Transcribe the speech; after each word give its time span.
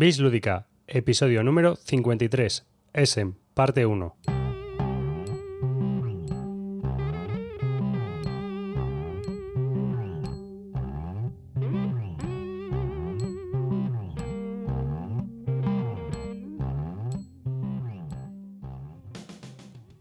Bis 0.00 0.18
Lúdica, 0.18 0.66
episodio 0.86 1.42
número 1.42 1.76
53, 1.76 2.66
Essen, 2.94 3.36
parte 3.52 3.84
1. 3.84 4.16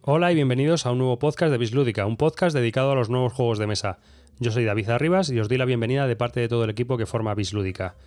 Hola 0.04 0.32
y 0.32 0.36
bienvenidos 0.36 0.86
a 0.86 0.94
un 0.94 1.00
nuevo 1.00 1.20
podcast 1.20 1.52
de 1.52 1.58
Bislúdica, 1.58 2.06
un 2.06 2.16
podcast 2.16 2.56
dedicado 2.56 2.94
a 2.94 2.96
los 2.96 3.10
nuevos 3.10 3.34
juegos 3.34 3.60
de 3.60 3.68
mesa. 3.68 4.00
Yo 4.40 4.52
soy 4.52 4.64
David 4.64 4.92
Arribas 4.92 5.30
y 5.30 5.42
os 5.42 5.50
doy 5.50 5.58
la 5.58 5.66
bienvenida 5.66 6.08
de 6.08 6.16
parte 6.16 6.40
de 6.40 6.48
todo 6.48 6.64
el 6.64 6.70
equipo 6.70 6.98
que 6.98 7.06
forma 7.06 7.36
Bislúdica. 7.36 7.98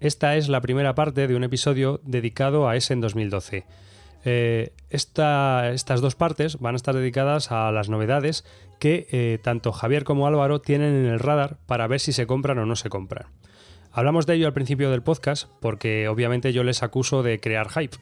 Esta 0.00 0.36
es 0.36 0.48
la 0.48 0.62
primera 0.62 0.94
parte 0.94 1.26
de 1.28 1.36
un 1.36 1.44
episodio 1.44 2.00
dedicado 2.04 2.68
a 2.68 2.76
ese 2.76 2.94
en 2.94 3.02
2012. 3.02 3.66
Eh, 4.24 4.72
estas 4.88 6.00
dos 6.00 6.14
partes 6.14 6.58
van 6.58 6.74
a 6.74 6.76
estar 6.76 6.94
dedicadas 6.94 7.52
a 7.52 7.70
las 7.70 7.90
novedades 7.90 8.44
que 8.78 9.06
eh, 9.12 9.38
tanto 9.42 9.72
Javier 9.72 10.04
como 10.04 10.26
Álvaro 10.26 10.62
tienen 10.62 10.94
en 10.94 11.06
el 11.06 11.18
radar 11.18 11.58
para 11.66 11.86
ver 11.86 12.00
si 12.00 12.12
se 12.12 12.26
compran 12.26 12.58
o 12.58 12.66
no 12.66 12.76
se 12.76 12.88
compran. 12.88 13.26
Hablamos 13.92 14.24
de 14.24 14.34
ello 14.34 14.46
al 14.46 14.52
principio 14.52 14.90
del 14.90 15.02
podcast 15.02 15.48
porque 15.60 16.06
obviamente 16.06 16.52
yo 16.52 16.62
les 16.62 16.84
acuso 16.84 17.24
de 17.24 17.40
crear 17.40 17.68
hype. 17.70 17.96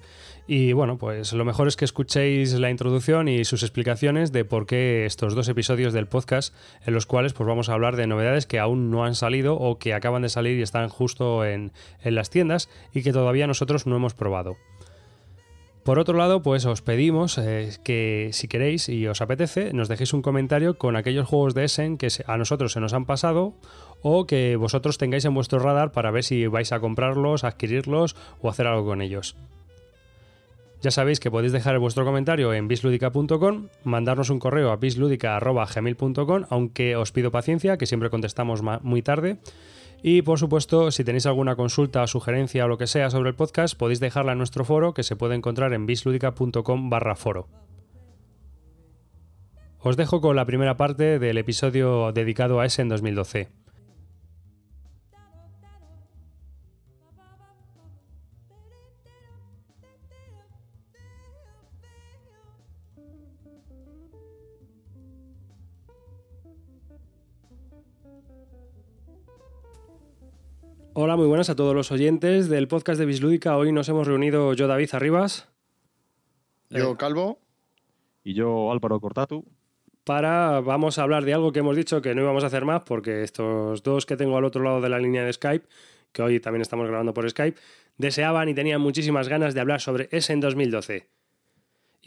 Y 0.47 0.73
bueno, 0.75 0.99
pues 0.99 1.33
lo 1.33 1.45
mejor 1.47 1.67
es 1.67 1.77
que 1.77 1.87
escuchéis 1.87 2.53
la 2.55 2.71
introducción 2.71 3.27
y 3.29 3.45
sus 3.45 3.63
explicaciones 3.63 4.31
de 4.31 4.45
por 4.45 4.67
qué 4.67 5.07
estos 5.07 5.35
dos 5.35 5.49
episodios 5.49 5.95
del 5.95 6.07
podcast 6.07 6.55
en 6.85 6.93
los 6.93 7.07
cuales 7.07 7.33
pues 7.33 7.47
vamos 7.47 7.69
a 7.69 7.73
hablar 7.73 7.97
de 7.97 8.07
novedades 8.07 8.47
que 8.47 8.59
aún 8.59 8.91
no 8.91 9.05
han 9.05 9.15
salido 9.15 9.57
o 9.57 9.79
que 9.79 9.95
acaban 9.95 10.23
de 10.23 10.29
salir 10.29 10.59
y 10.59 10.63
están 10.63 10.89
justo 10.89 11.45
en, 11.45 11.73
en 12.03 12.15
las 12.15 12.29
tiendas 12.29 12.69
y 12.93 13.03
que 13.03 13.13
todavía 13.13 13.47
nosotros 13.47 13.87
no 13.87 13.97
hemos 13.97 14.13
probado. 14.13 14.57
Por 15.89 15.99
otro 15.99 16.19
lado, 16.19 16.43
pues 16.43 16.67
os 16.67 16.83
pedimos 16.83 17.39
eh, 17.39 17.71
que 17.83 18.29
si 18.33 18.47
queréis 18.47 18.91
y 18.91 19.07
os 19.07 19.23
apetece, 19.23 19.73
nos 19.73 19.89
dejéis 19.89 20.13
un 20.13 20.21
comentario 20.21 20.77
con 20.77 20.97
aquellos 20.97 21.27
juegos 21.27 21.55
de 21.55 21.65
Essen 21.65 21.97
que 21.97 22.09
a 22.27 22.37
nosotros 22.37 22.73
se 22.73 22.81
nos 22.81 22.93
han 22.93 23.07
pasado 23.07 23.55
o 24.03 24.27
que 24.27 24.57
vosotros 24.57 24.99
tengáis 24.99 25.25
en 25.25 25.33
vuestro 25.33 25.61
radar 25.61 25.91
para 25.91 26.11
ver 26.11 26.25
si 26.25 26.47
vais 26.47 26.73
a 26.73 26.81
comprarlos, 26.81 27.43
adquirirlos 27.43 28.17
o 28.43 28.51
hacer 28.51 28.67
algo 28.67 28.85
con 28.85 29.01
ellos. 29.01 29.35
Ya 30.83 30.91
sabéis 30.91 31.21
que 31.21 31.31
podéis 31.31 31.53
dejar 31.53 31.79
vuestro 31.79 32.05
comentario 32.05 32.53
en 32.53 32.69
bisludica.com, 32.69 33.69
mandarnos 33.85 34.29
un 34.29 34.41
correo 34.41 34.73
a 34.73 34.77
bisludica.gmail.com, 34.77 36.45
aunque 36.51 36.97
os 36.97 37.13
pido 37.13 37.31
paciencia, 37.31 37.79
que 37.79 37.87
siempre 37.87 38.11
contestamos 38.11 38.61
muy 38.83 39.01
tarde. 39.01 39.39
Y 40.03 40.23
por 40.23 40.39
supuesto, 40.39 40.91
si 40.91 41.05
tenéis 41.05 41.27
alguna 41.27 41.57
consulta, 41.57 42.07
sugerencia 42.07 42.65
o 42.65 42.69
lo 42.69 42.79
que 42.79 42.87
sea 42.87 43.11
sobre 43.11 43.31
el 43.31 43.35
podcast, 43.35 43.77
podéis 43.77 44.01
dejarla 44.01 44.33
en 44.33 44.39
nuestro 44.39 44.65
foro 44.65 44.95
que 44.95 45.03
se 45.03 45.17
puede 45.17 45.35
encontrar 45.35 45.73
en 45.73 45.87
bisludica.com 45.87 46.91
barra 46.91 47.17
foro. 47.17 47.49
Os 49.81 49.97
dejo 49.97 50.21
con 50.21 50.37
la 50.37 50.45
primera 50.45 50.77
parte 50.77 51.19
del 51.19 51.39
episodio 51.39 52.13
dedicado 52.13 52.61
a 52.61 52.67
ese 52.67 52.83
en 52.83 52.89
2012. 52.89 53.49
Hola, 71.01 71.15
muy 71.15 71.29
buenas 71.29 71.49
a 71.49 71.55
todos 71.55 71.77
los 71.77 71.93
oyentes 71.93 72.49
del 72.49 72.67
podcast 72.67 72.99
de 72.99 73.07
Bislúdica. 73.07 73.57
Hoy 73.57 73.71
nos 73.71 73.89
hemos 73.89 74.05
reunido 74.05 74.53
yo, 74.55 74.67
David 74.67 74.89
Arribas. 74.95 75.49
Yo, 76.71 76.91
eh, 76.91 76.97
Calvo. 76.99 77.39
Y 78.25 78.35
yo, 78.35 78.73
Álvaro 78.73 78.99
Cortatu. 79.01 79.45
Para, 80.03 80.59
vamos 80.59 80.99
a 80.99 81.05
hablar 81.05 81.25
de 81.25 81.35
algo 81.35 81.53
que 81.53 81.61
hemos 81.61 81.77
dicho 81.77 82.03
que 82.03 82.17
no 82.17 82.23
íbamos 82.23 82.43
a 82.43 82.49
hacer 82.49 82.65
más, 82.65 82.83
porque 82.83 83.23
estos 83.23 83.85
dos 83.85 84.07
que 84.07 84.17
tengo 84.17 84.37
al 84.37 84.45
otro 84.45 84.65
lado 84.65 84.81
de 84.81 84.89
la 84.89 84.99
línea 84.99 85.23
de 85.23 85.33
Skype, 85.33 85.69
que 86.11 86.23
hoy 86.23 86.41
también 86.41 86.63
estamos 86.63 86.89
grabando 86.89 87.15
por 87.15 87.31
Skype, 87.31 87.57
deseaban 87.97 88.49
y 88.49 88.55
tenían 88.55 88.81
muchísimas 88.81 89.29
ganas 89.29 89.55
de 89.55 89.61
hablar 89.61 89.81
sobre 89.81 90.09
ese 90.11 90.33
en 90.33 90.41
2012. 90.41 91.07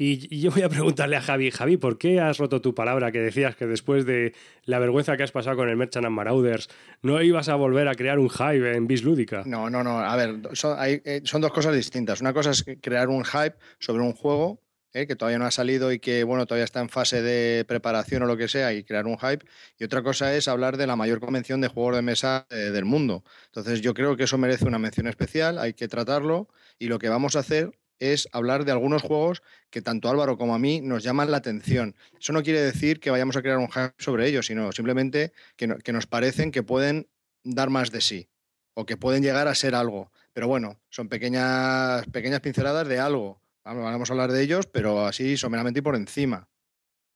Y, 0.03 0.39
yo 0.39 0.49
voy 0.49 0.63
a 0.63 0.69
preguntarle 0.69 1.15
a 1.15 1.21
Javi, 1.21 1.51
Javi, 1.51 1.77
¿por 1.77 1.99
qué 1.99 2.19
has 2.19 2.39
roto 2.39 2.59
tu 2.59 2.73
palabra 2.73 3.11
que 3.11 3.19
decías 3.19 3.55
que 3.55 3.67
después 3.67 4.03
de 4.03 4.33
la 4.65 4.79
vergüenza 4.79 5.15
que 5.15 5.21
has 5.21 5.31
pasado 5.31 5.57
con 5.57 5.69
el 5.69 5.77
Merchant 5.77 6.07
and 6.07 6.15
Marauders 6.15 6.69
no 7.03 7.21
ibas 7.21 7.49
a 7.49 7.55
volver 7.55 7.87
a 7.87 7.93
crear 7.93 8.17
un 8.17 8.31
hype 8.31 8.75
en 8.75 8.87
Bis 8.87 9.03
Lúdica? 9.03 9.43
No, 9.45 9.69
no, 9.69 9.83
no. 9.83 9.99
A 9.99 10.15
ver, 10.15 10.39
son, 10.53 10.75
eh, 10.81 11.21
son 11.23 11.41
dos 11.41 11.53
cosas 11.53 11.75
distintas. 11.75 12.19
Una 12.19 12.33
cosa 12.33 12.49
es 12.49 12.65
crear 12.81 13.09
un 13.09 13.23
hype 13.23 13.53
sobre 13.77 14.01
un 14.01 14.13
juego 14.13 14.59
eh, 14.93 15.05
que 15.05 15.15
todavía 15.15 15.37
no 15.37 15.45
ha 15.45 15.51
salido 15.51 15.91
y 15.91 15.99
que 15.99 16.23
bueno 16.23 16.47
todavía 16.47 16.65
está 16.65 16.81
en 16.81 16.89
fase 16.89 17.21
de 17.21 17.63
preparación 17.65 18.23
o 18.23 18.25
lo 18.25 18.37
que 18.37 18.47
sea 18.47 18.73
y 18.73 18.83
crear 18.83 19.05
un 19.05 19.19
hype 19.19 19.45
y 19.77 19.83
otra 19.83 20.01
cosa 20.01 20.35
es 20.35 20.47
hablar 20.47 20.77
de 20.77 20.85
la 20.87 20.97
mayor 20.97 21.21
convención 21.21 21.61
de 21.61 21.69
juegos 21.69 21.95
de 21.95 22.01
mesa 22.01 22.45
eh, 22.49 22.55
del 22.55 22.83
mundo 22.83 23.23
entonces 23.45 23.79
yo 23.79 23.93
creo 23.93 24.17
que 24.17 24.25
eso 24.25 24.37
merece 24.37 24.65
una 24.65 24.79
mención 24.79 25.07
especial 25.07 25.59
hay 25.59 25.73
que 25.75 25.87
tratarlo 25.87 26.49
y 26.77 26.87
lo 26.87 26.99
que 26.99 27.07
vamos 27.07 27.37
a 27.37 27.39
hacer 27.39 27.71
es 28.01 28.27
hablar 28.33 28.65
de 28.65 28.71
algunos 28.71 29.03
juegos 29.03 29.43
que 29.69 29.81
tanto 29.81 30.09
Álvaro 30.09 30.37
como 30.37 30.55
a 30.55 30.59
mí 30.59 30.81
nos 30.81 31.03
llaman 31.03 31.29
la 31.29 31.37
atención. 31.37 31.95
Eso 32.19 32.33
no 32.33 32.41
quiere 32.41 32.59
decir 32.59 32.99
que 32.99 33.11
vayamos 33.11 33.37
a 33.37 33.43
crear 33.43 33.59
un 33.59 33.69
hype 33.69 33.93
sobre 33.99 34.27
ellos, 34.27 34.47
sino 34.47 34.71
simplemente 34.71 35.31
que, 35.55 35.67
nos 35.67 36.07
parecen 36.07 36.51
que 36.51 36.63
pueden 36.63 37.07
dar 37.43 37.69
más 37.69 37.91
de 37.91 38.01
sí 38.01 38.27
o 38.73 38.85
que 38.87 38.97
pueden 38.97 39.21
llegar 39.21 39.47
a 39.47 39.55
ser 39.55 39.75
algo. 39.75 40.11
Pero 40.33 40.47
bueno, 40.47 40.79
son 40.89 41.09
pequeñas, 41.09 42.07
pequeñas 42.07 42.41
pinceladas 42.41 42.87
de 42.87 42.99
algo. 42.99 43.39
Vamos 43.63 44.09
a 44.09 44.13
hablar 44.13 44.31
de 44.31 44.41
ellos, 44.41 44.65
pero 44.65 45.05
así 45.05 45.37
someramente 45.37 45.79
y 45.79 45.83
por 45.83 45.95
encima. 45.95 46.47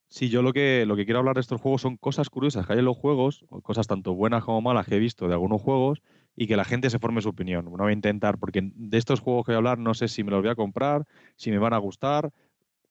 Sí, 0.08 0.28
yo 0.28 0.40
lo 0.40 0.52
que, 0.52 0.84
lo 0.86 0.94
que 0.94 1.04
quiero 1.04 1.18
hablar 1.18 1.34
de 1.34 1.40
estos 1.40 1.60
juegos 1.60 1.82
son 1.82 1.96
cosas 1.96 2.30
curiosas 2.30 2.64
que 2.64 2.74
hay 2.74 2.78
en 2.78 2.84
los 2.84 2.96
juegos, 2.96 3.44
cosas 3.64 3.88
tanto 3.88 4.14
buenas 4.14 4.44
como 4.44 4.60
malas 4.60 4.86
que 4.86 4.94
he 4.94 5.00
visto 5.00 5.26
de 5.26 5.34
algunos 5.34 5.60
juegos 5.60 6.00
y 6.36 6.46
que 6.46 6.56
la 6.56 6.64
gente 6.64 6.90
se 6.90 6.98
forme 6.98 7.22
su 7.22 7.30
opinión. 7.30 7.64
No 7.64 7.70
voy 7.70 7.90
a 7.90 7.92
intentar, 7.92 8.38
porque 8.38 8.60
de 8.62 8.98
estos 8.98 9.20
juegos 9.20 9.46
que 9.46 9.52
voy 9.52 9.56
a 9.56 9.58
hablar 9.58 9.78
no 9.78 9.94
sé 9.94 10.06
si 10.08 10.22
me 10.22 10.30
los 10.30 10.42
voy 10.42 10.50
a 10.50 10.54
comprar, 10.54 11.06
si 11.36 11.50
me 11.50 11.58
van 11.58 11.72
a 11.72 11.78
gustar. 11.78 12.30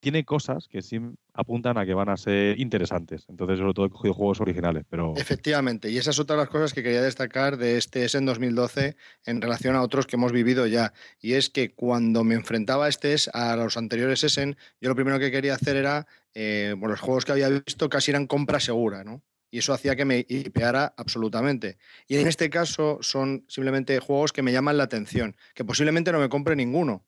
Tiene 0.00 0.24
cosas 0.24 0.68
que 0.68 0.82
sí 0.82 1.00
apuntan 1.32 1.78
a 1.78 1.86
que 1.86 1.94
van 1.94 2.10
a 2.10 2.16
ser 2.16 2.60
interesantes. 2.60 3.24
Entonces, 3.28 3.58
sobre 3.58 3.72
todo 3.72 3.86
he 3.86 3.90
cogido 3.90 4.14
juegos 4.14 4.40
originales. 4.40 4.84
pero 4.90 5.14
Efectivamente, 5.16 5.90
y 5.90 5.96
esa 5.96 6.10
es 6.10 6.18
otra 6.20 6.36
de 6.36 6.42
las 6.42 6.50
cosas 6.50 6.74
que 6.74 6.82
quería 6.82 7.02
destacar 7.02 7.56
de 7.56 7.78
este 7.78 8.06
en 8.12 8.26
2012 8.26 8.94
en 9.24 9.40
relación 9.40 9.74
a 9.74 9.82
otros 9.82 10.06
que 10.06 10.16
hemos 10.16 10.32
vivido 10.32 10.66
ya. 10.66 10.92
Y 11.20 11.32
es 11.32 11.48
que 11.48 11.72
cuando 11.72 12.24
me 12.24 12.34
enfrentaba 12.34 12.86
a 12.86 12.88
este 12.88 13.16
a 13.32 13.56
los 13.56 13.76
anteriores 13.76 14.22
Essen, 14.22 14.56
yo 14.80 14.90
lo 14.90 14.94
primero 14.94 15.18
que 15.18 15.30
quería 15.30 15.54
hacer 15.54 15.76
era, 15.76 16.06
eh, 16.34 16.74
bueno, 16.76 16.92
los 16.92 17.00
juegos 17.00 17.24
que 17.24 17.32
había 17.32 17.48
visto 17.48 17.88
casi 17.88 18.10
eran 18.10 18.26
compra 18.26 18.60
segura, 18.60 19.02
¿no? 19.02 19.22
Y 19.50 19.58
eso 19.58 19.72
hacía 19.72 19.96
que 19.96 20.04
me 20.04 20.24
hipeara 20.28 20.94
absolutamente. 20.96 21.78
Y 22.06 22.16
en 22.16 22.26
este 22.26 22.50
caso 22.50 22.98
son 23.00 23.44
simplemente 23.48 23.98
juegos 24.00 24.32
que 24.32 24.42
me 24.42 24.52
llaman 24.52 24.76
la 24.76 24.84
atención, 24.84 25.36
que 25.54 25.64
posiblemente 25.64 26.12
no 26.12 26.18
me 26.18 26.28
compre 26.28 26.56
ninguno, 26.56 27.04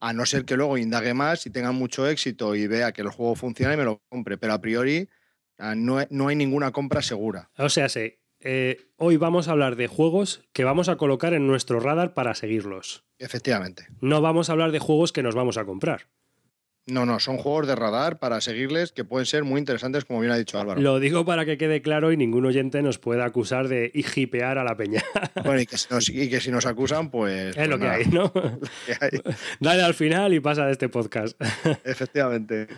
a 0.00 0.12
no 0.12 0.26
ser 0.26 0.44
que 0.44 0.56
luego 0.56 0.78
indague 0.78 1.14
más 1.14 1.46
y 1.46 1.50
tenga 1.50 1.72
mucho 1.72 2.08
éxito 2.08 2.54
y 2.54 2.66
vea 2.66 2.92
que 2.92 3.02
el 3.02 3.08
juego 3.08 3.36
funciona 3.36 3.74
y 3.74 3.76
me 3.76 3.84
lo 3.84 4.02
compre, 4.08 4.36
pero 4.36 4.52
a 4.52 4.60
priori 4.60 5.08
ah, 5.58 5.74
no, 5.76 5.98
no 6.10 6.28
hay 6.28 6.36
ninguna 6.36 6.72
compra 6.72 7.02
segura. 7.02 7.50
O 7.56 7.68
sea, 7.68 7.88
sí, 7.88 8.18
eh, 8.40 8.88
hoy 8.96 9.16
vamos 9.16 9.46
a 9.46 9.52
hablar 9.52 9.76
de 9.76 9.86
juegos 9.86 10.42
que 10.52 10.64
vamos 10.64 10.88
a 10.88 10.96
colocar 10.96 11.32
en 11.34 11.46
nuestro 11.46 11.78
radar 11.78 12.12
para 12.14 12.34
seguirlos. 12.34 13.04
Efectivamente. 13.18 13.86
No 14.00 14.20
vamos 14.20 14.48
a 14.48 14.52
hablar 14.52 14.72
de 14.72 14.80
juegos 14.80 15.12
que 15.12 15.22
nos 15.22 15.36
vamos 15.36 15.56
a 15.56 15.64
comprar. 15.64 16.08
No, 16.86 17.06
no, 17.06 17.20
son 17.20 17.36
juegos 17.36 17.68
de 17.68 17.76
radar 17.76 18.18
para 18.18 18.40
seguirles 18.40 18.90
que 18.90 19.04
pueden 19.04 19.24
ser 19.24 19.44
muy 19.44 19.60
interesantes, 19.60 20.04
como 20.04 20.18
bien 20.18 20.32
ha 20.32 20.36
dicho 20.36 20.58
Álvaro. 20.58 20.80
Lo 20.80 20.98
digo 20.98 21.24
para 21.24 21.44
que 21.44 21.56
quede 21.56 21.80
claro 21.80 22.10
y 22.10 22.16
ningún 22.16 22.44
oyente 22.44 22.82
nos 22.82 22.98
pueda 22.98 23.24
acusar 23.24 23.68
de 23.68 23.92
hijipear 23.94 24.58
a 24.58 24.64
la 24.64 24.76
peña. 24.76 25.02
Bueno, 25.44 25.60
y 25.60 25.66
que, 25.66 26.40
si 26.40 26.50
nos, 26.50 26.66
acusan, 26.66 27.10
pues. 27.10 27.56
Es 27.56 27.68
lo, 27.68 27.78
que 27.80 27.88
hay, 27.88 28.04
¿no? 28.06 28.32
Dale 29.60 29.82
al 29.82 29.94
final 29.94 30.32
y 30.34 30.40
pasa 30.40 30.66
de 30.66 30.72
este 30.72 30.88
podcast. 30.88 31.40
Efectivamente. 31.84 32.68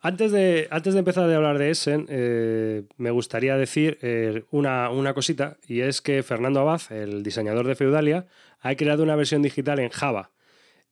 Antes 0.00 0.32
de, 0.32 0.66
antes 0.70 0.94
de 0.94 0.98
empezar 0.98 1.30
a 1.30 1.36
hablar 1.36 1.58
de 1.58 1.70
Essen, 1.70 2.06
eh, 2.08 2.84
me 2.96 3.10
gustaría 3.10 3.56
decir 3.56 3.98
eh, 4.02 4.44
una, 4.50 4.90
una 4.90 5.14
cosita, 5.14 5.56
y 5.68 5.80
es 5.80 6.00
que 6.00 6.22
Fernando 6.22 6.60
Abad, 6.60 6.80
el 6.90 7.22
diseñador 7.22 7.66
de 7.66 7.74
Feudalia, 7.74 8.26
ha 8.60 8.74
creado 8.74 9.02
una 9.02 9.16
versión 9.16 9.42
digital 9.42 9.78
en 9.78 9.90
Java 9.90 10.30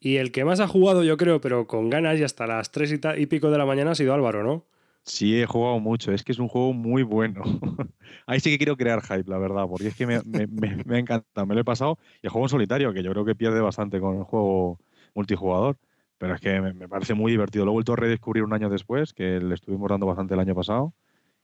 y 0.05 0.19
el 0.19 0.33
que 0.33 0.45
más 0.45 0.61
ha 0.61 0.69
jugado, 0.69 1.03
yo 1.03 1.17
creo, 1.17 1.41
pero 1.41 1.67
con 1.67 1.89
ganas 1.89 2.21
y 2.21 2.25
hasta 2.25 2.47
las 2.47 2.71
3 2.71 3.01
y, 3.17 3.25
pico 3.25 3.51
de 3.51 3.57
la 3.57 3.65
mañana 3.65 3.93
ha 3.93 3.95
sido 3.95 4.13
Álvaro, 4.13 4.45
¿no? 4.45 4.67
Sí, 5.03 5.41
he 5.41 5.47
jugado 5.47 5.81
mucho. 5.81 6.13
Es 6.13 6.23
que 6.23 6.33
es 6.33 6.39
un 6.39 6.49
juego 6.49 6.75
muy 6.75 7.03
bueno. 7.03 7.43
Ahí 8.27 8.39
sí 8.39 8.51
que 8.51 8.59
quiero 8.59 8.77
crear 8.77 9.01
hype, 9.01 9.25
la 9.31 9.39
verdad, 9.39 9.65
porque 9.67 9.89
es 9.89 9.97
que 9.97 10.07
me, 10.07 10.21
me, 10.27 10.47
me, 10.85 10.99
encanta. 10.99 11.47
Me 11.47 11.55
lo 11.55 11.63
he 11.63 11.65
pasado. 11.65 11.99
Y 12.23 12.27
el 12.27 12.31
juego 12.31 12.45
en 12.45 12.51
solitario, 12.51 12.93
que 12.93 13.03
yo 13.03 13.13
creo 13.13 13.25
que 13.25 13.35
pierde 13.35 13.63
bastante 13.63 13.99
con 13.99 14.19
el 14.19 14.25
juego 14.25 14.79
multijugador. 15.15 15.79
Pero 16.19 16.35
es 16.35 16.41
que 16.43 16.61
me, 16.61 16.87
parece 16.87 17.15
muy 17.15 17.33
divertido. 17.33 17.65
Lo 17.65 17.71
he 17.71 17.73
vuelto 17.73 17.95
a 17.95 17.97
redescubrir 17.97 18.45
un 18.45 18.53
año 18.53 18.69
después, 18.69 19.15
que 19.15 19.41
le 19.41 19.55
estuvimos 19.55 19.89
dando 19.89 20.05
bastante 20.05 20.35
el 20.35 20.41
año 20.41 20.55
pasado. 20.55 20.93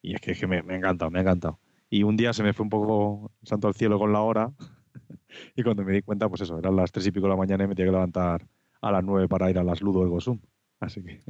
Y 0.02 0.14
es 0.14 0.20
que, 0.20 0.32
es 0.32 0.38
que 0.38 0.46
me, 0.46 0.62
me 0.62 0.76
encanta, 0.76 1.08
me 1.08 1.20
ha 1.20 1.22
encantado. 1.22 1.58
Y 1.88 2.02
un 2.02 2.18
día 2.18 2.34
se 2.34 2.42
me 2.42 2.52
fue 2.52 2.64
un 2.64 2.70
poco 2.70 3.32
santo 3.42 3.68
al 3.68 3.74
cielo 3.74 3.98
con 3.98 4.12
la 4.12 4.20
hora 4.20 4.52
y 5.56 5.62
cuando 5.62 5.84
me 5.84 5.92
di 5.92 6.02
cuenta, 6.02 6.28
pues 6.28 6.42
eso, 6.42 6.58
eran 6.58 6.76
las 6.76 6.92
tres 6.92 7.06
y 7.06 7.12
pico 7.12 7.26
de 7.26 7.30
la 7.30 7.36
mañana 7.36 7.64
y 7.64 7.68
me 7.68 7.74
tenía 7.74 7.90
que 7.90 7.96
levantar 7.96 8.46
a 8.82 8.92
las 8.92 9.04
nueve 9.04 9.28
para 9.28 9.50
ir 9.50 9.58
a 9.58 9.64
las 9.64 9.80
Ludo 9.80 10.02
de 10.02 10.08
Gosum. 10.08 10.40
Así 10.80 11.02
que... 11.02 11.22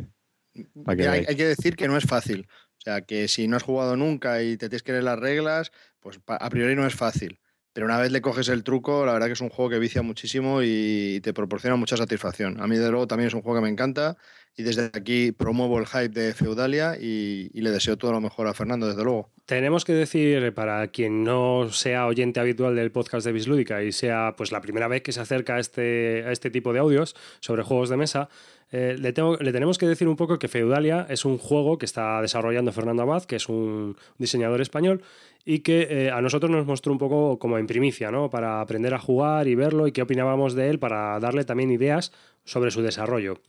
hay, 0.86 1.00
hay, 1.00 1.36
que 1.36 1.46
decir 1.46 1.76
que 1.76 1.88
no 1.88 1.96
es 1.96 2.04
fácil. 2.04 2.46
O 2.78 2.80
sea, 2.82 3.02
que 3.02 3.28
si 3.28 3.46
no 3.46 3.56
has 3.56 3.62
jugado 3.62 3.96
nunca 3.96 4.42
y 4.42 4.56
te 4.56 4.68
tienes 4.68 4.82
que 4.82 4.92
leer 4.92 5.04
las 5.04 5.18
reglas, 5.18 5.70
pues 6.00 6.20
a 6.26 6.50
priori 6.50 6.74
no 6.74 6.86
es 6.86 6.94
fácil. 6.94 7.40
Pero 7.72 7.86
una 7.86 7.98
vez 7.98 8.10
le 8.10 8.20
coges 8.20 8.48
el 8.48 8.64
truco, 8.64 9.06
la 9.06 9.12
verdad 9.12 9.26
que 9.26 9.34
es 9.34 9.40
un 9.40 9.48
juego 9.48 9.70
que 9.70 9.78
vicia 9.78 10.02
muchísimo 10.02 10.60
y 10.62 11.20
te 11.22 11.32
proporciona 11.32 11.76
mucha 11.76 11.96
satisfacción. 11.96 12.60
A 12.60 12.66
mí, 12.66 12.76
de 12.76 12.90
luego, 12.90 13.06
también 13.06 13.28
es 13.28 13.34
un 13.34 13.42
juego 13.42 13.58
que 13.58 13.62
me 13.62 13.68
encanta 13.68 14.16
y 14.60 14.62
desde 14.62 14.90
aquí 14.92 15.32
promuevo 15.32 15.78
el 15.78 15.86
hype 15.86 16.08
de 16.10 16.34
Feudalia 16.34 16.96
y, 17.00 17.48
le 17.54 17.70
deseo 17.70 17.96
todo 17.96 18.12
lo 18.12 18.20
mejor 18.20 18.46
a 18.46 18.54
Fernando, 18.54 18.86
desde 18.86 19.02
luego. 19.02 19.30
Tenemos 19.46 19.84
que 19.84 19.92
decir, 19.92 20.52
para 20.54 20.88
quien 20.88 21.24
no 21.24 21.70
sea 21.72 22.06
oyente 22.06 22.40
habitual 22.40 22.76
del 22.76 22.92
podcast 22.92 23.26
de 23.26 23.32
Bislúdica 23.32 23.82
y 23.82 23.92
sea 23.92 24.34
pues 24.36 24.52
la 24.52 24.60
primera 24.60 24.86
vez 24.86 25.02
que 25.02 25.12
se 25.12 25.20
acerca 25.20 25.56
a 25.56 25.60
este, 25.60 26.24
a 26.26 26.32
este 26.32 26.50
tipo 26.50 26.72
de 26.72 26.78
audios 26.78 27.16
sobre 27.40 27.62
juegos 27.62 27.88
de 27.88 27.96
mesa, 27.96 28.28
eh, 28.70 28.96
le, 28.98 29.12
tengo, 29.12 29.36
le, 29.36 29.50
tenemos 29.50 29.78
que 29.78 29.86
decir 29.86 30.08
un 30.08 30.16
poco 30.16 30.38
que 30.38 30.46
Feudalia 30.46 31.06
es 31.08 31.24
un 31.24 31.38
juego 31.38 31.78
que 31.78 31.86
está 31.86 32.20
desarrollando 32.20 32.70
Fernando 32.70 33.02
Abad, 33.02 33.24
que 33.24 33.36
es 33.36 33.48
un 33.48 33.96
diseñador 34.18 34.60
español, 34.60 35.02
y 35.44 35.60
que 35.60 35.88
eh, 35.90 36.10
a 36.10 36.20
nosotros 36.20 36.50
nos 36.50 36.66
mostró 36.66 36.92
un 36.92 36.98
poco 36.98 37.38
como 37.38 37.56
en 37.56 37.66
primicia, 37.66 38.10
¿no? 38.10 38.28
Para 38.30 38.60
aprender 38.60 38.92
a 38.92 38.98
jugar 38.98 39.48
y 39.48 39.54
verlo 39.54 39.86
y 39.86 39.92
qué 39.92 40.02
opinábamos 40.02 40.54
de 40.54 40.68
él, 40.68 40.78
para 40.78 41.18
darle 41.18 41.44
también 41.44 41.70
ideas 41.70 42.12
sobre 42.44 42.70
su 42.70 42.82
desarrollo. 42.82 43.40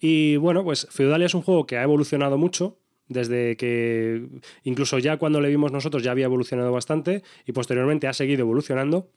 Y 0.00 0.36
bueno, 0.36 0.64
pues 0.64 0.88
Feudalia 0.90 1.26
es 1.26 1.34
un 1.34 1.42
juego 1.42 1.66
que 1.66 1.76
ha 1.76 1.82
evolucionado 1.82 2.38
mucho, 2.38 2.78
desde 3.08 3.56
que 3.56 4.26
incluso 4.64 4.98
ya 4.98 5.18
cuando 5.18 5.40
le 5.40 5.48
vimos 5.48 5.72
nosotros 5.72 6.02
ya 6.02 6.12
había 6.12 6.24
evolucionado 6.26 6.72
bastante 6.72 7.22
y 7.46 7.52
posteriormente 7.52 8.08
ha 8.08 8.12
seguido 8.12 8.40
evolucionando. 8.40 9.08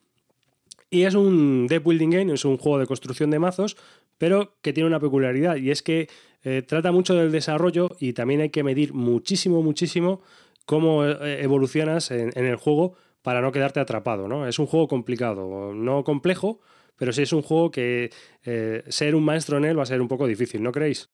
Y 0.89 1.03
es 1.03 1.15
un 1.15 1.68
deck 1.68 1.83
building 1.83 2.09
game, 2.09 2.33
es 2.33 2.45
un 2.45 2.57
juego 2.57 2.80
de 2.80 2.85
construcción 2.85 3.31
de 3.31 3.39
mazos, 3.39 3.77
pero 4.18 4.56
que 4.62 4.74
tiene 4.74 4.88
una 4.88 5.00
peculiaridad 5.00 5.56
y 5.56 5.71
es 5.71 5.81
que 5.81 6.07
eh, 6.44 6.62
trata 6.62 6.91
mucho 6.91 7.15
del 7.15 7.31
desarrollo 7.31 7.95
y 8.00 8.13
también 8.13 8.41
hay 8.41 8.50
que 8.50 8.63
medir 8.63 8.94
muchísimo, 8.94 9.63
muchísimo 9.63 10.21
cómo 10.65 11.06
eh, 11.06 11.41
evolucionas 11.41 12.12
en, 12.12 12.31
el 12.35 12.56
juego 12.57 12.95
para 13.21 13.41
no 13.41 13.51
quedarte 13.51 13.80
atrapado. 13.80 14.27
¿no? 14.27 14.47
Es 14.47 14.59
un 14.59 14.65
juego 14.65 14.88
complicado, 14.88 15.74
no 15.74 16.03
complejo, 16.03 16.59
pero 16.95 17.13
sí 17.13 17.24
es 17.24 17.34
un 17.34 17.42
juego 17.42 17.72
que 17.72 18.12
eh, 18.44 18.84
ser 18.88 19.16
un 19.16 19.24
maestro 19.24 19.57
en 19.57 19.66
él 19.66 19.78
va 19.78 19.84
a 19.84 19.88
ser 19.88 20.01
un 20.01 20.07
poco 20.07 20.28
difícil, 20.28 20.62
¿no 20.62 20.72
creéis? 20.72 21.10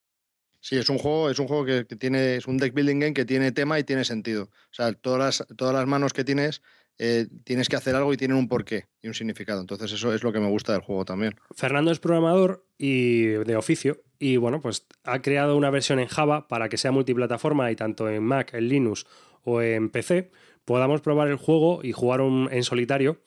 Sí, 0.62 0.78
es 0.78 0.90
un 0.90 0.98
juego, 0.98 1.30
es 1.30 1.40
un 1.40 1.48
juego 1.48 1.66
que, 1.66 1.86
tiene, 1.96 2.36
es 2.36 2.48
un 2.48 2.58
deck 2.58 2.74
building 2.74 3.00
game 3.00 3.14
que 3.14 3.26
tiene 3.26 3.52
tema 3.52 3.80
y 3.80 3.84
tiene 3.84 4.04
sentido. 4.04 4.44
O 4.44 4.74
sea, 4.74 4.92
todas 4.92 5.20
las, 5.20 5.48
todas 5.56 5.74
las 5.74 5.88
manos 5.88 6.12
que 6.12 6.26
tienes 6.26 6.62
eh, 7.02 7.28
tienes 7.46 7.70
que 7.70 7.78
hacer 7.78 7.96
algo 7.96 8.12
y 8.12 8.18
tienen 8.18 8.36
un 8.36 8.50
porqué 8.50 8.88
y 9.02 9.08
un 9.08 9.14
significado. 9.14 9.62
Entonces 9.62 9.94
eso 9.94 10.14
es 10.14 10.22
lo 10.22 10.34
que 10.34 10.42
me 10.42 10.50
gusta 10.50 10.74
del 10.74 10.81
juego 10.81 11.06
también. 11.06 11.36
Fernando 11.56 11.92
es 11.92 12.00
programador 12.00 12.66
y 12.78 13.22
de 13.24 13.56
oficio 13.56 14.02
y 14.20 14.36
bueno, 14.36 14.60
pues 14.60 14.86
ha 15.06 15.22
creado 15.22 15.56
una 15.56 15.70
versión 15.70 16.00
en 16.00 16.08
Java 16.08 16.50
para 16.50 16.68
que 16.68 16.78
sea 16.78 16.92
multiplataforma 16.92 17.72
y 17.72 17.78
tanto 17.78 18.10
en 18.10 18.22
Mac, 18.22 18.54
en 18.54 18.68
Linux 18.68 19.06
o 19.44 19.62
en 19.62 19.90
PC 19.90 20.30
podamos 20.66 21.00
probar 21.00 21.30
el 21.30 21.38
juego 21.38 21.80
y 21.84 21.94
jugar 21.94 22.20
en 22.20 22.64
solitario 22.64 23.22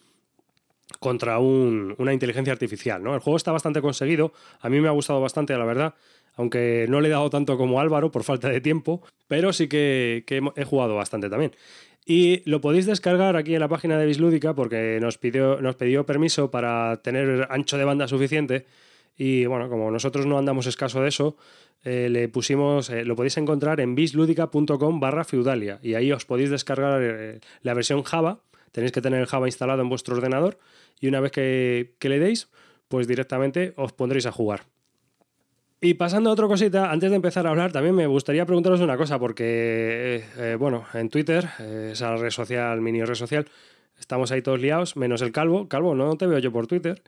contra 1.02 1.38
una 1.40 2.12
inteligencia 2.12 2.52
artificial. 2.52 3.02
¿no? 3.02 3.14
El 3.14 3.20
juego 3.20 3.36
está 3.36 3.52
bastante 3.52 3.82
conseguido, 3.82 4.32
a 4.60 4.70
mí 4.70 4.80
me 4.80 4.88
ha 4.88 4.92
gustado 4.92 5.20
bastante, 5.20 5.54
la 5.58 5.64
verdad, 5.64 5.94
aunque 6.36 6.86
no 6.88 7.00
le 7.00 7.08
he 7.08 7.10
dado 7.10 7.28
tanto 7.28 7.58
como 7.58 7.80
Álvaro 7.80 8.10
por 8.10 8.22
falta 8.22 8.48
de 8.48 8.60
tiempo, 8.60 9.02
pero 9.28 9.52
sí 9.52 9.68
que, 9.68 10.24
he 10.56 10.64
jugado 10.64 10.94
bastante 10.94 11.28
también. 11.28 11.52
Y 12.06 12.48
lo 12.48 12.60
podéis 12.60 12.86
descargar 12.86 13.36
aquí 13.36 13.54
en 13.54 13.60
la 13.60 13.68
página 13.68 13.98
de 13.98 14.06
Bislúdica 14.06 14.54
porque 14.54 14.98
nos 15.00 15.18
pidió, 15.18 15.60
nos 15.60 15.76
pidió 15.76 16.06
permiso 16.06 16.50
para 16.50 17.00
tener 17.02 17.46
ancho 17.50 17.76
de 17.76 17.84
banda 17.84 18.08
suficiente. 18.08 18.64
Y 19.16 19.46
bueno, 19.46 19.68
como 19.68 19.90
nosotros 19.90 20.26
no 20.26 20.38
andamos 20.38 20.66
escaso 20.66 21.02
de 21.02 21.08
eso, 21.08 21.36
eh, 21.84 22.08
le 22.08 22.28
pusimos, 22.28 22.90
eh, 22.90 23.04
lo 23.04 23.14
podéis 23.16 23.36
encontrar 23.36 23.80
en 23.80 23.94
bisludica.com 23.94 25.00
barra 25.00 25.24
feudalia. 25.24 25.78
Y 25.82 25.94
ahí 25.94 26.10
os 26.12 26.24
podéis 26.24 26.50
descargar 26.50 27.00
eh, 27.02 27.40
la 27.62 27.74
versión 27.74 28.02
Java. 28.02 28.40
Tenéis 28.72 28.92
que 28.92 29.02
tener 29.02 29.20
el 29.20 29.26
Java 29.26 29.46
instalado 29.46 29.82
en 29.82 29.88
vuestro 29.88 30.16
ordenador. 30.16 30.58
Y 31.02 31.08
una 31.08 31.20
vez 31.20 31.32
que, 31.32 31.96
que 31.98 32.08
le 32.08 32.18
deis, 32.18 32.48
pues 32.88 33.06
directamente 33.06 33.74
os 33.76 33.92
pondréis 33.92 34.24
a 34.24 34.32
jugar. 34.32 34.62
Y 35.84 35.94
pasando 35.94 36.30
a 36.30 36.32
otra 36.32 36.46
cosita, 36.46 36.92
antes 36.92 37.10
de 37.10 37.16
empezar 37.16 37.44
a 37.44 37.50
hablar, 37.50 37.72
también 37.72 37.96
me 37.96 38.06
gustaría 38.06 38.46
preguntaros 38.46 38.80
una 38.80 38.96
cosa, 38.96 39.18
porque, 39.18 39.44
eh, 39.44 40.24
eh, 40.38 40.56
bueno, 40.56 40.86
en 40.94 41.08
Twitter, 41.08 41.48
eh, 41.58 41.90
esa 41.92 42.14
red 42.14 42.30
social, 42.30 42.80
mini 42.80 43.02
red 43.02 43.16
social, 43.16 43.48
estamos 43.98 44.30
ahí 44.30 44.42
todos 44.42 44.60
liados, 44.60 44.96
menos 44.96 45.22
el 45.22 45.32
Calvo. 45.32 45.68
Calvo, 45.68 45.96
no 45.96 46.16
te 46.16 46.28
veo 46.28 46.38
yo 46.38 46.52
por 46.52 46.68
Twitter. 46.68 47.02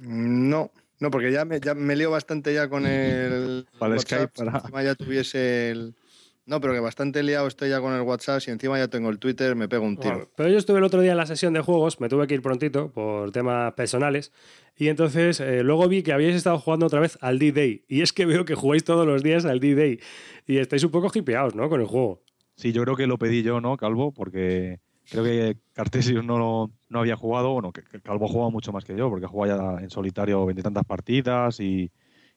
No, 0.00 0.70
no, 1.00 1.10
porque 1.10 1.32
ya 1.32 1.44
me, 1.44 1.58
ya 1.58 1.74
me 1.74 1.96
lío 1.96 2.12
bastante 2.12 2.54
ya 2.54 2.68
con 2.68 2.86
el. 2.86 3.66
Para 3.80 3.98
Skype, 3.98 4.28
para. 4.28 4.82
ya 4.84 4.94
tuviese 4.94 5.70
el. 5.70 5.94
No, 6.44 6.60
pero 6.60 6.72
que 6.72 6.80
bastante 6.80 7.22
liado 7.22 7.46
estoy 7.46 7.70
ya 7.70 7.80
con 7.80 7.94
el 7.94 8.00
WhatsApp 8.02 8.42
y 8.46 8.50
encima 8.50 8.76
ya 8.76 8.88
tengo 8.88 9.10
el 9.10 9.20
Twitter, 9.20 9.54
me 9.54 9.68
pego 9.68 9.84
un 9.84 9.96
tiro. 9.96 10.28
pero 10.34 10.48
yo 10.48 10.58
estuve 10.58 10.78
el 10.78 10.84
otro 10.84 11.00
día 11.00 11.12
en 11.12 11.16
la 11.16 11.26
sesión 11.26 11.52
de 11.52 11.60
juegos, 11.60 12.00
me 12.00 12.08
tuve 12.08 12.26
que 12.26 12.34
ir 12.34 12.42
prontito 12.42 12.90
por 12.90 13.30
temas 13.30 13.72
personales 13.74 14.32
y 14.76 14.88
entonces 14.88 15.38
eh, 15.38 15.62
luego 15.62 15.86
vi 15.86 16.02
que 16.02 16.12
habíais 16.12 16.34
estado 16.34 16.58
jugando 16.58 16.86
otra 16.86 16.98
vez 16.98 17.16
al 17.20 17.38
D-Day 17.38 17.84
y 17.86 18.02
es 18.02 18.12
que 18.12 18.26
veo 18.26 18.44
que 18.44 18.56
jugáis 18.56 18.82
todos 18.82 19.06
los 19.06 19.22
días 19.22 19.44
al 19.44 19.60
D-Day 19.60 20.00
y 20.46 20.58
estáis 20.58 20.82
un 20.82 20.90
poco 20.90 21.10
hipeados, 21.14 21.54
¿no? 21.54 21.68
Con 21.68 21.80
el 21.80 21.86
juego. 21.86 22.22
Sí, 22.56 22.72
yo 22.72 22.82
creo 22.82 22.96
que 22.96 23.06
lo 23.06 23.18
pedí 23.18 23.44
yo, 23.44 23.60
¿no, 23.60 23.76
Calvo? 23.76 24.12
Porque 24.12 24.80
creo 25.08 25.22
que 25.22 25.58
Cartesius 25.74 26.24
no, 26.24 26.72
no 26.88 26.98
había 26.98 27.14
jugado, 27.14 27.52
bueno, 27.52 27.72
que 27.72 27.82
Calvo 28.00 28.24
ha 28.24 28.28
jugado 28.28 28.50
mucho 28.50 28.72
más 28.72 28.84
que 28.84 28.96
yo 28.96 29.08
porque 29.08 29.26
ha 29.26 29.28
jugado 29.28 29.76
ya 29.76 29.82
en 29.84 29.90
solitario 29.90 30.44
veintitantas 30.44 30.84
partidas 30.84 31.60
y, 31.60 31.92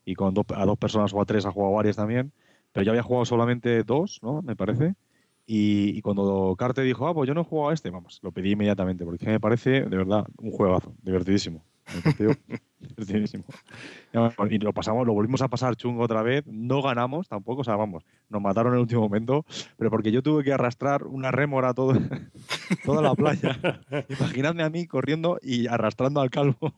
y 0.06 0.14
con 0.14 0.36
a 0.54 0.66
dos 0.66 0.78
personas 0.78 1.12
o 1.12 1.20
a 1.20 1.26
tres 1.26 1.48
ha 1.48 1.52
jugado 1.52 1.74
varias 1.74 1.96
también 1.96 2.32
pero 2.76 2.84
yo 2.84 2.92
había 2.92 3.04
jugado 3.04 3.24
solamente 3.24 3.84
dos, 3.84 4.20
¿no? 4.22 4.42
Me 4.42 4.58
parece. 4.58 4.96
Y, 5.48 6.02
cuando 6.02 6.54
Carte 6.58 6.82
dijo, 6.82 7.08
ah, 7.08 7.14
pues 7.14 7.26
yo 7.26 7.34
no 7.34 7.42
he 7.42 7.44
jugado 7.46 7.70
a 7.70 7.74
este, 7.74 7.90
vamos, 7.90 8.20
lo 8.22 8.34
pedí 8.34 8.52
inmediatamente, 8.52 9.06
porque 9.06 9.28
me 9.28 9.40
parece, 9.40 9.84
de 9.84 9.96
verdad, 9.96 10.26
un 10.40 10.52
juegazo, 10.52 10.94
divertidísimo. 11.02 11.64
Y 14.50 14.58
lo 14.60 14.74
pasamos, 14.74 15.06
lo 15.06 15.14
volvimos 15.14 15.42
a 15.42 15.48
pasar 15.48 15.76
chungo 15.76 16.04
otra 16.04 16.22
vez. 16.22 16.46
No 16.48 16.82
ganamos 16.82 17.28
tampoco, 17.28 17.62
o 17.62 17.64
sea, 17.64 17.76
vamos, 17.76 18.04
nos 18.30 18.42
mataron 18.42 18.74
en 18.74 18.78
el 18.78 18.82
último 18.82 19.02
momento, 19.02 19.46
pero 19.78 19.90
porque 19.90 20.12
yo 20.12 20.22
tuve 20.22 20.44
que 20.44 20.54
arrastrar 20.54 21.04
una 21.04 21.32
rémora 21.32 21.74
todo, 21.74 21.94
toda 22.86 23.02
la 23.02 23.16
playa. 23.16 23.60
Imaginadme 24.20 24.64
a 24.64 24.70
mí 24.70 24.88
corriendo 24.88 25.40
y 25.42 25.68
arrastrando 25.68 26.22
al 26.22 26.30
calvo. 26.30 26.74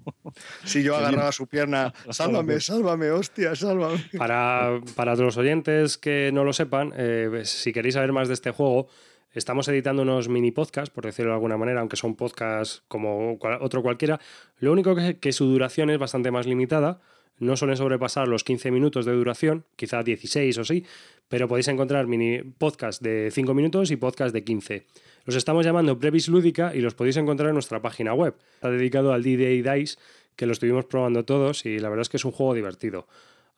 Si 0.64 0.84
yo 0.84 0.96
agarraba 0.96 1.32
su 1.32 1.48
pierna, 1.48 1.94
sálvame, 2.10 2.60
sálvame, 2.60 3.12
hostia, 3.12 3.56
sálvame. 3.56 4.04
Para, 4.18 4.80
para 4.96 5.16
los 5.16 5.38
oyentes 5.38 5.98
que 5.98 6.32
no 6.34 6.44
lo 6.44 6.54
sepan, 6.54 6.94
eh, 6.96 7.42
si 7.44 7.74
queréis 7.74 7.96
saber 7.96 8.14
más 8.14 8.28
de 8.28 8.34
este 8.34 8.52
juego, 8.52 8.88
Estamos 9.34 9.68
editando 9.68 10.02
unos 10.02 10.30
mini 10.30 10.52
podcasts, 10.52 10.90
por 10.90 11.06
decirlo 11.06 11.32
de 11.32 11.36
alguna 11.36 11.58
manera, 11.58 11.82
aunque 11.82 11.98
son 11.98 12.16
podcasts 12.16 12.84
como 12.88 13.38
otro 13.62 13.84
cualquiera. 13.84 14.20
Lo 14.60 14.72
único 14.72 14.96
que, 14.96 15.18
que 15.20 15.32
su 15.32 15.46
duración 15.46 15.90
es 15.90 16.00
bastante 16.00 16.32
más 16.32 16.48
limitada. 16.48 17.00
No 17.40 17.56
suelen 17.56 17.78
sobrepasar 17.78 18.28
los 18.28 18.44
15 18.44 18.72
minutos 18.72 19.06
de 19.06 19.14
duración, 19.14 19.66
quizá 19.76 20.02
16 20.02 20.58
o 20.58 20.64
sí, 20.64 20.86
pero 21.28 21.48
podéis 21.48 21.68
encontrar 21.68 22.08
mini 22.08 22.42
podcasts 22.42 23.02
de 23.02 23.30
5 23.32 23.54
minutos 23.54 23.92
y 23.92 23.96
podcasts 23.96 24.34
de 24.34 24.44
15. 24.44 24.86
Los 25.26 25.36
estamos 25.36 25.66
llamando 25.66 26.00
Previs 26.00 26.30
Lúdica 26.30 26.74
y 26.74 26.82
los 26.82 26.96
podéis 26.96 27.18
encontrar 27.18 27.50
en 27.50 27.54
nuestra 27.54 27.82
página 27.82 28.14
web. 28.14 28.36
Está 28.56 28.72
dedicado 28.72 29.14
al 29.14 29.22
D-Day 29.22 29.62
Dice, 29.62 29.98
que 30.36 30.46
lo 30.46 30.54
estuvimos 30.54 30.86
probando 30.86 31.26
todos 31.26 31.66
y 31.66 31.80
la 31.80 31.90
verdad 31.90 32.04
es 32.04 32.10
que 32.10 32.18
es 32.18 32.26
un 32.26 32.32
juego 32.32 32.54
divertido. 32.54 33.08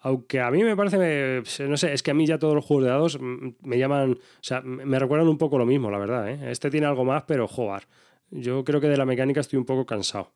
Aunque 0.02 0.40
a 0.40 0.50
mí 0.50 0.64
me 0.64 0.78
parece, 0.78 1.44
no 1.68 1.76
sé, 1.76 1.94
es 1.94 2.04
que 2.04 2.12
a 2.12 2.14
mí 2.14 2.26
ya 2.26 2.40
todos 2.40 2.56
los 2.56 2.64
juegos 2.64 2.86
de 2.86 2.90
dados 2.90 3.20
me 3.20 3.78
llaman, 3.78 4.14
o 4.14 4.18
sea, 4.42 4.62
me 4.62 4.98
recuerdan 4.98 5.28
un 5.28 5.38
poco 5.38 5.58
lo 5.58 5.66
mismo, 5.66 5.92
la 5.92 5.98
verdad. 5.98 6.30
¿eh? 6.30 6.52
Este 6.52 6.70
tiene 6.70 6.88
algo 6.88 7.04
más, 7.04 7.24
pero 7.24 7.48
joder, 7.48 7.84
yo 8.32 8.64
creo 8.64 8.80
que 8.80 8.88
de 8.88 8.96
la 8.96 9.06
mecánica 9.06 9.42
estoy 9.42 9.60
un 9.60 9.66
poco 9.66 9.86
cansado. 9.86 10.32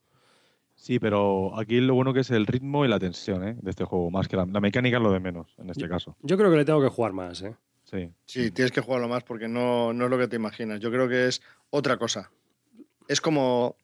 Sí, 0.75 1.00
pero 1.00 1.58
aquí 1.58 1.79
lo 1.79 1.96
bueno 1.96 2.13
que 2.13 2.22
es 2.22 2.32
el 2.32 2.46
ritmo 2.46 2.84
y 2.84 2.89
la 2.89 3.00
tensión 3.00 3.48
¿eh? 3.48 3.55
de 3.62 3.70
este 3.70 3.86
juego, 3.86 4.12
más 4.12 4.27
que 4.27 4.36
la, 4.36 4.46
mecánica 4.46 4.98
es 4.98 5.03
lo 5.03 5.13
de 5.13 5.22
menos 5.22 5.55
en 5.58 5.70
este 5.70 5.88
caso. 5.88 6.17
Yo 6.22 6.38
creo 6.38 6.51
que 6.51 6.58
le 6.58 6.65
tengo 6.65 6.82
que 6.82 6.89
jugar 6.89 7.13
más. 7.13 7.41
¿eh? 7.41 7.55
Sí. 7.86 8.10
sí, 8.25 8.51
tienes 8.51 8.74
que 8.74 8.82
jugarlo 8.82 9.08
más 9.08 9.24
porque 9.24 9.48
no, 9.48 9.93
no 9.93 10.05
es 10.05 10.12
lo 10.12 10.17
que 10.17 10.27
te 10.27 10.36
imaginas. 10.36 10.82
Yo 10.82 10.91
creo 10.91 11.08
que 11.08 11.27
es 11.27 11.41
otra 11.70 11.96
cosa. 11.96 12.32
Es 13.08 13.22
como, 13.22 13.77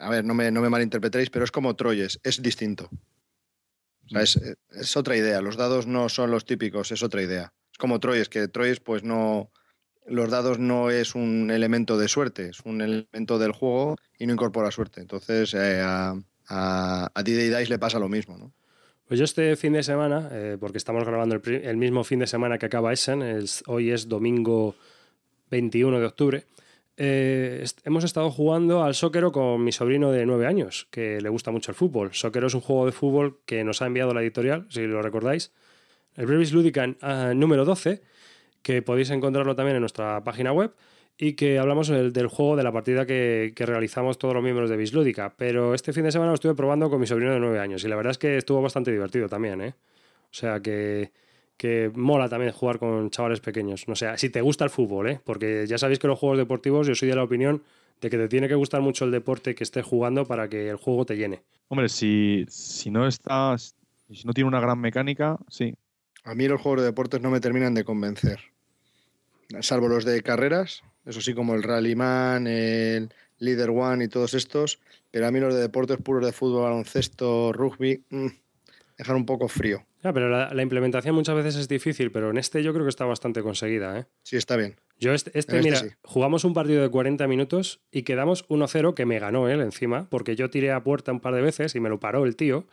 a 0.00 0.10
ver, 0.10 0.24
no 0.24 0.34
me, 0.34 0.50
no 0.50 0.60
me 0.60 0.68
malinterpretéis, 0.68 1.30
pero 1.30 1.44
es 1.44 1.52
como 1.52 1.76
Troyes, 1.76 2.18
es 2.24 2.42
distinto 2.42 2.90
es, 4.10 4.96
otra 4.96 5.16
idea. 5.16 5.40
Los 5.40 5.56
dados 5.56 5.86
no 5.86 6.08
son 6.08 6.30
los 6.30 6.44
típicos, 6.44 6.92
es 6.92 7.02
otra 7.02 7.22
idea. 7.22 7.52
Es 7.72 7.78
como 7.78 8.00
Troyes, 8.00 8.28
que 8.28 8.48
Troyes, 8.48 8.80
pues 8.80 9.02
no. 9.02 9.50
Los 10.06 10.30
dados 10.30 10.58
no 10.58 10.90
es 10.90 11.14
un 11.14 11.50
elemento 11.50 11.96
de 11.96 12.08
suerte, 12.08 12.48
es 12.48 12.60
un 12.64 12.80
elemento 12.80 13.38
del 13.38 13.52
juego 13.52 13.96
y 14.18 14.26
no 14.26 14.32
incorpora 14.32 14.70
suerte. 14.70 15.00
Entonces, 15.00 15.54
eh, 15.54 15.80
a, 15.80 16.14
a, 16.48 17.10
a 17.14 17.22
Dice 17.22 17.68
le 17.68 17.78
pasa 17.78 17.98
lo 17.98 18.08
mismo, 18.08 18.36
¿no? 18.36 18.52
Pues 19.10 19.18
yo 19.18 19.24
este 19.24 19.56
fin 19.56 19.72
de 19.72 19.82
semana, 19.82 20.28
eh, 20.30 20.56
porque 20.60 20.78
estamos 20.78 21.04
grabando 21.04 21.34
el, 21.44 21.76
mismo 21.76 22.04
fin 22.04 22.20
de 22.20 22.28
semana 22.28 22.58
que 22.58 22.66
acaba 22.66 22.92
Essen, 22.92 23.44
hoy 23.66 23.90
es 23.90 24.06
domingo 24.06 24.76
21 25.50 25.98
de 25.98 26.06
octubre, 26.06 26.44
eh, 27.02 27.64
hemos 27.84 28.04
estado 28.04 28.30
jugando 28.30 28.82
al 28.82 28.94
Soccer 28.94 29.24
con 29.32 29.64
mi 29.64 29.72
sobrino 29.72 30.12
de 30.12 30.26
9 30.26 30.46
años, 30.46 30.86
que 30.90 31.18
le 31.18 31.30
gusta 31.30 31.50
mucho 31.50 31.70
el 31.70 31.74
fútbol. 31.74 32.12
Soccer 32.12 32.44
es 32.44 32.52
un 32.52 32.60
juego 32.60 32.84
de 32.84 32.92
fútbol 32.92 33.38
que 33.46 33.64
nos 33.64 33.80
ha 33.80 33.86
enviado 33.86 34.12
la 34.12 34.20
editorial, 34.20 34.66
si 34.68 34.86
lo 34.86 35.00
recordáis. 35.00 35.50
El 36.14 36.26
Brevis 36.26 36.52
Ludica 36.52 36.94
ah, 37.00 37.32
número 37.34 37.64
12, 37.64 38.02
que 38.60 38.82
podéis 38.82 39.08
encontrarlo 39.08 39.56
también 39.56 39.76
en 39.76 39.80
nuestra 39.80 40.22
página 40.24 40.52
web 40.52 40.74
y 41.16 41.32
que 41.32 41.58
hablamos 41.58 41.88
del, 41.88 42.26
juego 42.26 42.56
de 42.56 42.64
la 42.64 42.72
partida 42.72 43.06
que, 43.06 43.54
realizamos 43.56 44.18
todos 44.18 44.34
los 44.34 44.42
miembros 44.42 44.68
de 44.68 44.76
Bislúdica. 44.76 45.32
Pero 45.38 45.72
este 45.72 45.94
fin 45.94 46.04
de 46.04 46.12
semana 46.12 46.32
lo 46.32 46.34
estuve 46.34 46.54
probando 46.54 46.90
con 46.90 47.00
mi 47.00 47.06
sobrino 47.06 47.32
de 47.32 47.40
9 47.40 47.60
años 47.60 47.82
y 47.82 47.88
la 47.88 47.96
verdad 47.96 48.10
es 48.10 48.18
que 48.18 48.36
estuvo 48.36 48.60
bastante 48.60 48.90
divertido 48.90 49.26
también. 49.26 49.62
¿eh? 49.62 49.74
O 50.24 50.34
sea 50.34 50.60
que, 50.60 51.12
que 51.60 51.92
mola 51.94 52.26
también 52.26 52.52
jugar 52.52 52.78
con 52.78 53.10
chavales 53.10 53.40
pequeños. 53.40 53.86
No 53.86 53.94
sé, 53.94 54.16
si 54.16 54.30
te 54.30 54.40
gusta 54.40 54.64
el 54.64 54.70
fútbol, 54.70 55.10
¿eh? 55.10 55.20
porque 55.22 55.66
ya 55.66 55.76
sabéis 55.76 55.98
que 55.98 56.06
los 56.06 56.18
juegos 56.18 56.38
deportivos, 56.38 56.86
yo 56.86 56.94
soy 56.94 57.10
de 57.10 57.16
la 57.16 57.22
opinión 57.22 57.62
de 58.00 58.08
que 58.08 58.16
te 58.16 58.28
tiene 58.28 58.48
que 58.48 58.54
gustar 58.54 58.80
mucho 58.80 59.04
el 59.04 59.10
deporte 59.10 59.54
que 59.54 59.62
estés 59.62 59.84
jugando 59.84 60.24
para 60.24 60.48
que 60.48 60.70
el 60.70 60.76
juego 60.76 61.04
te 61.04 61.18
llene. 61.18 61.42
Hombre, 61.68 61.90
si, 61.90 62.46
si 62.48 62.90
no 62.90 63.06
estás, 63.06 63.74
si 64.10 64.26
no 64.26 64.32
tiene 64.32 64.48
una 64.48 64.58
gran 64.58 64.80
mecánica, 64.80 65.36
sí. 65.50 65.74
A 66.24 66.34
mí 66.34 66.48
los 66.48 66.62
juegos 66.62 66.80
de 66.80 66.86
deportes 66.86 67.20
no 67.20 67.28
me 67.28 67.40
terminan 67.40 67.74
de 67.74 67.84
convencer. 67.84 68.40
Salvo 69.60 69.88
los 69.88 70.06
de 70.06 70.22
carreras, 70.22 70.82
eso 71.04 71.20
sí, 71.20 71.34
como 71.34 71.54
el 71.54 71.62
Rallyman, 71.62 72.46
el 72.46 73.12
Leader 73.38 73.68
One 73.68 74.06
y 74.06 74.08
todos 74.08 74.32
estos. 74.32 74.80
Pero 75.10 75.26
a 75.26 75.30
mí 75.30 75.40
los 75.40 75.52
de 75.52 75.60
deportes 75.60 75.98
puros 75.98 76.24
de 76.24 76.32
fútbol, 76.32 76.62
baloncesto, 76.62 77.52
rugby, 77.52 78.02
mm, 78.08 78.28
dejan 79.00 79.16
un 79.16 79.26
poco 79.26 79.48
frío. 79.48 79.84
Ya, 80.04 80.12
pero 80.12 80.28
la, 80.28 80.62
implementación 80.62 81.14
muchas 81.14 81.34
veces 81.34 81.56
es 81.56 81.68
difícil, 81.68 82.12
pero 82.12 82.30
en 82.30 82.38
este 82.38 82.62
yo 82.62 82.72
creo 82.72 82.84
que 82.84 82.90
está 82.90 83.06
bastante 83.06 83.42
conseguida. 83.42 83.98
¿eh? 83.98 84.06
Sí, 84.22 84.36
está 84.36 84.56
bien. 84.56 84.76
Yo 84.98 85.12
este, 85.14 85.30
este, 85.38 85.58
este 85.58 85.70
mira, 85.70 85.80
jugamos 86.02 86.44
un 86.44 86.52
partido 86.52 86.82
de 86.82 86.90
40 86.90 87.26
minutos 87.26 87.80
y 87.90 88.02
quedamos 88.02 88.46
1-0 88.48 88.94
que 88.94 89.06
me 89.06 89.18
ganó 89.18 89.48
él 89.48 89.60
encima, 89.62 90.06
porque 90.10 90.36
yo 90.36 90.50
tiré 90.50 90.70
a 90.72 90.84
puerta 90.84 91.12
un 91.12 91.20
par 91.20 91.34
de 91.34 91.40
veces 91.40 91.74
y 91.74 91.80
me 91.80 91.88
lo 91.88 91.98
paró 91.98 92.26
el 92.26 92.36
tío, 92.36 92.66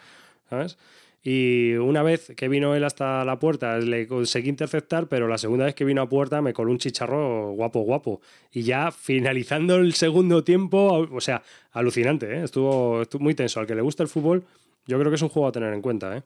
¿sabes? 0.49 0.77
Y 1.23 1.73
una 1.73 2.03
vez 2.03 2.31
que 2.35 2.47
vino 2.47 2.75
él 2.75 2.83
hasta 2.83 3.25
la 3.25 3.39
puerta, 3.39 3.77
le 3.79 4.07
conseguí 4.07 4.49
interceptar, 4.49 5.07
pero 5.07 5.27
la 5.27 5.37
segunda 5.37 5.65
vez 5.65 5.75
que 5.75 5.83
vino 5.83 6.01
a 6.01 6.09
puerta 6.09 6.41
me 6.41 6.53
coló 6.53 6.71
un 6.71 6.77
chicharro 6.77 7.51
guapo, 7.51 7.81
guapo. 7.81 8.21
Y 8.51 8.63
ya 8.63 8.91
finalizando 8.91 9.75
el 9.75 9.93
segundo 9.93 10.43
tiempo, 10.43 11.07
o 11.11 11.21
sea, 11.21 11.41
alucinante, 11.71 12.33
¿eh? 12.33 12.43
estuvo, 12.43 13.01
estuvo 13.01 13.23
muy 13.23 13.33
tenso. 13.33 13.59
Al 13.59 13.67
que 13.67 13.75
le 13.75 13.81
gusta 13.81 14.03
el 14.03 14.09
fútbol, 14.09 14.45
yo 14.87 14.97
creo 14.99 15.11
que 15.11 15.15
es 15.15 15.21
un 15.21 15.29
juego 15.29 15.47
a 15.47 15.51
tener 15.51 15.73
en 15.73 15.81
cuenta. 15.81 16.17
¿eh? 16.17 16.23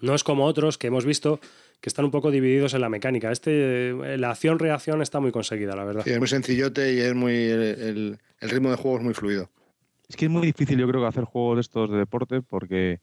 No 0.00 0.14
es 0.14 0.24
como 0.24 0.44
otros 0.44 0.78
que 0.78 0.88
hemos 0.88 1.04
visto 1.04 1.40
que 1.80 1.88
están 1.88 2.04
un 2.04 2.10
poco 2.10 2.30
divididos 2.30 2.74
en 2.74 2.80
la 2.80 2.88
mecánica. 2.88 3.30
Este, 3.30 3.90
eh, 3.90 4.18
la 4.18 4.30
acción-reacción 4.30 5.02
está 5.02 5.20
muy 5.20 5.30
conseguida, 5.30 5.74
la 5.76 5.84
verdad. 5.84 6.02
Sí, 6.04 6.10
es 6.10 6.18
muy 6.18 6.28
sencillote 6.28 6.94
y 6.94 7.00
es 7.00 7.14
muy 7.14 7.34
el, 7.34 8.18
el 8.40 8.50
ritmo 8.50 8.70
de 8.70 8.76
juego 8.76 8.98
es 8.98 9.04
muy 9.04 9.14
fluido. 9.14 9.50
Es 10.08 10.16
que 10.16 10.26
es 10.26 10.30
muy 10.30 10.46
difícil, 10.46 10.78
yo 10.78 10.88
creo, 10.88 11.06
hacer 11.06 11.24
juegos 11.24 11.56
de 11.56 11.60
estos 11.62 11.90
de 11.90 11.96
deporte 11.96 12.40
porque 12.42 13.00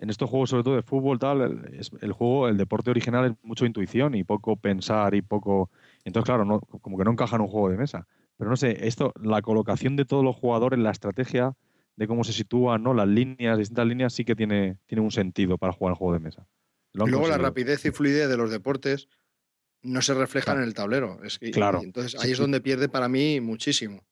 en 0.00 0.10
estos 0.10 0.28
juegos, 0.28 0.50
sobre 0.50 0.64
todo 0.64 0.76
de 0.76 0.82
fútbol, 0.82 1.18
tal, 1.18 1.40
el, 1.40 1.80
el, 2.00 2.12
juego, 2.12 2.48
el 2.48 2.56
deporte 2.56 2.90
original 2.90 3.26
es 3.26 3.32
mucho 3.42 3.64
intuición 3.64 4.14
y 4.14 4.24
poco 4.24 4.56
pensar 4.56 5.14
y 5.14 5.22
poco. 5.22 5.70
Entonces, 6.04 6.26
claro, 6.26 6.44
no, 6.44 6.60
como 6.60 6.98
que 6.98 7.04
no 7.04 7.12
encaja 7.12 7.36
en 7.36 7.42
un 7.42 7.48
juego 7.48 7.70
de 7.70 7.76
mesa. 7.76 8.06
Pero 8.36 8.50
no 8.50 8.56
sé, 8.56 8.86
esto, 8.86 9.12
la 9.22 9.40
colocación 9.42 9.96
de 9.96 10.04
todos 10.04 10.24
los 10.24 10.36
jugadores, 10.36 10.78
la 10.78 10.90
estrategia 10.90 11.54
de 11.96 12.06
cómo 12.06 12.24
se 12.24 12.32
sitúan, 12.32 12.82
¿no? 12.82 12.94
Las 12.94 13.08
líneas, 13.08 13.58
distintas 13.58 13.86
líneas, 13.86 14.12
sí 14.12 14.24
que 14.24 14.34
tiene, 14.34 14.78
tiene 14.86 15.02
un 15.02 15.10
sentido 15.10 15.58
para 15.58 15.72
jugar 15.72 15.92
el 15.92 15.98
juego 15.98 16.14
de 16.14 16.20
mesa. 16.20 16.46
y 16.92 16.98
luego 16.98 17.28
la 17.28 17.38
rapidez 17.38 17.84
y 17.84 17.90
fluidez 17.90 18.28
de 18.28 18.36
los 18.36 18.50
deportes 18.50 19.08
no 19.82 20.00
se 20.02 20.14
reflejan 20.14 20.58
en 20.58 20.64
el 20.64 20.74
tablero. 20.74 21.22
Es 21.22 21.38
claro. 21.38 21.80
entonces 21.82 22.20
ahí 22.20 22.32
es 22.32 22.38
donde 22.38 22.60
pierde 22.60 22.88
para 22.88 23.08
mí 23.08 23.40
muchísimo 23.40 24.04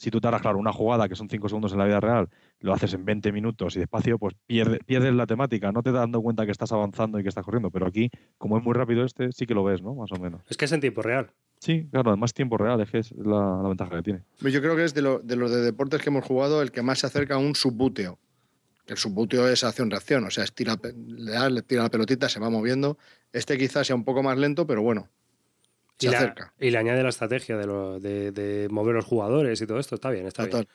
si 0.00 0.10
tú 0.10 0.18
te 0.18 0.28
harás, 0.28 0.40
claro, 0.40 0.58
una 0.58 0.72
jugada 0.72 1.10
que 1.10 1.14
son 1.14 1.28
5 1.28 1.50
segundos 1.50 1.72
en 1.72 1.78
la 1.78 1.84
vida 1.84 2.00
real, 2.00 2.30
lo 2.60 2.72
haces 2.72 2.94
en 2.94 3.04
20 3.04 3.32
minutos 3.32 3.76
y 3.76 3.80
despacio, 3.80 4.18
pues 4.18 4.34
pierdes 4.46 5.12
la 5.12 5.26
temática, 5.26 5.72
no 5.72 5.82
te 5.82 5.92
das 5.92 6.00
dando 6.00 6.22
cuenta 6.22 6.46
que 6.46 6.52
estás 6.52 6.72
avanzando 6.72 7.18
y 7.18 7.22
que 7.22 7.28
estás 7.28 7.44
corriendo. 7.44 7.70
Pero 7.70 7.86
aquí, 7.86 8.10
como 8.38 8.56
es 8.56 8.64
muy 8.64 8.72
rápido 8.72 9.04
este, 9.04 9.30
sí 9.32 9.44
que 9.44 9.52
lo 9.52 9.62
ves, 9.62 9.82
¿no? 9.82 9.94
Más 9.94 10.10
o 10.12 10.16
menos. 10.18 10.40
Es 10.48 10.56
que 10.56 10.64
es 10.64 10.72
en 10.72 10.80
tiempo 10.80 11.02
real. 11.02 11.34
Sí, 11.60 11.86
claro, 11.90 12.10
además 12.10 12.34
tiempo 12.34 12.56
real, 12.56 12.80
es 12.80 12.90
que 12.90 12.98
es 12.98 13.12
la, 13.12 13.62
ventaja 13.62 13.96
que 13.96 14.02
tiene. 14.02 14.22
Yo 14.40 14.60
creo 14.60 14.74
que 14.74 14.84
es 14.84 14.94
de, 14.94 15.02
los 15.02 15.24
de 15.26 15.60
deportes 15.60 16.02
que 16.02 16.08
hemos 16.08 16.24
jugado 16.24 16.62
el 16.62 16.72
que 16.72 16.82
más 16.82 16.98
se 16.98 17.06
acerca 17.06 17.34
a 17.34 17.38
un 17.38 17.54
subbúteo. 17.54 18.18
El 18.86 18.96
subbúteo 18.96 19.46
es 19.46 19.62
acción-reacción, 19.62 20.24
o 20.24 20.30
sea, 20.30 20.42
estira, 20.42 20.76
le, 21.06 21.30
da, 21.30 21.48
le 21.48 21.62
tira 21.62 21.84
la 21.84 21.90
pelotita, 21.90 22.28
se 22.28 22.40
va 22.40 22.50
moviendo. 22.50 22.98
Este 23.32 23.56
quizás 23.56 23.86
sea 23.86 23.94
un 23.94 24.04
poco 24.04 24.22
más 24.22 24.36
lento, 24.36 24.66
pero 24.66 24.82
bueno, 24.82 25.08
y, 26.58 26.70
le 26.70 26.78
añade 26.78 27.02
la 27.02 27.10
estrategia 27.10 27.56
de, 27.56 28.68
mover 28.70 28.94
los 28.94 29.04
jugadores 29.04 29.60
y 29.60 29.66
todo 29.66 29.78
esto. 29.78 29.96
Está 29.96 30.10
bien, 30.10 30.26
está 30.26 30.46
bien. 30.46 30.66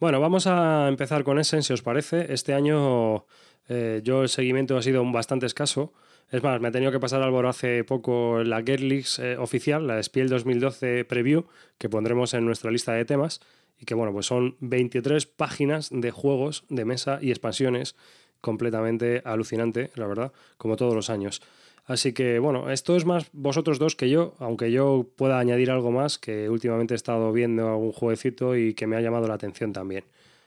Bueno, 0.00 0.20
vamos 0.20 0.46
a 0.46 0.88
empezar 0.88 1.24
con 1.24 1.38
Essen, 1.38 1.62
si 1.62 1.72
os 1.72 1.82
parece. 1.82 2.32
Este 2.32 2.54
año 2.54 3.26
eh, 3.68 4.00
yo 4.02 4.22
el 4.22 4.28
seguimiento 4.28 4.76
ha 4.76 4.82
sido 4.82 5.04
bastante 5.10 5.46
escaso. 5.46 5.92
Es 6.30 6.42
más, 6.42 6.60
me 6.60 6.68
ha 6.68 6.72
tenido 6.72 6.90
que 6.90 6.98
pasar 6.98 7.22
Álvaro 7.22 7.48
hace 7.48 7.84
poco 7.84 8.42
la 8.42 8.62
Get 8.62 8.80
Leagues 8.80 9.20
eh, 9.20 9.36
oficial, 9.36 9.86
la 9.86 10.02
Spiel 10.02 10.28
2012 10.28 11.04
Preview, 11.04 11.44
que 11.78 11.88
pondremos 11.88 12.34
en 12.34 12.44
nuestra 12.44 12.70
lista 12.70 12.92
de 12.92 13.04
temas. 13.04 13.40
Y 13.78 13.84
que 13.84 13.94
bueno, 13.94 14.12
pues 14.12 14.26
son 14.26 14.56
23 14.60 15.26
páginas 15.26 15.90
de 15.92 16.10
juegos 16.10 16.64
de 16.68 16.84
mesa 16.84 17.18
y 17.20 17.30
expansiones 17.30 17.94
completamente 18.40 19.22
alucinante, 19.24 19.90
la 19.94 20.06
verdad, 20.06 20.32
como 20.56 20.76
todos 20.76 20.94
los 20.94 21.10
años. 21.10 21.42
Así 21.84 22.12
que 22.12 22.40
bueno, 22.40 22.70
esto 22.70 22.96
es 22.96 23.04
más 23.04 23.28
vosotros 23.32 23.78
dos 23.78 23.94
que 23.94 24.10
yo, 24.10 24.34
aunque 24.40 24.72
yo 24.72 25.06
pueda 25.16 25.38
añadir 25.38 25.70
algo 25.70 25.92
más 25.92 26.18
que 26.18 26.48
últimamente 26.48 26.94
he 26.94 26.96
estado 26.96 27.32
viendo 27.32 27.68
algún 27.68 27.92
jueguecito 27.92 28.56
y 28.56 28.74
que 28.74 28.88
me 28.88 28.96
ha 28.96 29.00
llamado 29.00 29.28
la 29.28 29.34
atención 29.34 29.72
también. 29.72 30.04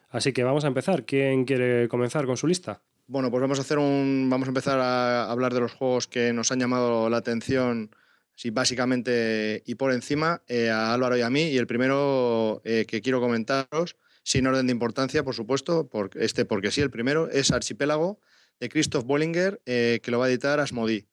Así 0.10 0.34
que 0.34 0.44
vamos 0.44 0.66
a 0.66 0.68
empezar. 0.68 1.06
¿Quién 1.06 1.46
quiere 1.46 1.88
comenzar 1.88 2.26
con 2.26 2.36
su 2.36 2.48
lista? 2.48 2.82
Bueno, 3.12 3.32
pues 3.32 3.42
vamos 3.42 3.58
a 3.58 3.64
hacer 3.64 3.80
un. 3.80 4.28
Vamos 4.30 4.48
a 4.48 4.52
empezar 4.52 4.80
a 4.80 5.32
hablar 5.32 5.52
de 5.52 5.60
los 5.60 5.74
juegos 5.74 6.06
que 6.06 6.32
nos 6.32 6.52
han 6.52 6.60
llamado 6.60 7.10
la 7.10 7.18
atención, 7.18 7.90
sí, 8.36 8.52
básicamente 8.52 9.64
y 9.66 9.74
por 9.74 9.92
encima, 9.94 10.44
eh, 10.48 10.70
a 10.70 10.94
Álvaro 10.94 11.18
y 11.18 11.22
a 11.22 11.32
mí. 11.32 11.42
Y 11.48 11.58
el 11.58 11.66
primero 11.66 12.62
eh, 12.66 12.86
que 12.88 13.02
quiero 13.02 13.20
comentaros, 13.20 13.96
sin 14.22 14.46
orden 14.46 14.68
de 14.68 14.74
importancia, 14.74 15.24
por 15.24 15.34
supuesto, 15.34 15.90
porque 15.90 16.24
este 16.24 16.46
porque 16.46 16.70
sí, 16.70 16.82
el 16.82 16.92
primero 16.92 17.32
es 17.32 17.50
Archipélago 17.50 18.20
de 18.60 18.70
Christoph 18.70 19.06
Bollinger, 19.06 19.60
eh, 19.66 20.02
que 20.04 20.12
lo 20.12 20.20
va 20.20 20.28
a 20.28 20.30
editar 20.30 20.60
Asmodi. 20.60 21.08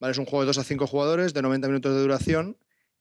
Es 0.00 0.18
un 0.18 0.24
juego 0.24 0.40
de 0.40 0.46
2 0.46 0.58
a 0.58 0.64
5 0.64 0.88
jugadores 0.88 1.34
de 1.34 1.42
90 1.42 1.68
minutos 1.68 1.94
de 1.94 2.00
duración 2.00 2.56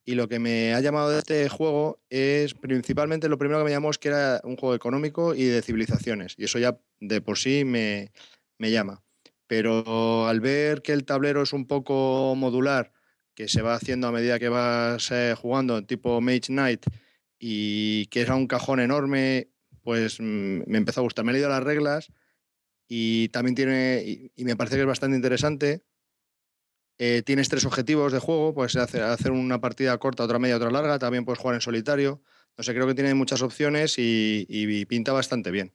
y 0.07 0.15
lo 0.15 0.29
que 0.29 0.39
me 0.39 0.73
ha 0.73 0.79
llamado 0.79 1.09
de 1.09 1.19
este 1.19 1.49
juego 1.49 1.99
es 2.09 2.53
principalmente 2.53 3.27
lo 3.27 3.37
primero 3.37 3.59
que 3.59 3.65
me 3.65 3.71
llamó 3.71 3.89
es 3.89 3.97
que 3.97 4.07
era 4.07 4.39
un 4.45 4.55
juego 4.55 4.73
económico 4.73 5.35
y 5.35 5.43
de 5.43 5.61
civilizaciones 5.61 6.33
y 6.37 6.45
eso 6.45 6.59
ya 6.59 6.79
de 7.01 7.19
por 7.19 7.37
sí 7.37 7.65
me, 7.65 8.13
llama. 8.57 9.03
Pero 9.47 10.25
al 10.25 10.39
ver 10.39 10.81
que 10.81 10.93
el 10.93 11.03
tablero 11.03 11.41
es 11.41 11.51
un 11.51 11.67
poco 11.67 12.35
modular, 12.37 12.93
que 13.35 13.49
se 13.49 13.61
va 13.61 13.75
haciendo 13.75 14.07
a 14.07 14.13
medida 14.13 14.39
que 14.39 14.47
vas 14.47 15.11
eh, 15.11 15.35
jugando, 15.37 15.83
tipo 15.83 16.21
Mage 16.21 16.47
Knight, 16.47 16.85
y 17.37 18.05
que 18.05 18.21
era 18.21 18.35
un 18.35 18.47
cajón 18.47 18.79
enorme, 18.79 19.49
pues 19.81 20.21
mm, 20.21 20.61
me 20.67 20.77
empezó 20.77 21.01
a 21.01 21.03
gustar. 21.03 21.25
Me 21.25 21.31
he 21.31 21.33
leído 21.33 21.49
las 21.49 21.63
reglas 21.63 22.13
y 22.87 23.27
también 23.29 23.55
tiene, 23.55 24.31
y 24.33 24.45
me 24.45 24.55
parece 24.55 24.77
que 24.77 24.83
es 24.83 24.87
bastante 24.87 25.17
interesante 25.17 25.83
eh, 26.99 27.21
tienes 27.25 27.49
tres 27.49 27.65
objetivos 27.65 28.11
de 28.11 28.19
juego, 28.19 28.53
puedes 28.53 28.75
hacer, 28.75 29.03
hacer 29.03 29.31
una 29.31 29.61
partida 29.61 29.97
corta, 29.97 30.23
otra 30.23 30.39
media, 30.39 30.57
otra 30.57 30.71
larga, 30.71 30.97
también 30.97 31.25
puedes 31.25 31.39
jugar 31.39 31.55
en 31.55 31.61
solitario. 31.61 32.21
No 32.57 32.63
sé, 32.63 32.73
creo 32.73 32.87
que 32.87 32.95
tiene 32.95 33.13
muchas 33.13 33.43
opciones 33.43 33.95
y, 33.97 34.85
pinta 34.85 35.13
bastante 35.13 35.51
bien. 35.51 35.73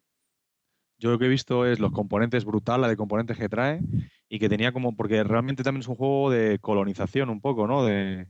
Yo 0.99 1.11
lo 1.11 1.19
que 1.19 1.27
he 1.27 1.29
visto 1.29 1.65
es 1.67 1.79
los 1.79 1.93
componentes 1.93 2.45
brutal, 2.45 2.81
la 2.81 2.89
de 2.89 2.97
componentes 2.97 3.39
que 3.39 3.49
trae 3.49 3.81
y 4.29 4.39
que 4.39 4.49
tenía 4.49 4.73
como, 4.73 4.97
porque 4.97 5.23
realmente 5.23 5.63
también 5.63 5.83
es 5.83 5.89
un 5.89 5.95
juego 5.95 6.31
de 6.31 6.59
colonización 6.61 7.31
un 7.31 7.41
poco, 7.41 7.67
¿no? 7.67 7.85
De, 7.85 8.27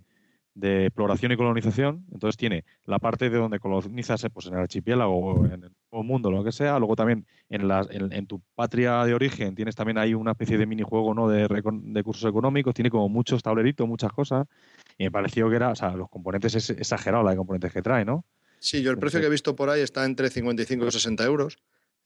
de 0.55 0.87
exploración 0.87 1.33
y 1.33 1.37
colonización. 1.37 2.05
Entonces 2.13 2.37
tiene 2.37 2.65
la 2.85 2.99
parte 2.99 3.31
de 3.31 3.39
donde 3.39 3.59
colonizas 3.59 4.27
pues, 4.33 4.47
en 4.47 4.55
el 4.55 4.61
archipiélago 4.61 5.17
o 5.17 5.47
en 5.47 5.65
el 5.65 5.73
nuevo 5.91 6.05
mundo, 6.05 6.31
lo 6.31 6.45
que 6.45 6.53
sea. 6.53 6.79
Luego 6.79 6.97
también 6.97 7.27
en, 7.49 7.69
la, 7.69 7.87
en, 7.91 8.27
tu 8.27 8.41
patria 8.55 9.05
de 9.05 9.15
origen 9.15 9.55
tienes 9.55 9.75
también 9.75 9.99
ahí 9.99 10.15
una 10.15 10.33
especie 10.33 10.59
de 10.59 10.67
minijuego 10.67 11.15
¿no? 11.15 11.29
de, 11.29 11.49
de 11.49 12.03
cursos 12.03 12.29
económicos. 12.29 12.75
Tiene 12.75 12.91
como 12.91 13.09
muchos 13.09 13.43
tableritos, 13.43 13.87
muchas 13.89 14.13
cosas. 14.13 14.47
Y 14.99 15.05
me 15.05 15.11
pareció 15.11 15.49
que 15.49 15.57
era, 15.57 15.71
o 15.71 15.77
sea, 15.77 15.93
los 15.93 16.09
componentes 16.09 16.55
es 16.55 16.71
exagerado 16.71 17.25
la 17.25 17.31
de 17.31 17.37
componentes 17.37 17.73
que 17.73 17.83
trae, 17.83 18.05
¿no? 18.05 18.25
Sí, 18.59 18.83
yo 18.83 18.93
el 18.93 18.99
precio 18.99 19.19
que 19.19 19.27
he 19.27 19.31
visto 19.31 19.57
por 19.57 19.71
ahí 19.71 19.81
está 19.81 20.05
entre 20.05 20.31
55 20.31 20.87
y 20.87 20.91
60 20.93 21.25
euros 21.25 21.59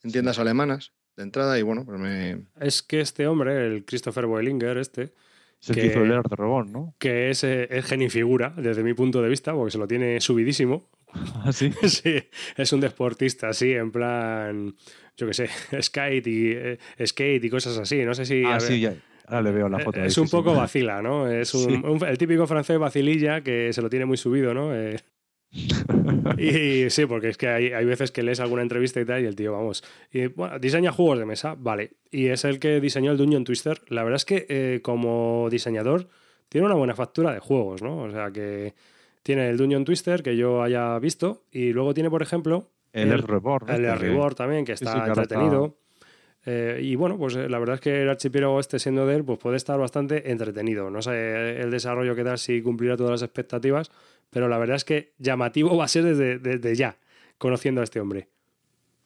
en 0.03 0.11
tiendas 0.11 0.39
alemanas 0.39 0.93
de 1.17 1.23
entrada 1.25 1.59
y 1.59 1.63
bueno, 1.63 1.85
pues 1.85 1.99
me... 1.99 2.45
Es 2.61 2.83
que 2.83 3.01
este 3.01 3.27
hombre, 3.27 3.67
el 3.67 3.85
Christopher 3.85 4.27
Boelinger, 4.27 4.79
este, 4.79 5.13
que, 5.75 5.87
hizo 5.87 6.03
el 6.03 6.23
Robón, 6.25 6.73
¿no? 6.73 6.95
Que 6.99 7.31
es, 7.31 7.45
eh, 7.45 7.69
es 7.71 7.85
genifigura, 7.87 8.55
desde 8.57 8.83
mi 8.83 8.95
punto 8.95 9.23
de 9.23 9.29
vista, 9.29 9.53
porque 9.53 9.71
se 9.73 9.79
lo 9.79 9.87
tiene 9.87 10.21
subidísimo. 10.21 10.89
¿Ah, 11.13 11.53
sí? 11.53 11.73
sí, 11.89 12.23
es 12.57 12.73
un 12.73 12.81
deportista, 12.81 13.49
así, 13.49 13.73
en 13.73 13.91
plan, 13.91 14.75
yo 15.17 15.27
qué 15.27 15.35
sé, 15.35 15.49
skate 15.83 16.27
y, 16.27 16.53
eh, 16.53 16.79
skate 17.05 17.45
y 17.45 17.51
cosas 17.51 17.79
así. 17.79 18.05
No 18.05 18.15
sé 18.15 18.25
si. 18.25 18.45
Ah, 18.45 18.61
sí, 18.61 18.81
ya. 18.81 18.95
Ahora 19.29 19.43
le 19.43 19.53
veo 19.53 19.69
la 19.69 19.81
foto. 19.81 20.05
Es 20.05 20.17
un 20.19 20.29
poco 20.29 20.55
vacila, 20.55 21.03
¿no? 21.03 21.29
Es 21.29 21.53
un, 21.55 22.01
el 22.07 22.19
típico 22.19 22.47
francés 22.47 22.79
vacililla 22.79 23.41
que 23.41 23.73
se 23.73 23.83
lo 23.83 23.91
tiene 23.91 24.05
muy 24.05 24.17
subido, 24.17 24.55
¿no? 24.55 24.75
Eh, 24.75 25.01
y 26.39 26.91
sí, 26.91 27.07
porque 27.07 27.29
es 27.29 27.37
que 27.37 27.49
hay, 27.49 27.73
hay, 27.73 27.85
veces 27.85 28.13
que 28.13 28.23
lees 28.23 28.41
alguna 28.41 28.63
entrevista 28.63 29.01
y 29.01 29.05
tal, 29.05 29.23
y 29.23 29.27
el 29.27 29.37
tío, 29.37 29.53
vamos. 29.53 29.83
Y, 30.13 30.27
bueno, 30.27 30.59
diseña 30.59 30.93
juegos 30.93 31.19
de 31.19 31.27
mesa, 31.27 31.55
vale. 31.59 31.93
Y 32.11 32.27
es 32.27 32.45
el 32.45 32.59
que 32.59 32.81
diseñó 32.81 33.13
el 33.13 33.19
Dungeon 33.19 33.45
Twister. 33.45 33.81
La 33.89 34.03
verdad 34.03 34.17
es 34.17 34.25
que 34.25 34.47
eh, 34.49 34.81
como 34.83 35.49
diseñador 35.51 36.09
tiene 36.49 36.67
una 36.67 36.77
buena 36.77 36.95
factura 36.95 37.33
de 37.33 37.41
juegos, 37.41 37.83
¿no? 37.83 38.03
O 38.03 38.11
sea 38.11 38.31
que 38.31 38.75
tiene 39.23 39.49
el 39.49 39.57
Dungeon 39.57 39.85
Twister 39.85 40.23
que 40.23 40.37
yo 40.37 40.63
haya 40.63 40.99
visto, 40.99 41.45
y 41.51 41.73
luego 41.73 41.95
tiene, 41.95 42.11
por 42.11 42.23
ejemplo. 42.23 42.71
El, 42.93 43.13
el 43.13 43.23
Reborn. 43.23 43.69
El, 43.69 43.85
el 43.85 43.99
Reborn 43.99 44.35
también, 44.35 44.65
que 44.65 44.73
está 44.73 45.07
entretenido. 45.07 45.77
Eh, 46.49 46.79
y 46.81 46.95
bueno, 46.95 47.19
pues 47.19 47.35
eh, 47.35 47.49
la 47.49 47.59
verdad 47.59 47.75
es 47.75 47.81
que 47.81 48.03
el 48.03 48.09
archipiélago 48.09 48.61
este 48.61 48.79
siendo 48.79 49.05
de 49.05 49.17
él, 49.17 49.25
pues 49.25 49.39
puede 49.39 49.57
estar 49.57 49.79
bastante 49.81 50.31
entretenido. 50.31 50.91
No 50.91 51.03
sé 51.03 51.61
el 51.61 51.73
desarrollo 51.73 52.15
que 52.15 52.23
da 52.23 52.37
si 52.37 52.63
cumplirá 52.63 52.97
todas 52.97 53.11
las 53.11 53.23
expectativas, 53.23 53.91
pero 54.31 54.49
la 54.49 54.59
verdad 54.59 54.77
es 54.77 54.85
que 54.85 55.13
llamativo 55.19 55.77
va 55.77 55.85
a 55.85 55.89
ser 55.89 56.05
desde, 56.05 56.77
ya, 56.77 56.99
conociendo 57.39 57.81
a 57.81 57.85
este 57.85 58.01
hombre. 58.01 58.29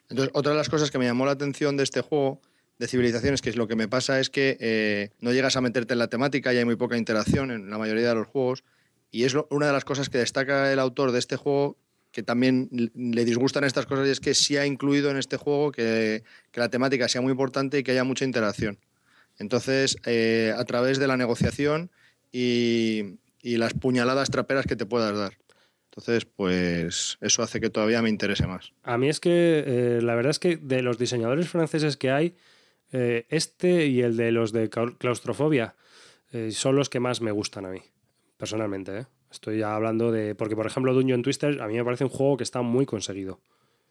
Entonces, 0.08 0.32
otra 0.34 0.52
de 0.52 0.58
las 0.58 0.68
cosas 0.68 0.90
que 0.90 0.98
me 0.98 1.04
llamó 1.04 1.24
la 1.26 1.32
atención 1.32 1.76
de 1.76 1.84
este 1.84 2.00
juego 2.00 2.40
de 2.78 2.88
civilizaciones, 2.88 3.42
que 3.42 3.50
es 3.50 3.56
lo 3.56 3.68
que 3.68 3.76
me 3.76 3.88
pasa 3.88 4.20
es 4.20 4.30
que 4.30 4.56
eh, 4.58 5.10
no 5.20 5.32
llegas 5.32 5.56
a 5.56 5.60
meterte 5.60 5.92
en 5.92 5.98
la 5.98 6.08
temática 6.08 6.52
y 6.52 6.56
hay 6.56 6.64
muy 6.64 6.76
poca 6.76 6.96
interacción 6.96 7.50
en 7.50 7.70
la 7.70 7.78
mayoría 7.78 8.08
de 8.08 8.14
los 8.14 8.26
juegos. 8.26 8.64
Y 9.10 9.24
es 9.24 9.36
una 9.50 9.66
de 9.66 9.72
las 9.72 9.84
cosas 9.84 10.08
que 10.08 10.18
destaca 10.18 10.72
el 10.72 10.78
autor 10.78 11.12
de 11.12 11.18
este 11.18 11.36
juego, 11.36 11.76
que 12.10 12.22
también 12.22 12.68
le 12.94 13.24
disgustan 13.24 13.64
estas 13.64 13.86
cosas 13.86 14.08
y 14.08 14.10
es 14.10 14.20
que 14.20 14.34
sí 14.34 14.56
ha 14.56 14.66
incluido 14.66 15.10
en 15.10 15.16
este 15.16 15.36
juego 15.36 15.72
que, 15.72 16.24
la 16.54 16.68
temática 16.70 17.08
sea 17.08 17.20
muy 17.20 17.32
importante 17.32 17.78
y 17.78 17.82
que 17.82 17.92
haya 17.92 18.04
mucha 18.04 18.24
interacción. 18.24 18.78
Entonces, 19.38 19.96
eh, 20.06 20.54
a 20.56 20.64
través 20.64 20.98
de 20.98 21.06
la 21.06 21.16
negociación 21.16 21.90
y, 22.32 23.18
las 23.42 23.74
puñaladas 23.74 24.30
traperas 24.30 24.66
que 24.66 24.76
te 24.76 24.86
puedas 24.86 25.16
dar. 25.16 25.38
Entonces, 25.90 26.24
pues 26.24 27.18
eso 27.20 27.42
hace 27.42 27.60
que 27.60 27.70
todavía 27.70 28.00
me 28.00 28.08
interese 28.08 28.46
más. 28.46 28.72
A 28.82 28.96
mí 28.96 29.08
es 29.08 29.18
que 29.18 29.64
eh, 29.66 30.02
la 30.02 30.14
verdad 30.14 30.30
es 30.30 30.38
que 30.38 30.56
de 30.56 30.82
los 30.82 30.98
diseñadores 30.98 31.48
franceses 31.48 31.96
que 31.96 32.10
hay, 32.10 32.36
eh, 32.92 33.26
este 33.28 33.86
y 33.86 34.02
el 34.02 34.16
de 34.16 34.30
los 34.32 34.52
de 34.52 34.68
claustrofobia 34.70 35.74
son 36.52 36.76
los 36.76 36.88
que 36.88 37.00
más 37.00 37.20
me 37.20 37.32
gustan 37.32 37.66
a 37.66 37.70
mí, 37.70 37.82
personalmente. 38.36 38.98
¿eh? 38.98 39.06
Estoy 39.30 39.62
hablando 39.62 40.10
de. 40.10 40.34
Porque, 40.34 40.56
por 40.56 40.66
ejemplo, 40.66 40.92
Dungeon 40.92 41.22
Twister 41.22 41.62
a 41.62 41.68
mí 41.68 41.74
me 41.74 41.84
parece 41.84 42.04
un 42.04 42.10
juego 42.10 42.36
que 42.36 42.42
está 42.42 42.62
muy 42.62 42.84
conseguido. 42.84 43.40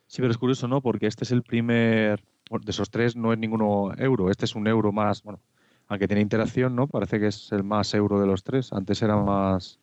Sí, 0.07 0.21
pero 0.21 0.31
es 0.31 0.37
curioso, 0.37 0.67
¿no? 0.67 0.81
Porque 0.81 1.07
este 1.07 1.23
es 1.23 1.31
el 1.31 1.43
primer. 1.43 2.23
De 2.49 2.71
esos 2.71 2.89
tres 2.89 3.15
no 3.15 3.31
es 3.31 3.39
ninguno 3.39 3.93
euro. 3.97 4.31
Este 4.31 4.45
es 4.45 4.55
un 4.55 4.67
euro 4.67 4.91
más. 4.91 5.23
Bueno, 5.23 5.39
aunque 5.89 6.07
tiene 6.07 6.21
interacción, 6.21 6.75
¿no? 6.75 6.87
Parece 6.87 7.19
que 7.19 7.27
es 7.27 7.51
el 7.51 7.63
más 7.63 7.93
euro 7.95 8.21
de 8.21 8.27
los 8.27 8.43
tres. 8.43 8.71
Antes 8.71 9.01
era 9.01 9.17
más. 9.17 9.79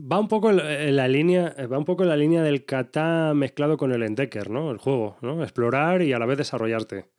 Va 0.00 0.18
un 0.18 0.26
poco 0.26 0.50
en 0.50 0.96
la 0.96 1.06
línea, 1.06 1.54
va 1.70 1.78
un 1.78 1.84
poco 1.84 2.02
en 2.02 2.08
la 2.08 2.16
línea 2.16 2.42
del 2.42 2.64
kata 2.64 3.34
mezclado 3.34 3.76
con 3.76 3.92
el 3.92 4.02
Endecker, 4.02 4.48
¿no? 4.48 4.70
El 4.70 4.78
juego, 4.78 5.18
¿no? 5.20 5.42
Explorar 5.42 6.00
y 6.00 6.14
a 6.14 6.18
la 6.18 6.24
vez 6.24 6.38
desarrollarte. 6.38 7.10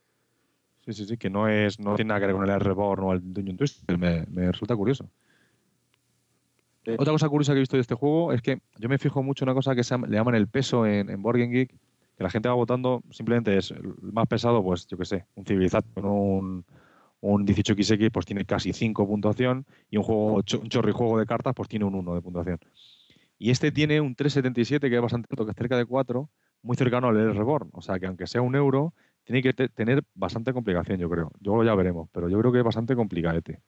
Sí, 0.83 0.93
sí, 0.93 1.05
sí, 1.05 1.17
que 1.17 1.29
no 1.29 1.47
es, 1.47 1.79
no 1.79 1.95
tiene 1.95 2.09
nada 2.09 2.21
que 2.21 2.25
ver 2.25 2.35
con 2.35 2.49
el 2.49 2.59
Reborn 2.59 3.03
o 3.03 3.13
el 3.13 3.33
Dungeon 3.33 3.55
Twister. 3.55 3.97
Me, 3.99 4.25
me 4.27 4.51
resulta 4.51 4.75
curioso. 4.75 5.07
Otra 6.97 7.13
cosa 7.13 7.29
curiosa 7.29 7.53
que 7.53 7.59
he 7.59 7.61
visto 7.61 7.77
de 7.77 7.81
este 7.81 7.95
juego 7.95 8.33
es 8.33 8.41
que 8.41 8.59
yo 8.77 8.89
me 8.89 8.97
fijo 8.97 9.21
mucho 9.21 9.45
en 9.45 9.49
una 9.49 9.55
cosa 9.55 9.75
que 9.75 9.83
se 9.83 9.95
le 9.97 10.17
llaman 10.17 10.35
el 10.35 10.47
peso 10.47 10.85
en, 10.87 11.09
en 11.09 11.21
Board 11.21 11.37
Geek, 11.37 11.69
que 11.69 12.23
la 12.23 12.29
gente 12.29 12.49
va 12.49 12.55
votando, 12.55 13.03
simplemente 13.11 13.55
es 13.55 13.71
el 13.71 13.93
más 14.01 14.27
pesado, 14.27 14.61
pues 14.63 14.87
yo 14.87 14.97
qué 14.97 15.05
sé, 15.05 15.25
un 15.35 15.45
Civilization, 15.45 16.05
un, 16.05 16.65
un 17.23 17.47
18XX 17.47 18.11
pues 18.11 18.25
tiene 18.25 18.43
casi 18.45 18.73
5 18.73 19.07
puntuación 19.07 19.65
y 19.89 19.97
un 19.97 20.03
juego 20.03 20.35
un 20.35 20.69
chorrijuego 20.69 21.17
de 21.17 21.25
cartas 21.25 21.53
pues 21.55 21.69
tiene 21.69 21.85
un 21.85 21.95
1 21.95 22.15
de 22.15 22.21
puntuación. 22.21 22.59
Y 23.39 23.49
este 23.49 23.71
tiene 23.71 24.01
un 24.01 24.15
377 24.15 24.89
que 24.89 24.95
es 24.95 25.01
bastante 25.01 25.27
alto, 25.31 25.45
que 25.45 25.51
es 25.51 25.57
cerca 25.57 25.77
de 25.77 25.85
4, 25.85 26.29
muy 26.63 26.75
cercano 26.75 27.07
al 27.07 27.35
Reborn. 27.35 27.69
O 27.71 27.81
sea 27.81 27.97
que 27.97 28.07
aunque 28.07 28.27
sea 28.27 28.41
un 28.41 28.55
euro, 28.55 28.93
tiene 29.23 29.41
que 29.41 29.53
tener 29.53 30.03
bastante 30.13 30.51
complicación, 30.51 30.99
yo 30.99 31.09
creo. 31.09 31.31
Luego 31.39 31.63
ya 31.63 31.73
veremos, 31.75 32.09
pero 32.11 32.27
yo 32.27 32.39
creo 32.39 32.51
que 32.51 32.59
es 32.59 32.65
bastante 32.65 32.95
complicadete 32.95 33.61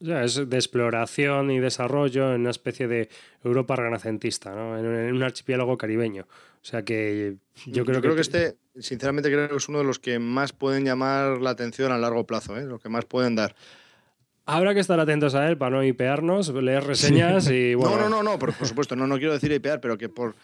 es 0.00 0.48
de 0.48 0.56
exploración 0.56 1.50
y 1.50 1.60
desarrollo 1.60 2.34
en 2.34 2.40
una 2.42 2.50
especie 2.50 2.88
de 2.88 3.08
Europa 3.44 3.76
renacentista, 3.76 4.54
¿no? 4.54 4.78
en, 4.78 5.14
un 5.14 5.22
archipiélago 5.22 5.76
caribeño. 5.76 6.26
O 6.62 6.64
sea 6.64 6.84
que 6.84 7.36
yo 7.66 7.84
creo, 7.84 8.00
creo 8.00 8.14
que... 8.14 8.22
este, 8.22 8.56
sinceramente, 8.80 9.30
creo 9.30 9.48
que 9.48 9.56
es 9.56 9.68
uno 9.68 9.78
de 9.78 9.84
los 9.84 9.98
que 9.98 10.18
más 10.18 10.52
pueden 10.52 10.84
llamar 10.84 11.40
la 11.40 11.50
atención 11.50 11.92
a 11.92 11.98
largo 11.98 12.26
plazo, 12.26 12.56
¿eh? 12.56 12.64
los 12.64 12.80
que 12.80 12.88
más 12.88 13.04
pueden 13.04 13.34
dar. 13.34 13.54
Habrá 14.46 14.74
que 14.74 14.80
estar 14.80 14.98
atentos 14.98 15.36
a 15.36 15.48
él 15.48 15.56
para 15.56 15.76
no 15.76 15.84
hipearnos, 15.84 16.52
leer 16.52 16.82
reseñas 16.82 17.48
y 17.50 17.74
bueno. 17.76 17.96
No, 17.96 18.02
no, 18.02 18.08
no, 18.08 18.22
no 18.32 18.38
por, 18.38 18.52
supuesto, 18.66 18.96
no, 18.96 19.06
no 19.06 19.16
quiero 19.18 19.32
decir 19.32 19.52
hipear, 19.52 19.80
pero 19.80 19.96
que 19.96 20.08
por, 20.08 20.34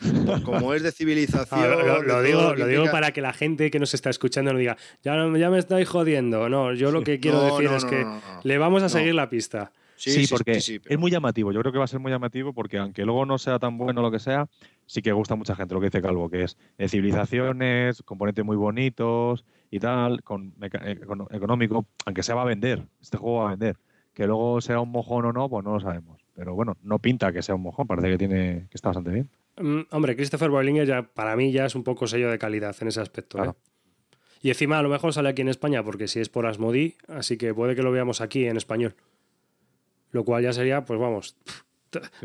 como 0.44 0.74
es 0.74 0.82
de 0.82 0.92
civilización. 0.92 2.06
lo, 2.06 2.22
digo, 2.22 2.54
lo 2.54 2.66
digo 2.66 2.84
para 2.92 3.10
que 3.10 3.20
la 3.20 3.32
gente 3.32 3.70
que 3.70 3.80
nos 3.80 3.94
está 3.94 4.10
escuchando 4.10 4.52
no 4.52 4.58
diga, 4.58 4.76
ya, 5.02 5.16
ya 5.36 5.50
me 5.50 5.58
estáis 5.58 5.88
jodiendo. 5.88 6.48
No, 6.48 6.72
yo 6.72 6.92
lo 6.92 7.02
que 7.02 7.18
quiero 7.18 7.44
decir 7.44 7.70
es 7.72 7.84
que 7.84 8.06
le 8.44 8.58
vamos 8.58 8.82
a 8.84 8.88
seguir 8.88 9.14
la 9.14 9.28
pista. 9.28 9.72
Sí, 9.96 10.26
porque 10.30 10.52
es 10.52 10.98
muy 10.98 11.10
llamativo. 11.10 11.52
Yo 11.52 11.60
creo 11.60 11.72
que 11.72 11.78
va 11.78 11.84
a 11.84 11.88
ser 11.88 12.00
muy 12.00 12.12
llamativo 12.12 12.52
porque 12.52 12.78
aunque 12.78 13.04
luego 13.04 13.24
no 13.24 13.38
sea 13.38 13.58
tan 13.58 13.78
bueno 13.78 14.02
lo 14.02 14.10
que 14.10 14.18
sea, 14.18 14.48
sí 14.84 15.02
que 15.02 15.12
gusta 15.12 15.34
a 15.34 15.36
mucha 15.36 15.56
gente 15.56 15.74
lo 15.74 15.80
que 15.80 15.86
dice 15.86 16.02
Calvo, 16.02 16.28
que 16.28 16.44
es 16.44 16.56
de 16.76 16.88
civilizaciones, 16.88 18.02
componentes 18.02 18.44
muy 18.44 18.56
bonitos 18.56 19.44
y 19.70 19.80
tal, 19.80 20.22
con, 20.22 20.54
económico, 21.30 21.86
aunque 22.04 22.22
se 22.22 22.34
va 22.34 22.42
a 22.42 22.46
vender. 22.46 22.86
Este 23.00 23.16
juego 23.16 23.40
va 23.40 23.46
a 23.48 23.50
vender. 23.50 23.76
Que 24.12 24.26
luego 24.26 24.60
sea 24.60 24.80
un 24.80 24.90
mojón 24.90 25.26
o 25.26 25.32
no, 25.32 25.48
pues 25.48 25.64
no 25.64 25.74
lo 25.74 25.80
sabemos. 25.80 26.22
Pero 26.34 26.54
bueno, 26.54 26.76
no 26.82 26.98
pinta 26.98 27.32
que 27.32 27.42
sea 27.42 27.54
un 27.54 27.62
mojón, 27.62 27.86
parece 27.86 28.10
que 28.10 28.18
tiene 28.18 28.66
que 28.70 28.76
está 28.76 28.90
bastante 28.90 29.10
bien. 29.10 29.30
Mm, 29.58 29.80
hombre, 29.90 30.16
Christopher 30.16 30.50
Boilinger 30.50 30.86
ya 30.86 31.02
para 31.02 31.36
mí 31.36 31.52
ya 31.52 31.66
es 31.66 31.74
un 31.74 31.82
poco 31.82 32.06
sello 32.06 32.30
de 32.30 32.38
calidad 32.38 32.76
en 32.80 32.88
ese 32.88 33.00
aspecto. 33.00 33.42
¿eh? 33.42 33.52
Y 34.42 34.50
encima 34.50 34.78
a 34.78 34.82
lo 34.82 34.88
mejor 34.88 35.12
sale 35.12 35.30
aquí 35.30 35.42
en 35.42 35.48
España 35.48 35.82
porque 35.82 36.08
si 36.08 36.20
es 36.20 36.28
por 36.28 36.46
Asmodi, 36.46 36.94
así 37.08 37.36
que 37.36 37.54
puede 37.54 37.74
que 37.74 37.82
lo 37.82 37.90
veamos 37.90 38.20
aquí 38.20 38.46
en 38.46 38.56
español. 38.56 38.94
Lo 40.16 40.24
cual 40.24 40.42
ya 40.42 40.50
sería, 40.54 40.82
pues 40.82 40.98
vamos, 40.98 41.36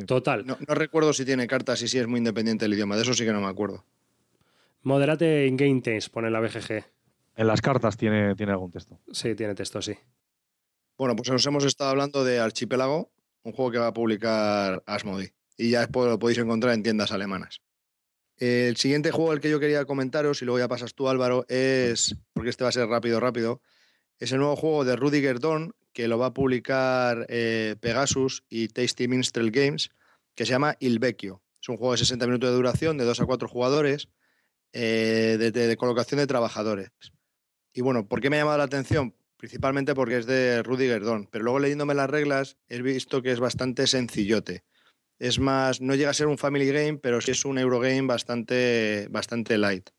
total. 0.08 0.46
No, 0.46 0.56
recuerdo 0.70 1.12
si 1.12 1.26
tiene 1.26 1.46
cartas 1.46 1.82
y 1.82 1.90
si 1.90 1.98
es 2.00 2.08
muy 2.08 2.20
independiente 2.20 2.64
el 2.64 2.74
idioma, 2.74 2.96
de 2.96 3.02
eso 3.02 3.14
sí 3.14 3.26
que 3.26 3.34
no 3.34 3.42
me 3.42 3.48
acuerdo. 3.48 3.84
Moderate 4.84 5.46
in 5.46 5.58
game 5.58 5.82
text, 5.82 6.08
pone 6.08 6.32
la 6.32 6.40
BGG. 6.40 6.86
En 7.36 7.48
las 7.48 7.60
cartas 7.60 7.98
tiene, 7.98 8.34
tiene 8.36 8.54
algún 8.54 8.72
texto. 8.72 8.98
Sí, 9.12 9.36
tiene 9.36 9.56
texto, 9.56 9.82
sí. 9.82 9.94
Bueno, 10.98 11.18
pues 11.18 11.30
nos 11.30 11.46
hemos 11.46 11.66
estado 11.66 11.90
hablando 11.90 12.24
de 12.24 12.40
Archipelago, 12.40 13.12
un 13.44 13.52
juego 13.52 13.72
que 13.72 13.80
va 13.80 13.88
a 13.88 13.94
publicar 13.94 14.82
Asmodi. 14.86 15.28
Y 15.58 15.72
ya 15.72 15.82
después 15.82 16.10
lo 16.10 16.18
podéis 16.18 16.38
encontrar 16.38 16.74
en 16.74 16.84
tiendas 16.84 17.12
alemanas. 17.12 17.62
El 18.38 18.78
siguiente 18.78 19.12
juego, 19.12 19.34
el 19.34 19.42
que 19.42 19.50
yo 19.50 19.60
quería 19.60 19.84
comentaros, 19.84 20.42
y 20.42 20.46
luego 20.46 20.60
ya 20.60 20.70
pasas 20.70 20.96
tú, 20.96 21.10
Álvaro, 21.10 21.44
es, 21.50 22.16
porque 22.32 22.52
este 22.52 22.64
va 22.64 22.70
a 22.70 22.72
ser 22.72 22.88
rápido, 22.88 23.20
rápido, 23.20 23.62
es 24.18 24.32
el 24.32 24.38
nuevo 24.38 24.56
juego 24.56 24.86
de 24.86 24.96
Rudiger 24.96 25.42
Dawn, 25.42 25.74
que 25.94 26.08
lo 26.08 26.18
va 26.18 26.28
a 26.28 26.34
publicar 26.34 27.26
eh, 27.30 27.76
Pegasus 27.80 28.44
y 28.50 28.68
Tasty 28.70 29.08
Minstrel 29.08 29.52
Games, 29.52 29.90
que 30.36 30.46
se 30.46 30.52
llama 30.52 30.76
Il 30.80 31.00
Vecchio. 31.00 31.42
Es 31.62 31.70
un 31.70 31.78
juego 31.78 31.94
de 31.94 32.00
60 32.00 32.26
minutos 32.26 32.50
de 32.50 32.56
duración, 32.56 32.98
de 32.98 33.06
2 33.06 33.22
a 33.22 33.26
4 33.26 33.48
jugadores, 33.48 34.10
eh, 34.74 35.38
de, 35.40 35.78
colocación 35.78 36.20
de 36.20 36.28
trabajadores. 36.28 36.92
Y 37.74 37.82
bueno, 37.82 38.08
¿por 38.08 38.22
qué 38.22 38.30
me 38.30 38.38
ha 38.38 38.40
llamado 38.40 38.58
la 38.58 38.66
atención? 38.66 39.16
principalmente 39.42 39.96
porque 39.96 40.18
es 40.18 40.28
de 40.28 40.62
Rudy 40.62 40.86
Gerdón, 40.86 41.28
pero 41.32 41.44
luego 41.44 41.58
leyéndome 41.58 41.96
las 41.96 42.08
reglas 42.08 42.58
he 42.70 42.80
visto 42.84 43.24
que 43.24 43.32
es 43.32 43.40
bastante 43.40 43.88
sencillote. 43.88 44.66
Es 45.18 45.40
más, 45.40 45.82
no 45.82 45.96
llega 45.96 46.12
a 46.12 46.14
ser 46.14 46.28
un 46.28 46.38
family 46.38 46.68
game, 46.68 47.00
pero 47.00 47.22
sí 47.22 47.32
es 47.32 47.44
un 47.44 47.58
Eurogame 47.58 48.04
bastante, 48.04 49.08
bastante 49.10 49.58
light. 49.58 49.90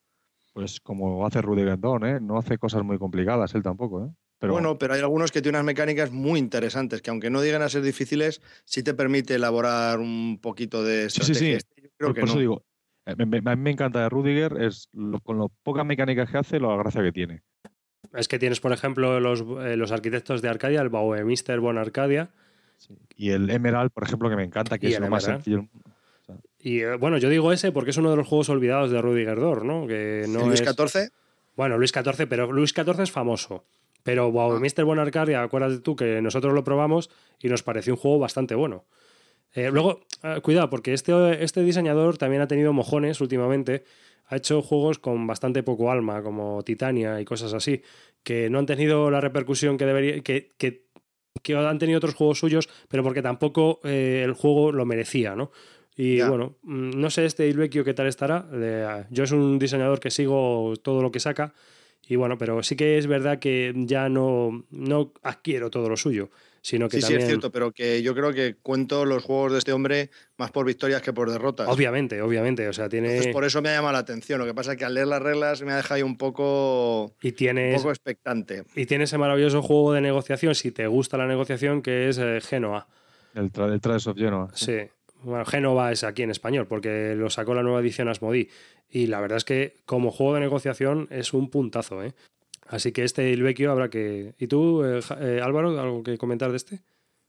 Pues 0.53 0.79
como 0.79 1.27
hace 1.27 1.43
Rudy 1.43 1.63
Gerdón, 1.63 2.07
¿eh? 2.07 2.21
no 2.21 2.39
hace 2.39 2.57
cosas 2.57 2.85
muy 2.85 2.99
complicadas 2.99 3.53
él 3.57 3.65
tampoco. 3.65 4.05
¿eh? 4.05 4.11
Pero... 4.43 4.55
Bueno, 4.55 4.77
pero 4.77 4.95
hay 4.95 5.01
algunos 5.01 5.31
que 5.31 5.41
tienen 5.41 5.61
unas 5.61 5.67
mecánicas 5.67 6.11
muy 6.11 6.41
interesantes, 6.41 7.01
que 7.01 7.11
aunque 7.11 7.31
no 7.31 7.41
digan 7.41 7.63
a 7.63 7.69
ser 7.69 7.81
difíciles, 7.81 8.43
sí 8.65 8.83
te 8.83 8.93
permite 8.93 9.37
elaborar 9.37 10.01
un 10.01 10.41
poquito 10.43 10.83
de 10.83 11.05
estrategia. 11.05 11.61
Sí, 11.61 11.67
sí, 11.77 11.83
sí. 11.85 11.91
por, 11.97 12.19
eso 12.19 12.41
digo, 12.41 12.65
a 13.07 13.15
mí 13.15 13.25
me 13.57 13.71
encanta 13.71 14.01
de 14.01 14.09
Rudiger, 14.09 14.61
es 14.61 14.89
con 15.23 15.39
lo 15.39 15.49
pocas 15.63 15.87
mecánicas 15.87 16.29
que 16.29 16.39
hace, 16.39 16.59
la 16.59 16.75
gracia 16.75 17.05
que 17.05 17.13
tiene. 17.13 17.43
Es 18.15 18.27
que 18.27 18.41
tienes, 18.41 18.59
por 18.59 18.73
ejemplo, 18.73 19.21
los, 19.21 19.43
eh, 19.65 19.77
los 19.77 19.93
arquitectos 19.93 20.43
de 20.43 20.49
Arcadia, 20.49 20.81
el 20.81 20.89
Bauemister 20.89 21.61
Bon 21.61 21.79
Arcadia. 21.79 22.31
Y 23.15 23.31
el 23.31 23.49
Emerald, 23.49 23.93
por 23.93 24.03
ejemplo, 24.03 24.29
que 24.29 24.35
me 24.35 24.43
encanta, 24.43 24.77
que 24.77 24.89
es 24.89 24.99
lo 24.99 25.09
más 25.09 25.23
sencillo. 25.23 25.69
Y 26.59 26.81
eh, 26.81 26.97
bueno, 26.97 27.19
yo 27.19 27.29
digo 27.29 27.53
ese 27.53 27.71
porque 27.71 27.91
es 27.91 27.97
uno 27.97 28.11
de 28.11 28.17
los 28.17 28.27
juegos 28.27 28.49
olvidados 28.49 28.91
de 28.91 29.01
Rudy 29.01 29.25
Gerdor, 29.25 29.65
¿no? 29.65 29.87
Que 29.87 30.27
no 30.29 30.49
¿Luis 30.49 30.65
XIV? 30.65 31.13
Bueno, 31.55 31.79
Luis 31.79 31.93
XIV, 31.93 32.27
pero 32.29 32.51
Luis 32.51 32.71
XIV 32.71 33.03
es 33.03 33.13
famoso. 33.13 33.65
Pero 34.03 34.31
Wow, 34.31 34.61
ah. 34.65 34.83
Bon 34.85 34.99
Arcadia, 34.99 35.43
acuérdate 35.43 35.79
tú 35.79 35.97
que 35.97 36.21
nosotros 36.23 36.55
lo 36.55 36.65
probamos 36.65 37.11
y 37.41 37.49
nos 37.49 37.63
pareció 37.63 37.95
un 37.95 37.99
juego 37.99 38.19
bastante 38.19 38.55
bueno. 38.55 38.85
Eh, 39.55 39.71
luego, 39.71 40.01
cuidado, 40.43 40.71
porque 40.71 40.95
este, 40.95 41.45
este 41.45 41.63
diseñador 41.63 42.17
también 42.17 42.43
ha 42.43 42.49
tenido 42.49 42.73
mojones 42.73 43.21
últimamente 43.21 43.85
ha 44.33 44.37
hecho 44.37 44.63
juegos 44.63 44.99
con 44.99 45.27
bastante 45.27 45.63
poco 45.63 45.91
alma, 45.91 46.23
como 46.23 46.63
Titania 46.63 47.21
y 47.21 47.25
cosas 47.25 47.53
así, 47.53 47.83
que 48.23 48.49
no 48.49 48.59
han 48.59 48.67
tenido 48.67 49.11
la 49.11 49.21
repercusión 49.21 49.77
que 49.77 49.85
debería, 49.85 50.23
que, 50.23 50.49
que, 50.57 50.87
han 51.55 51.79
tenido 51.79 51.99
otros 51.99 52.15
juegos 52.15 52.39
suyos, 52.39 52.69
pero 52.89 53.03
porque 53.03 53.21
tampoco 53.21 53.81
eh, 53.85 54.23
el 54.25 54.33
juego 54.33 54.73
lo 54.73 54.87
merecía, 54.87 55.37
¿no? 55.37 55.51
Y 55.95 56.23
bueno, 56.23 56.57
mm, 56.63 56.99
no 56.99 57.11
sé 57.11 57.27
este 57.27 57.47
Ilvecchio 57.49 57.85
qué 57.85 57.93
tal 57.93 58.07
estará. 58.07 58.47
yo 59.11 59.25
es 59.25 59.33
un 59.33 59.59
diseñador 59.59 60.01
que 60.01 60.11
sigo 60.11 60.73
todo 60.83 61.03
lo 61.03 61.11
que 61.11 61.21
saca. 61.21 61.53
Y 62.07 62.17
bueno, 62.17 62.37
pero 62.39 62.63
sí 62.63 62.77
que 62.77 62.99
es 62.99 63.07
verdad 63.07 63.39
que 63.39 63.73
ya 63.77 64.09
no, 64.09 64.65
no 64.71 65.13
adquiero 65.23 65.71
todo 65.71 65.89
lo 65.89 65.97
suyo 65.97 66.31
sino 66.63 66.89
que 66.89 66.99
sí, 66.99 67.03
también... 67.03 67.21
Sí, 67.21 67.25
es 67.25 67.29
cierto, 67.29 67.51
pero 67.51 67.73
que 67.73 68.03
yo 68.03 68.15
creo 68.15 68.33
que 68.33 68.55
cuento 68.55 69.05
los 69.05 69.23
juegos 69.25 69.53
de 69.53 69.59
este 69.59 69.73
hombre 69.73 70.11
más 70.39 70.53
por 70.53 70.65
victorias 70.65 71.03
que 71.03 71.13
por 71.13 71.31
derrotas. 71.31 71.69
Obviamente, 71.69 72.23
obviamente, 72.23 72.69
o 72.69 72.73
sea, 72.73 72.89
tiene... 72.89 73.33
por 73.33 73.45
eso 73.45 73.61
me 73.61 73.71
ha 73.71 73.75
llamado 73.75 73.95
la 73.95 73.99
atención, 73.99 74.39
lo 74.39 74.47
que 74.47 74.55
pasa 74.55 74.73
es 74.73 74.79
que 74.79 74.85
al 74.85 74.95
leer 74.95 75.09
las 75.09 75.21
reglas 75.21 75.61
me 75.63 75.73
ha 75.73 75.77
dejado 75.77 75.97
ahí 75.97 76.03
un 76.03 76.17
poco, 76.17 77.17
y 77.21 77.33
tienes... 77.33 77.75
un 77.75 77.83
poco 77.83 77.91
expectante. 77.91 78.63
Y 78.77 78.87
tiene 78.87 79.05
ese 79.05 79.19
maravilloso 79.19 79.61
juego 79.61 79.93
de 79.93 80.01
negociación, 80.01 80.55
si 80.55 80.71
te 80.71 80.87
gusta 80.87 81.19
la 81.19 81.27
negociación, 81.27 81.83
que 81.83 82.09
es 82.09 82.19
eh, 82.19 82.41
Genoa. 82.41 82.87
El, 83.35 83.51
tra 83.51 83.67
el 83.67 83.81
of 84.07 84.17
Genoa. 84.17 84.49
Sí. 84.55 84.79
Bueno, 85.25 85.45
Genova 85.45 85.93
es 85.93 86.05
aquí 86.05 86.23
en 86.23 86.31
español, 86.31 86.67
porque 86.67 87.15
lo 87.15 87.31
sacó 87.31 87.55
la 87.55 87.63
nueva 87.63 87.81
edición 87.81 88.09
Asmodi. 88.09 88.49
Y 88.91 89.07
la 89.07 89.21
verdad 89.21 89.39
es 89.39 89.45
que 89.45 89.75
como 89.87 90.11
juego 90.11 90.35
de 90.35 90.41
negociación 90.41 91.09
es 91.11 91.33
un 91.33 91.49
puntazo, 91.49 92.03
¿eh? 92.03 92.13
Así 92.69 92.93
que 92.93 93.05
este 93.05 93.33
el 93.33 93.43
vecchio 93.43 93.71
habrá 93.71 93.91
que. 93.91 94.35
¿Y 94.39 94.47
tú, 94.47 94.85
eh, 94.85 95.01
eh, 95.21 95.41
Álvaro, 95.43 95.79
algo 95.81 96.03
que 96.03 96.19
comentar 96.19 96.51
de 96.51 96.57
este? 96.57 96.81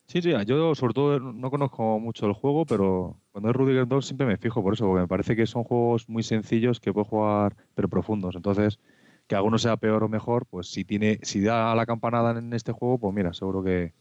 Sí, 0.08 0.22
sí, 0.22 0.34
yo 0.46 0.76
sobre 0.76 0.94
todo 0.94 1.20
no 1.20 1.50
conozco 1.50 2.00
mucho 2.00 2.26
el 2.28 2.34
juego, 2.34 2.66
pero 2.66 3.18
cuando 3.32 3.50
es 3.50 3.56
Rudiger 3.56 3.88
2 3.88 4.06
siempre 4.06 4.28
me 4.28 4.38
fijo 4.38 4.62
por 4.62 4.74
eso, 4.74 4.86
porque 4.86 5.02
me 5.02 5.08
parece 5.08 5.36
que 5.36 5.48
son 5.48 5.64
juegos 5.64 6.10
muy 6.10 6.24
sencillos 6.24 6.80
que 6.80 6.92
puedo 6.92 7.06
jugar, 7.06 7.56
pero 7.74 7.88
profundos. 7.88 8.36
Entonces, 8.36 8.80
que 9.28 9.36
alguno 9.36 9.58
sea 9.58 9.78
peor 9.78 10.04
o 10.04 10.10
mejor, 10.10 10.46
pues 10.46 10.68
si 10.68 10.84
tiene, 10.84 11.20
si 11.24 11.42
da 11.42 11.74
la 11.74 11.86
campanada 11.86 12.38
en 12.38 12.54
este 12.54 12.74
juego, 12.74 12.98
pues 12.98 13.14
mira, 13.14 13.34
seguro 13.34 13.64
que 13.64 13.94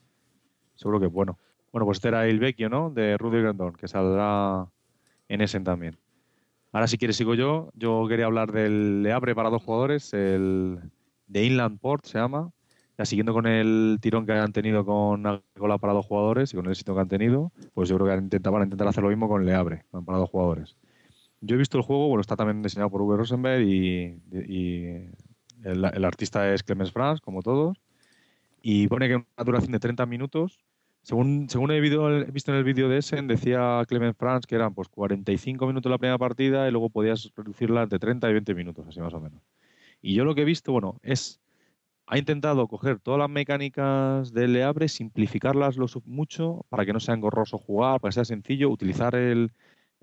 seguro 0.74 0.98
que 0.98 1.06
es 1.06 1.12
bueno. 1.12 1.38
Bueno, 1.72 1.86
pues 1.86 1.96
este 1.96 2.08
era 2.08 2.26
el 2.26 2.38
Vecchio, 2.38 2.68
¿no? 2.68 2.90
De 2.90 3.16
Rudiger 3.16 3.56
2, 3.56 3.76
que 3.76 3.88
saldrá 3.88 4.68
en 5.28 5.40
Essen 5.40 5.64
también. 5.64 5.98
Ahora, 6.72 6.86
si 6.86 6.98
quieres, 6.98 7.16
sigo 7.16 7.34
yo. 7.34 7.70
Yo 7.74 8.06
quería 8.08 8.26
hablar 8.26 8.52
del 8.52 9.02
Le 9.02 9.12
Abre 9.12 9.34
para 9.34 9.50
dos 9.50 9.62
jugadores, 9.62 10.12
el 10.12 10.78
de 11.26 11.44
Inland 11.44 11.80
Port 11.80 12.04
se 12.04 12.18
llama. 12.18 12.50
Ya 12.98 13.06
siguiendo 13.06 13.32
con 13.32 13.46
el 13.46 13.98
tirón 14.00 14.26
que 14.26 14.32
han 14.32 14.52
tenido 14.52 14.84
con 14.84 15.26
Agricola 15.26 15.78
para 15.78 15.94
dos 15.94 16.06
jugadores 16.06 16.52
y 16.52 16.56
con 16.56 16.66
el 16.66 16.72
éxito 16.72 16.94
que 16.94 17.00
han 17.00 17.08
tenido, 17.08 17.50
pues 17.72 17.88
yo 17.88 17.96
creo 17.96 18.06
que 18.06 18.50
van 18.50 18.60
a 18.62 18.64
intentar 18.64 18.88
hacer 18.88 19.02
lo 19.02 19.08
mismo 19.08 19.28
con 19.28 19.46
Le 19.46 19.54
Abre 19.54 19.84
para 20.04 20.18
dos 20.18 20.28
jugadores. 20.28 20.76
Yo 21.40 21.56
he 21.56 21.58
visto 21.58 21.78
el 21.78 21.84
juego, 21.84 22.08
bueno, 22.08 22.20
está 22.20 22.36
también 22.36 22.62
diseñado 22.62 22.90
por 22.90 23.02
Uwe 23.02 23.16
Rosenberg 23.16 23.62
y, 23.62 24.20
el, 25.64 26.04
artista 26.04 26.52
es 26.52 26.62
Clemens 26.62 26.92
Franz, 26.92 27.20
como 27.20 27.42
todos. 27.42 27.78
Y 28.60 28.86
pone 28.88 29.08
que 29.08 29.16
una 29.16 29.44
duración 29.44 29.72
de 29.72 29.80
30 29.80 30.06
minutos. 30.06 30.60
Según, 31.02 31.48
según 31.48 31.72
he, 31.72 31.80
visto 31.80 32.52
en 32.52 32.56
el 32.56 32.64
vídeo 32.64 32.88
de 32.88 32.98
Essen, 32.98 33.26
decía 33.26 33.82
Clemens 33.88 34.16
Franz 34.16 34.46
que 34.46 34.54
eran 34.54 34.72
pues 34.72 34.88
45 34.88 35.66
minutos 35.66 35.90
la 35.90 35.98
primera 35.98 36.18
partida 36.18 36.68
y 36.68 36.70
luego 36.70 36.90
podías 36.90 37.32
reducirla 37.36 37.86
de 37.86 37.98
30 37.98 38.30
y 38.30 38.32
20 38.32 38.54
minutos, 38.54 38.86
así 38.86 39.00
más 39.00 39.12
o 39.12 39.20
menos. 39.20 39.42
Y 40.00 40.14
yo 40.14 40.24
lo 40.24 40.34
que 40.34 40.42
he 40.42 40.44
visto, 40.44 40.70
bueno, 40.72 41.00
es 41.02 41.40
ha 42.06 42.18
intentado 42.18 42.68
coger 42.68 43.00
todas 43.00 43.18
las 43.18 43.30
mecánicas 43.30 44.32
de 44.32 44.46
Le 44.46 44.64
Abre, 44.64 44.88
simplificarlas 44.88 45.76
lo 45.76 45.86
mucho 46.04 46.66
para 46.68 46.84
que 46.84 46.92
no 46.92 47.00
sea 47.00 47.14
engorroso 47.14 47.58
jugar, 47.58 48.00
para 48.00 48.10
que 48.10 48.14
sea 48.16 48.24
sencillo, 48.24 48.70
utilizar 48.70 49.14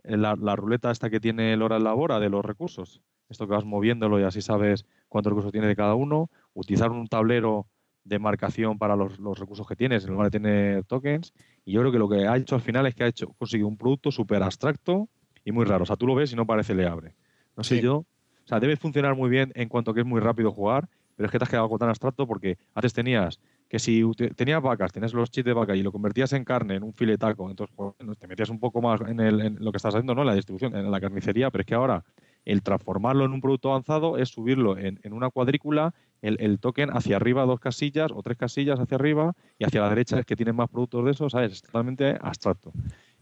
la, 0.03 0.55
ruleta 0.55 0.91
esta 0.91 1.09
que 1.09 1.19
tiene 1.19 1.53
el 1.53 1.61
hora 1.61 1.79
labora 1.79 2.19
de 2.19 2.29
los 2.29 2.43
recursos, 2.43 3.01
esto 3.29 3.47
que 3.47 3.53
vas 3.53 3.65
moviéndolo 3.65 4.19
y 4.19 4.23
así 4.23 4.41
sabes 4.41 4.85
cuántos 5.07 5.31
recursos 5.31 5.51
tiene 5.51 5.67
de 5.67 5.75
cada 5.75 5.95
uno, 5.95 6.29
utilizar 6.53 6.89
un 6.91 7.07
tablero 7.07 7.67
de 8.09 8.19
marcación 8.19 8.77
para 8.77 8.95
los, 8.95 9.17
recursos 9.39 9.67
que 9.67 9.75
tienes 9.75 10.03
en 10.03 10.11
lugar 10.11 10.29
de 10.29 10.39
tener 10.39 10.83
tokens. 10.83 11.33
Y 11.63 11.71
yo 11.73 11.81
creo 11.81 11.91
que 11.91 11.99
lo 11.99 12.09
que 12.09 12.27
ha 12.27 12.35
hecho 12.35 12.55
al 12.55 12.61
final 12.61 12.85
es 12.87 12.95
que 12.95 13.03
ha 13.03 13.07
hecho 13.07 13.27
conseguido 13.37 13.67
un 13.67 13.77
producto 13.77 14.11
súper 14.11 14.43
abstracto 14.43 15.07
y 15.45 15.51
muy 15.51 15.65
raro. 15.65 15.83
O 15.83 15.85
sea, 15.85 15.95
tú 15.95 16.05
lo 16.05 16.15
ves 16.15 16.33
y 16.33 16.35
no 16.35 16.45
parece 16.45 16.75
Le 16.75 16.87
Abre. 16.87 17.15
No 17.55 17.63
sé 17.63 17.81
yo 17.81 18.05
o 18.49 18.51
sea, 18.51 18.59
debe 18.59 18.77
funcionar 18.77 19.15
muy 19.15 19.29
bien 19.29 19.51
en 19.53 19.69
cuanto 19.69 19.93
que 19.93 19.99
es 19.99 20.07
muy 20.07 20.19
rápido 20.19 20.51
jugar, 20.51 20.89
pero 21.15 21.27
es 21.27 21.31
que 21.31 21.37
te 21.37 21.43
has 21.43 21.49
quedado 21.51 21.65
algo 21.65 21.77
tan 21.77 21.89
abstracto 21.89 22.25
porque 22.25 22.57
antes 22.73 22.93
tenías 22.93 23.39
que 23.67 23.77
si 23.77 24.03
tenías 24.35 24.59
vacas, 24.59 24.91
tenías 24.91 25.13
los 25.13 25.29
chips 25.29 25.45
de 25.45 25.53
vaca 25.53 25.75
y 25.75 25.83
lo 25.83 25.91
convertías 25.91 26.33
en 26.33 26.43
carne, 26.43 26.77
en 26.77 26.81
un 26.81 26.91
filetaco, 26.91 27.47
entonces 27.47 27.75
te 28.17 28.25
metías 28.25 28.49
un 28.49 28.59
poco 28.59 28.81
más 28.81 29.01
en, 29.01 29.57
lo 29.63 29.71
que 29.71 29.77
estás 29.77 29.93
haciendo, 29.93 30.15
¿no? 30.15 30.21
En 30.21 30.27
la 30.29 30.33
distribución, 30.33 30.75
en 30.75 30.89
la 30.89 30.99
carnicería, 30.99 31.51
pero 31.51 31.61
es 31.61 31.67
que 31.67 31.75
ahora 31.75 32.03
el 32.43 32.63
transformarlo 32.63 33.23
en 33.23 33.33
un 33.33 33.41
producto 33.41 33.69
avanzado 33.69 34.17
es 34.17 34.29
subirlo 34.29 34.75
en, 34.75 34.97
una 35.13 35.29
cuadrícula, 35.29 35.93
el, 36.21 36.59
token 36.59 36.89
hacia 36.91 37.15
arriba 37.15 37.45
dos 37.45 37.59
casillas 37.59 38.11
o 38.13 38.21
tres 38.21 38.37
casillas 38.37 38.79
hacia 38.79 38.95
arriba 38.95 39.33
y 39.57 39.65
hacia 39.65 39.81
la 39.81 39.89
derecha 39.89 40.19
es 40.19 40.25
que 40.25 40.35
tiene 40.35 40.53
más 40.53 40.69
productos 40.69 41.05
de 41.05 41.11
esos, 41.11 41.31
¿sabes? 41.31 41.53
Es 41.53 41.61
totalmente 41.61 42.17
abstracto. 42.21 42.71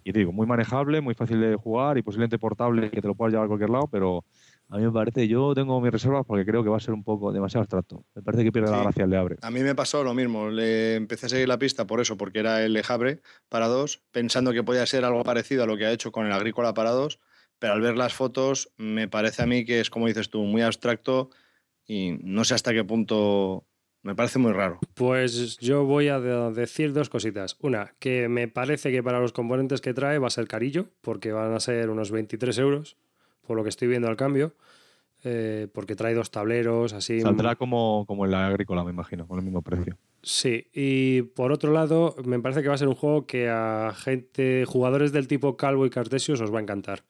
Y 0.04 0.14
te 0.14 0.20
digo, 0.20 0.32
muy 0.32 0.48
manejable, 0.48 1.02
muy 1.02 1.16
fácil 1.16 1.42
de 1.42 1.56
jugar 1.56 1.98
y 1.98 2.02
posiblemente 2.02 2.40
portable 2.40 2.90
que 2.90 3.02
te 3.02 3.08
lo 3.08 3.16
puedas 3.16 3.34
llevar 3.34 3.46
a 3.46 3.48
cualquier 3.50 3.70
lado, 3.70 3.90
pero 3.92 4.24
a 4.70 4.78
mí 4.78 4.84
me 4.84 4.92
parece, 4.92 5.28
yo 5.28 5.54
tengo 5.54 5.80
mis 5.82 5.92
reservas 5.92 6.26
porque 6.26 6.46
creo 6.46 6.64
que 6.64 6.70
va 6.70 6.78
a 6.78 6.80
ser 6.80 6.94
un 6.94 7.04
poco 7.04 7.32
demasiado 7.32 7.64
abstracto. 7.64 8.06
Me 8.16 8.22
parece 8.22 8.44
que 8.44 8.52
pierde 8.52 8.72
la 8.72 8.84
gracia 8.84 9.04
el 9.04 9.10
Le 9.10 9.18
Abre. 9.18 9.38
A 9.42 9.52
mí 9.52 9.62
me 9.62 9.76
pasó 9.76 10.04
lo 10.04 10.14
mismo. 10.14 10.50
Le 10.50 10.96
empecé 10.96 11.26
a 11.26 11.30
seguir 11.30 11.48
la 11.48 11.60
pista 11.60 11.88
por 11.88 12.00
eso, 12.00 12.18
porque 12.18 12.40
era 12.40 12.64
el 12.64 12.74
Le 12.74 12.84
Abre 12.88 13.22
para 13.50 13.68
dos, 13.68 14.02
pensando 14.12 14.54
que 14.54 14.64
podía 14.64 14.86
ser 14.86 15.04
algo 15.04 15.24
parecido 15.24 15.64
a 15.64 15.68
lo 15.68 15.78
que 15.78 15.86
ha 15.86 15.92
hecho 15.92 16.12
con 16.12 16.26
el 16.26 16.32
Agrícola 16.32 16.74
para 16.74 16.92
dos, 16.92 17.20
pero 17.60 17.74
al 17.74 17.82
ver 17.82 17.98
las 17.98 18.14
fotos 18.14 18.72
me 18.78 19.08
parece 19.08 19.44
a 19.44 19.46
mí 19.46 19.66
que 19.66 19.80
es, 19.80 19.90
como 19.90 20.08
dices 20.08 20.30
tú, 20.30 20.44
muy 20.44 20.62
abstracto 20.62 21.30
y 21.88 22.18
no 22.22 22.44
sé 22.44 22.54
hasta 22.54 22.74
qué 22.74 22.84
punto 22.84 23.66
me 24.04 24.16
parece 24.16 24.40
muy 24.40 24.52
raro. 24.52 24.80
Pues 24.94 25.58
yo 25.58 25.86
voy 25.86 26.08
a 26.10 26.20
decir 26.20 26.94
dos 26.94 27.10
cositas. 27.10 27.58
Una, 27.62 27.94
que 28.00 28.30
me 28.30 28.48
parece 28.48 28.92
que 28.92 29.04
para 29.04 29.20
los 29.20 29.34
componentes 29.34 29.82
que 29.82 29.94
trae 29.94 30.20
va 30.20 30.28
a 30.28 30.32
ser 30.32 30.48
carillo, 30.48 30.90
porque 31.02 31.32
van 31.32 31.54
a 31.54 31.60
ser 31.60 31.90
unos 31.90 32.12
23 32.12 32.58
euros 32.60 32.98
por 33.48 33.56
lo 33.58 33.64
que 33.64 33.70
estoy 33.70 33.88
viendo 33.88 34.10
al 34.10 34.18
cambio, 34.18 34.54
eh, 35.24 35.68
porque 35.74 35.96
trae 35.96 36.14
dos 36.14 36.30
tableros, 36.30 36.94
así. 36.94 37.22
Saldrá 37.22 37.56
como, 37.56 38.06
como 38.06 38.26
en 38.26 38.32
la 38.32 38.48
agrícola, 38.48 38.84
me 38.84 38.92
imagino, 38.92 39.26
con 39.26 39.40
el 39.40 39.46
mismo 39.46 39.62
precio. 39.62 39.98
Sí, 40.22 40.68
y 40.74 41.22
por 41.22 41.52
otro 41.52 41.72
lado, 41.72 42.16
me 42.26 42.40
parece 42.40 42.62
que 42.62 42.68
va 42.68 42.76
a 42.76 42.78
ser 42.78 42.90
un 42.90 42.96
juego 42.96 43.26
que 43.26 43.50
a 43.50 43.94
gente, 43.96 44.66
jugadores 44.66 45.14
del 45.14 45.28
tipo 45.28 45.56
Calvo 45.56 45.86
y 45.86 45.90
Cartesius 45.90 46.42
os 46.42 46.54
va 46.54 46.60
a 46.60 46.62
encantar. 46.62 47.04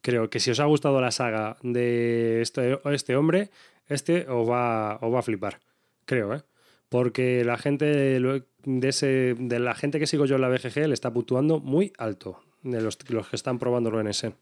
Creo 0.00 0.30
que 0.30 0.40
si 0.40 0.50
os 0.50 0.60
ha 0.60 0.64
gustado 0.64 1.00
la 1.00 1.10
saga 1.10 1.56
de 1.62 2.40
este, 2.40 2.78
este 2.92 3.16
hombre, 3.16 3.50
este 3.88 4.28
os 4.28 4.48
va, 4.48 4.98
os 5.00 5.12
va 5.12 5.18
a 5.18 5.22
flipar. 5.22 5.60
Creo, 6.04 6.34
¿eh? 6.34 6.42
Porque 6.88 7.44
la 7.44 7.58
gente 7.58 7.84
de, 7.86 8.88
ese, 8.88 9.34
de 9.38 9.58
la 9.58 9.74
gente 9.74 9.98
que 9.98 10.06
sigo 10.06 10.24
yo 10.24 10.36
en 10.36 10.42
la 10.42 10.48
BGG 10.48 10.86
le 10.86 10.94
está 10.94 11.12
puntuando 11.12 11.58
muy 11.58 11.92
alto 11.98 12.40
de 12.62 12.80
los, 12.80 12.98
los 13.10 13.28
que 13.28 13.36
están 13.36 13.58
probándolo 13.58 14.00
en 14.00 14.08
ese. 14.08 14.34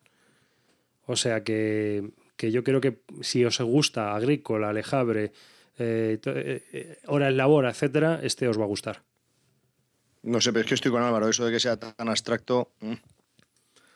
O 1.07 1.17
sea 1.17 1.43
que, 1.43 2.13
yo 2.39 2.65
creo 2.65 2.81
que 2.81 3.03
si 3.23 3.45
os 3.45 3.61
gusta 3.61 4.15
Agrícola, 4.15 4.71
Alejabre, 4.71 5.33
eh, 5.79 6.19
eh, 6.25 6.99
Hora 7.07 7.29
en 7.29 7.37
Labora, 7.37 7.71
etcétera, 7.71 8.21
este 8.23 8.49
os 8.49 8.59
va 8.59 8.65
a 8.65 8.69
gustar. 8.69 9.03
No 10.23 10.41
sé, 10.41 10.53
pero 10.53 10.63
es 10.63 10.69
que 10.69 10.75
estoy 10.75 10.91
con 10.91 11.03
Álvaro, 11.03 11.29
eso 11.29 11.45
de 11.45 11.53
que 11.53 11.61
sea 11.61 11.79
tan 11.79 12.09
abstracto. 12.09 12.73
Mm. 12.81 12.95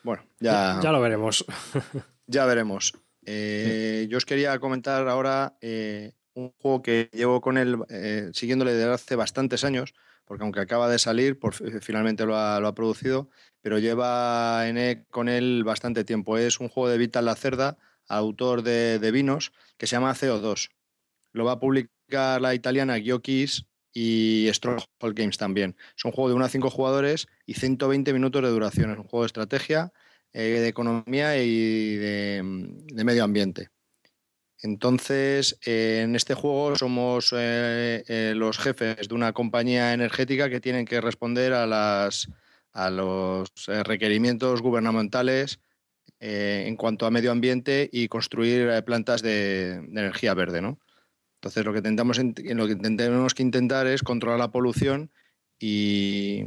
Bueno, 0.02 0.22
ya. 0.40 0.78
Ya 0.82 0.92
lo 0.92 1.00
veremos. 1.00 1.44
ya 2.26 2.44
veremos. 2.44 2.92
Eh, 3.30 4.06
yo 4.08 4.16
os 4.16 4.24
quería 4.24 4.58
comentar 4.58 5.06
ahora 5.06 5.58
un 6.34 6.50
juego 6.56 6.82
que 6.82 7.10
llevo 7.12 7.40
con 7.40 7.58
él 7.58 7.76
siguiéndole 8.32 8.72
desde 8.72 8.92
hace 8.92 9.16
bastantes 9.16 9.64
años, 9.64 9.92
porque 10.28 10.44
aunque 10.44 10.60
acaba 10.60 10.88
de 10.88 10.98
salir, 10.98 11.38
finalmente 11.80 12.26
lo 12.26 12.36
ha, 12.36 12.74
producido, 12.74 13.28
pero 13.60 13.78
lleva 13.78 14.68
e 14.68 15.04
con 15.10 15.28
él 15.28 15.64
bastante 15.64 16.04
tiempo. 16.04 16.36
Es 16.38 16.60
un 16.60 16.68
juego 16.68 16.90
de 16.90 16.98
Vital 16.98 17.24
Lacerda, 17.24 17.78
autor 18.06 18.62
de, 18.62 19.10
vinos, 19.10 19.52
que 19.78 19.86
se 19.86 19.96
llama 19.96 20.14
CO2. 20.14 20.70
Lo 21.32 21.44
va 21.44 21.52
a 21.52 21.60
publicar 21.60 22.40
la 22.40 22.54
italiana 22.54 22.98
Gyokis 22.98 23.66
y 23.92 24.48
Stronghold 24.52 25.16
Games 25.16 25.38
también. 25.38 25.76
Es 25.96 26.04
un 26.04 26.12
juego 26.12 26.28
de 26.28 26.34
1 26.34 26.44
a 26.44 26.48
5 26.48 26.70
jugadores 26.70 27.26
y 27.46 27.54
120 27.54 28.12
minutos 28.12 28.42
de 28.42 28.50
duración. 28.50 28.90
Es 28.90 28.98
un 28.98 29.04
juego 29.04 29.22
de 29.22 29.28
estrategia, 29.28 29.92
eh, 30.32 30.60
de 30.60 30.68
economía 30.68 31.36
y 31.42 31.96
de, 31.96 32.42
medio 33.04 33.24
ambiente. 33.24 33.70
Entonces, 34.62 35.58
eh, 35.64 36.02
en 36.04 36.16
este 36.16 36.34
juego 36.34 36.74
somos 36.76 37.32
eh, 37.36 38.32
los 38.34 38.58
jefes 38.58 39.08
de 39.08 39.14
una 39.14 39.32
compañía 39.32 39.94
energética 39.94 40.50
que 40.50 40.60
tienen 40.60 40.84
que 40.84 41.00
responder 41.00 41.52
a 41.52 41.66
las 41.66 42.28
a 42.78 42.90
los 42.90 43.50
eh, 43.66 43.82
requerimientos 43.82 44.62
gubernamentales 44.62 45.60
eh, 46.20 46.64
en 46.66 46.76
cuanto 46.76 47.06
a 47.06 47.10
medio 47.10 47.32
ambiente 47.32 47.88
y 47.92 48.08
construir 48.08 48.68
eh, 48.68 48.82
plantas 48.82 49.20
de, 49.20 49.72
energía 49.72 50.34
verde. 50.34 50.62
¿no? 50.62 50.78
Entonces, 51.40 51.64
lo 51.64 51.72
que, 51.72 51.82
tentamos, 51.82 52.18
lo 52.18 52.66
que 52.66 52.76
tenemos 52.76 53.34
que 53.34 53.42
intentar 53.42 53.86
es 53.88 54.02
controlar 54.02 54.38
la 54.38 54.52
polución 54.52 55.10
y, 55.58 56.44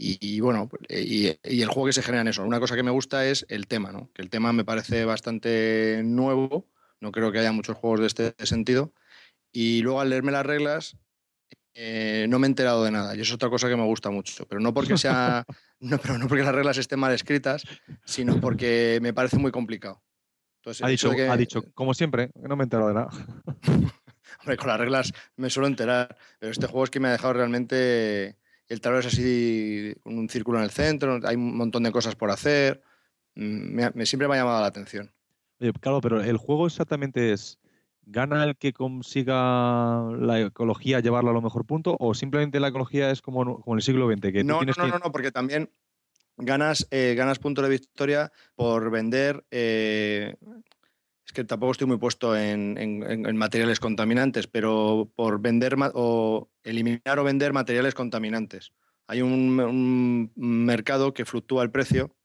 y, 0.00 0.38
bueno, 0.38 0.70
y, 0.88 1.26
el 1.42 1.68
juego 1.68 1.86
que 1.86 1.92
se 1.92 2.02
genera 2.02 2.20
en 2.20 2.28
eso. 2.28 2.44
Una 2.44 2.60
cosa 2.60 2.76
que 2.76 2.84
me 2.84 2.92
gusta 2.92 3.26
es 3.26 3.44
el 3.48 3.66
tema, 3.66 3.90
¿no? 3.90 4.10
que 4.14 4.22
el 4.22 4.30
tema 4.30 4.52
me 4.52 4.64
parece 4.64 5.04
bastante 5.04 6.02
nuevo, 6.04 6.68
no 7.00 7.10
creo 7.10 7.32
que 7.32 7.40
haya 7.40 7.50
muchos 7.50 7.76
juegos 7.76 8.00
de 8.00 8.06
este 8.06 8.46
sentido. 8.46 8.92
Y 9.50 9.82
luego 9.82 10.00
al 10.00 10.10
leerme 10.10 10.30
las 10.30 10.46
reglas, 10.46 10.96
eh, 11.74 12.26
no 12.28 12.38
me 12.38 12.46
he 12.46 12.50
enterado 12.50 12.84
de 12.84 12.92
nada 12.92 13.16
y 13.16 13.20
es 13.20 13.32
otra 13.32 13.50
cosa 13.50 13.68
que 13.68 13.76
me 13.76 13.84
gusta 13.84 14.10
mucho, 14.10 14.46
pero 14.46 14.60
no 14.60 14.72
porque 14.72 14.96
sea, 14.96 15.44
no, 15.80 15.98
pero 15.98 16.16
no 16.16 16.28
porque 16.28 16.44
las 16.44 16.54
reglas 16.54 16.78
estén 16.78 17.00
mal 17.00 17.12
escritas, 17.12 17.64
sino 18.04 18.40
porque 18.40 19.00
me 19.02 19.12
parece 19.12 19.38
muy 19.38 19.50
complicado. 19.50 20.00
ha, 20.80 20.88
dicho, 20.88 21.10
ha 21.10 21.36
dicho, 21.36 21.62
como 21.74 21.92
siempre, 21.92 22.30
no 22.36 22.54
me 22.54 22.62
he 22.62 22.66
enterado 22.66 22.88
de 22.88 22.94
nada. 22.94 23.10
Hombre, 24.40 24.56
con 24.56 24.68
las 24.68 24.78
reglas 24.78 25.12
me 25.36 25.50
suelo 25.50 25.66
enterar, 25.66 26.16
pero 26.38 26.52
este 26.52 26.66
juego 26.66 26.84
es 26.84 26.90
que 26.90 27.00
me 27.00 27.08
ha 27.08 27.12
dejado 27.12 27.32
realmente... 27.32 28.36
El 28.68 28.80
tablero 28.80 29.00
es 29.00 29.14
así, 29.14 29.94
con 30.02 30.18
un 30.18 30.28
círculo 30.28 30.58
en 30.58 30.64
el 30.64 30.70
centro, 30.70 31.20
hay 31.24 31.36
un 31.36 31.56
montón 31.56 31.82
de 31.82 31.92
cosas 31.92 32.14
por 32.14 32.30
hacer. 32.30 32.82
Me, 33.34 34.04
siempre 34.04 34.28
me 34.28 34.34
ha 34.34 34.38
llamado 34.38 34.60
la 34.60 34.66
atención. 34.66 35.12
claro, 35.80 36.00
pero 36.00 36.22
el 36.22 36.36
juego 36.36 36.66
exactamente 36.66 37.32
es 37.32 37.58
¿Gana 38.10 38.42
el 38.44 38.56
que 38.56 38.72
consiga 38.72 40.02
la 40.18 40.40
ecología 40.40 41.00
llevarla 41.00 41.30
a 41.30 41.34
lo 41.34 41.42
mejor 41.42 41.66
punto? 41.66 41.94
¿O 42.00 42.14
simplemente 42.14 42.58
la 42.58 42.68
ecología 42.68 43.10
es 43.10 43.20
como, 43.20 43.60
como 43.60 43.74
en 43.74 43.78
el 43.78 43.82
siglo 43.82 44.10
XX? 44.10 44.32
Que 44.32 44.44
no, 44.44 44.62
no, 44.62 44.72
no, 44.86 44.98
no, 44.98 45.12
porque 45.12 45.30
también 45.30 45.70
ganas, 46.38 46.86
eh, 46.90 47.14
ganas 47.18 47.38
puntos 47.38 47.64
de 47.64 47.70
victoria 47.70 48.32
por 48.54 48.90
vender. 48.90 49.44
Eh, 49.50 50.36
es 51.28 51.34
que 51.34 51.44
tampoco 51.44 51.72
estoy 51.72 51.86
muy 51.86 51.98
puesto 51.98 52.34
en, 52.34 53.36
materiales 53.36 53.80
contaminantes, 53.80 54.46
pero 54.46 55.12
por 55.14 55.42
vender 55.42 55.76
o 55.92 56.48
eliminar 56.62 57.18
o 57.18 57.24
vender 57.24 57.52
materiales 57.52 57.94
contaminantes. 57.94 58.72
Hay 59.06 59.20
un, 59.20 60.32
mercado 60.36 61.12
que 61.12 61.26
fluctúa 61.26 61.62
el 61.62 61.70
precio, 61.70 62.16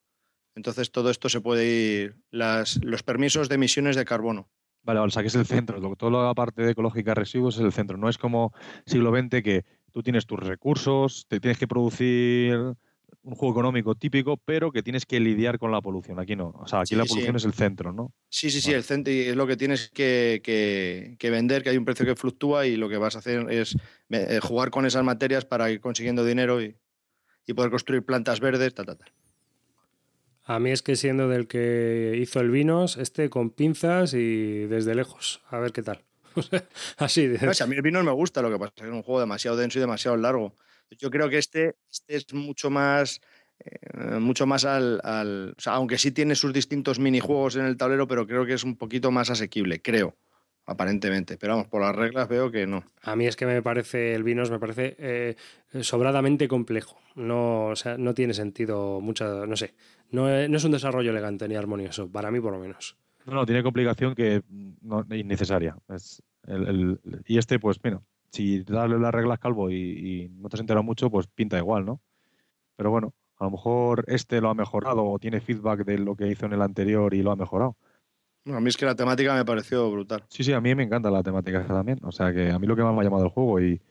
entonces 0.55 0.89
todo 0.89 1.09
esto 1.09 1.27
se 1.27 1.41
puede 1.41 1.65
ir. 1.65 2.15
Las, 2.31 2.79
los 2.81 3.03
permisos 3.03 3.49
de 3.49 3.55
emisiones 3.55 3.97
de 3.97 4.05
carbono. 4.05 4.49
Vale, 4.83 5.01
o 5.01 5.09
sea, 5.09 5.21
que 5.21 5.27
es 5.27 5.35
el 5.35 5.45
centro. 5.45 5.81
Todo 5.97 6.25
la 6.25 6.33
parte 6.33 6.61
de 6.61 6.71
ecológica 6.71 7.13
residuos 7.13 7.55
es 7.55 7.61
el 7.61 7.73
centro. 7.73 7.97
No 7.97 8.07
es 8.07 8.17
como 8.17 8.53
siglo 8.85 9.11
XX 9.11 9.43
que 9.43 9.65
tú 9.91 10.01
tienes 10.01 10.25
tus 10.25 10.39
recursos, 10.39 11.25
te 11.27 11.41
tienes 11.41 11.57
que 11.57 11.67
producir 11.67 12.57
un 13.23 13.35
juego 13.35 13.53
económico 13.53 13.95
típico, 13.95 14.37
pero 14.37 14.71
que 14.71 14.83
tienes 14.83 15.05
que 15.05 15.19
lidiar 15.19 15.57
con 15.57 15.71
la 15.71 15.81
polución. 15.81 16.19
Aquí 16.19 16.35
no. 16.35 16.53
O 16.59 16.67
sea, 16.67 16.81
aquí 16.81 16.95
la 16.95 17.05
polución 17.05 17.35
es 17.37 17.45
el 17.45 17.53
centro, 17.53 17.93
¿no? 17.93 18.13
Sí, 18.29 18.51
sí, 18.51 18.61
sí, 18.61 18.73
el 18.73 18.83
centro 18.83 19.13
y 19.13 19.21
es 19.21 19.35
lo 19.35 19.47
que 19.47 19.55
tienes 19.55 19.89
que, 19.89 20.41
que, 20.43 21.29
vender, 21.29 21.63
que 21.63 21.69
hay 21.69 21.77
un 21.77 21.85
precio 21.85 22.05
que 22.05 22.15
fluctúa 22.15 22.67
y 22.67 22.75
lo 22.75 22.89
que 22.89 22.97
vas 22.97 23.15
a 23.15 23.19
hacer 23.19 23.49
es 23.49 23.75
eh, 24.09 24.39
jugar 24.41 24.71
con 24.71 24.85
esas 24.85 25.03
materias 25.03 25.45
para 25.45 25.71
ir 25.71 25.79
consiguiendo 25.79 26.25
dinero 26.25 26.61
y, 26.61 26.75
y 27.47 27.53
poder 27.53 27.71
construir 27.71 28.03
plantas 28.03 28.39
verdes, 28.39 28.73
tal, 28.73 28.85
tal, 28.85 28.97
tal. 28.97 29.11
A 30.45 30.59
mí 30.59 30.71
es 30.71 30.81
que 30.81 30.97
siendo 30.97 31.29
del 31.29 31.47
que 31.47 32.17
hizo 32.21 32.41
el 32.41 32.51
vinos, 32.51 32.97
este 32.97 33.29
con 33.29 33.49
pinzas 33.49 34.13
y 34.13 34.65
desde 34.65 34.93
lejos, 34.95 35.41
a 35.49 35.59
ver 35.59 35.71
qué 35.71 35.81
tal. 35.81 36.03
Así 36.97 37.27
de... 37.27 37.37
a 37.37 37.67
mí 37.67 37.75
el 37.75 37.81
vinos 37.81 38.03
me 38.03 38.11
gusta, 38.11 38.41
lo 38.41 38.51
que 38.51 38.59
pasa 38.59 38.73
es 38.75 38.81
que 38.81 38.87
es 38.89 38.93
un 38.93 39.03
juego 39.03 39.21
demasiado 39.21 39.55
denso 39.55 39.79
y 39.79 39.81
demasiado 39.81 40.17
largo. 40.17 40.53
Yo 40.97 41.09
creo 41.09 41.29
que 41.29 41.37
este, 41.37 41.75
este 41.89 42.15
es 42.15 42.33
mucho 42.33 42.69
más, 42.69 43.21
eh, 43.59 44.19
mucho 44.19 44.45
más 44.45 44.65
al, 44.65 44.99
al 45.03 45.55
o 45.57 45.61
sea, 45.61 45.73
aunque 45.73 45.97
sí 45.97 46.11
tiene 46.11 46.35
sus 46.35 46.53
distintos 46.53 46.99
minijuegos 46.99 47.55
en 47.55 47.65
el 47.65 47.77
tablero, 47.77 48.07
pero 48.07 48.27
creo 48.27 48.45
que 48.45 48.53
es 48.53 48.63
un 48.63 48.77
poquito 48.77 49.11
más 49.11 49.29
asequible, 49.29 49.81
creo 49.81 50.15
aparentemente. 50.65 51.37
Pero 51.37 51.53
vamos, 51.53 51.67
por 51.67 51.81
las 51.81 51.95
reglas 51.95 52.27
veo 52.27 52.51
que 52.51 52.65
no. 52.67 52.83
A 53.01 53.15
mí 53.15 53.27
es 53.27 53.35
que 53.35 53.45
me 53.45 53.61
parece, 53.61 54.13
el 54.15 54.23
Vinos 54.23 54.51
me 54.51 54.59
parece 54.59 54.95
eh, 54.99 55.35
sobradamente 55.81 56.47
complejo. 56.47 56.97
No, 57.15 57.67
o 57.67 57.75
sea, 57.75 57.97
no 57.97 58.13
tiene 58.13 58.33
sentido 58.33 59.01
mucha, 59.01 59.45
no 59.45 59.55
sé. 59.55 59.75
No 60.11 60.29
es, 60.29 60.63
un 60.63 60.71
desarrollo 60.71 61.11
elegante 61.11 61.47
ni 61.47 61.55
armonioso, 61.55 62.09
para 62.09 62.31
mí 62.31 62.39
por 62.39 62.53
lo 62.53 62.59
menos. 62.59 62.97
No, 63.25 63.33
no, 63.33 63.45
tiene 63.45 63.63
complicación 63.63 64.15
que 64.15 64.43
no, 64.81 65.05
innecesaria. 65.09 65.75
Es 65.89 66.21
el, 66.45 66.99
y 67.25 67.37
este, 67.37 67.59
pues, 67.59 67.79
mira, 67.83 68.01
si 68.33 68.63
darle 68.63 68.99
las 68.99 69.13
reglas 69.13 69.39
calvo 69.39 69.71
y, 69.71 70.29
no 70.35 70.49
te 70.49 70.57
has 70.57 70.61
enterado 70.61 70.83
mucho, 70.83 71.09
pues 71.09 71.27
pinta 71.27 71.57
igual, 71.57 71.85
¿no? 71.85 72.01
Pero 72.75 72.91
bueno, 72.91 73.13
a 73.37 73.45
lo 73.45 73.51
mejor 73.51 74.03
este 74.07 74.41
lo 74.41 74.49
ha 74.49 74.55
mejorado 74.55 75.05
o 75.05 75.19
tiene 75.19 75.39
feedback 75.39 75.85
de 75.85 75.99
lo 75.99 76.15
que 76.15 76.27
hizo 76.27 76.45
en 76.45 76.53
el 76.53 76.61
anterior 76.61 77.13
y 77.13 77.21
lo 77.21 77.31
ha 77.31 77.35
mejorado 77.37 77.77
a 78.51 78.59
mí 78.59 78.69
es 78.69 78.77
que 78.77 78.85
la 78.85 78.95
temática 78.95 79.35
me 79.35 79.45
pareció 79.45 79.89
brutal. 79.89 80.23
Sí, 80.27 80.43
sí, 80.43 80.51
a 80.51 80.59
mí 80.59 80.75
me 80.75 80.83
encanta 80.83 81.09
la 81.09 81.23
temática 81.23 81.65
también. 81.65 81.99
O 82.03 82.11
sea, 82.11 82.33
que 82.33 82.51
a 82.51 82.59
mí 82.59 82.67
lo 82.67 82.75
que 82.75 82.83
más 82.83 82.93
me 82.93 83.01
ha 83.01 83.03
llamado 83.03 83.23
el 83.23 83.29
juego 83.29 83.61
y, 83.61 83.81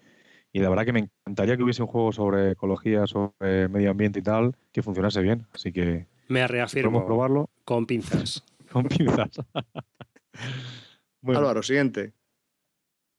y 0.52 0.60
la 0.60 0.68
verdad 0.68 0.84
que 0.84 0.92
me 0.92 1.00
encantaría 1.00 1.56
que 1.56 1.62
hubiese 1.62 1.82
un 1.82 1.88
juego 1.88 2.12
sobre 2.12 2.52
ecología, 2.52 3.06
sobre 3.06 3.68
medio 3.68 3.90
ambiente 3.90 4.18
y 4.18 4.22
tal, 4.22 4.54
que 4.72 4.82
funcionase 4.82 5.22
bien. 5.22 5.46
Así 5.54 5.72
que... 5.72 6.06
Me 6.28 6.46
reafirmo. 6.46 7.06
probarlo. 7.06 7.48
Con 7.64 7.86
pinzas. 7.86 8.44
con 8.72 8.84
pinzas. 8.84 9.30
bueno. 11.22 11.40
Álvaro, 11.40 11.62
siguiente. 11.62 12.12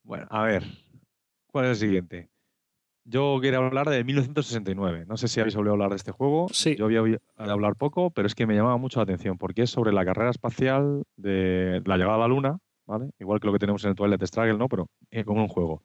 Bueno, 0.03 0.27
a 0.29 0.43
ver. 0.43 0.63
¿Cuál 1.53 1.65
es 1.65 1.71
el 1.71 1.87
siguiente? 1.87 2.29
Yo 3.05 3.37
quería 3.39 3.59
hablar 3.59 3.87
de 3.87 4.03
1969. 4.03 5.05
No 5.07 5.17
sé 5.17 5.27
si 5.27 5.39
habéis 5.39 5.55
oído 5.55 5.73
hablar 5.73 5.91
de 5.91 5.97
este 5.97 6.11
juego. 6.11 6.47
Sí. 6.51 6.75
Yo 6.75 6.85
había 6.85 7.03
oído 7.03 7.19
hablar 7.37 7.75
poco, 7.75 8.09
pero 8.09 8.25
es 8.25 8.33
que 8.33 8.47
me 8.47 8.55
llamaba 8.55 8.77
mucho 8.77 8.97
la 8.99 9.03
atención 9.03 9.37
porque 9.37 9.61
es 9.61 9.69
sobre 9.69 9.93
la 9.93 10.03
carrera 10.03 10.31
espacial 10.31 11.03
de 11.15 11.83
la 11.85 11.97
llegada 11.97 12.15
a 12.15 12.19
la 12.21 12.27
Luna, 12.27 12.57
¿vale? 12.87 13.11
Igual 13.19 13.39
que 13.39 13.45
lo 13.45 13.53
que 13.53 13.59
tenemos 13.59 13.83
en 13.83 13.91
el 13.91 13.95
Twilight 13.95 14.23
Struggle, 14.23 14.57
¿no? 14.57 14.67
Pero 14.67 14.89
eh, 15.11 15.23
como 15.25 15.43
un 15.43 15.47
juego. 15.47 15.83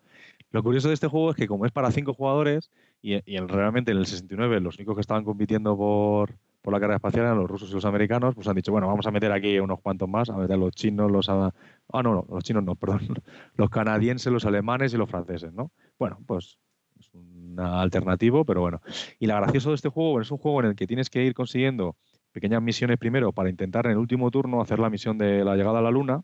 Lo 0.52 0.62
curioso 0.62 0.88
de 0.88 0.94
este 0.94 1.06
juego 1.06 1.32
es 1.32 1.36
que 1.36 1.46
como 1.46 1.66
es 1.66 1.72
para 1.72 1.90
cinco 1.90 2.14
jugadores 2.14 2.70
y, 3.02 3.16
y 3.30 3.36
realmente 3.36 3.92
en 3.92 3.98
el 3.98 4.06
69 4.06 4.60
los 4.60 4.76
únicos 4.76 4.94
que 4.94 5.02
estaban 5.02 5.24
compitiendo 5.24 5.76
por, 5.76 6.34
por 6.62 6.72
la 6.72 6.80
carrera 6.80 6.96
espacial 6.96 7.36
los 7.36 7.48
rusos 7.48 7.70
y 7.70 7.74
los 7.74 7.84
americanos, 7.84 8.34
pues 8.34 8.46
han 8.48 8.56
dicho, 8.56 8.72
bueno, 8.72 8.86
vamos 8.86 9.06
a 9.06 9.10
meter 9.10 9.32
aquí 9.32 9.58
unos 9.58 9.80
cuantos 9.80 10.08
más, 10.08 10.28
a 10.30 10.36
meter 10.36 10.58
los 10.58 10.72
chinos, 10.72 11.10
los... 11.10 11.28
Ah, 11.28 11.52
no, 11.92 12.02
no, 12.02 12.26
los 12.28 12.44
chinos 12.44 12.64
no, 12.64 12.74
perdón. 12.76 13.00
Los 13.54 13.70
canadienses, 13.70 14.32
los 14.32 14.44
alemanes 14.44 14.92
y 14.94 14.96
los 14.96 15.08
franceses, 15.08 15.52
¿no? 15.52 15.70
Bueno, 15.98 16.18
pues 16.26 16.58
es 16.98 17.08
un 17.14 17.58
alternativo, 17.58 18.44
pero 18.44 18.60
bueno. 18.60 18.80
Y 19.18 19.26
lo 19.26 19.36
gracioso 19.36 19.70
de 19.70 19.76
este 19.76 19.88
juego 19.88 20.20
es 20.20 20.30
un 20.30 20.38
juego 20.38 20.60
en 20.60 20.66
el 20.66 20.74
que 20.76 20.86
tienes 20.86 21.10
que 21.10 21.24
ir 21.24 21.34
consiguiendo 21.34 21.96
pequeñas 22.32 22.62
misiones 22.62 22.98
primero 22.98 23.32
para 23.32 23.50
intentar 23.50 23.86
en 23.86 23.92
el 23.92 23.98
último 23.98 24.30
turno 24.30 24.60
hacer 24.60 24.78
la 24.78 24.90
misión 24.90 25.18
de 25.18 25.44
la 25.44 25.56
llegada 25.56 25.78
a 25.78 25.82
la 25.82 25.90
Luna, 25.90 26.22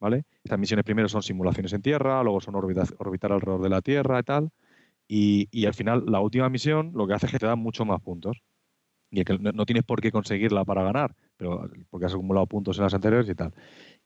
¿vale? 0.00 0.24
Estas 0.44 0.58
misiones 0.58 0.84
primero 0.84 1.08
son 1.08 1.22
simulaciones 1.22 1.72
en 1.72 1.82
Tierra, 1.82 2.22
luego 2.22 2.40
son 2.40 2.54
orbitar, 2.54 3.32
alrededor 3.32 3.62
de 3.62 3.68
la 3.68 3.82
Tierra 3.82 4.20
y 4.20 4.22
tal. 4.22 4.50
Y, 5.08 5.66
al 5.66 5.74
final, 5.74 6.04
la 6.06 6.20
última 6.20 6.48
misión 6.48 6.92
lo 6.94 7.06
que 7.06 7.14
hace 7.14 7.26
es 7.26 7.32
que 7.32 7.38
te 7.38 7.46
da 7.46 7.54
muchos 7.54 7.86
más 7.86 8.00
puntos. 8.00 8.42
No, 9.54 9.66
tienes 9.66 9.84
por 9.84 10.00
qué 10.00 10.10
conseguirla 10.10 10.64
para 10.64 10.82
ganar, 10.82 11.14
pero 11.36 11.68
porque 11.90 12.06
has 12.06 12.14
acumulado 12.14 12.46
puntos 12.46 12.78
en 12.78 12.84
las 12.84 12.94
anteriores 12.94 13.28
y 13.28 13.34
tal. 13.34 13.54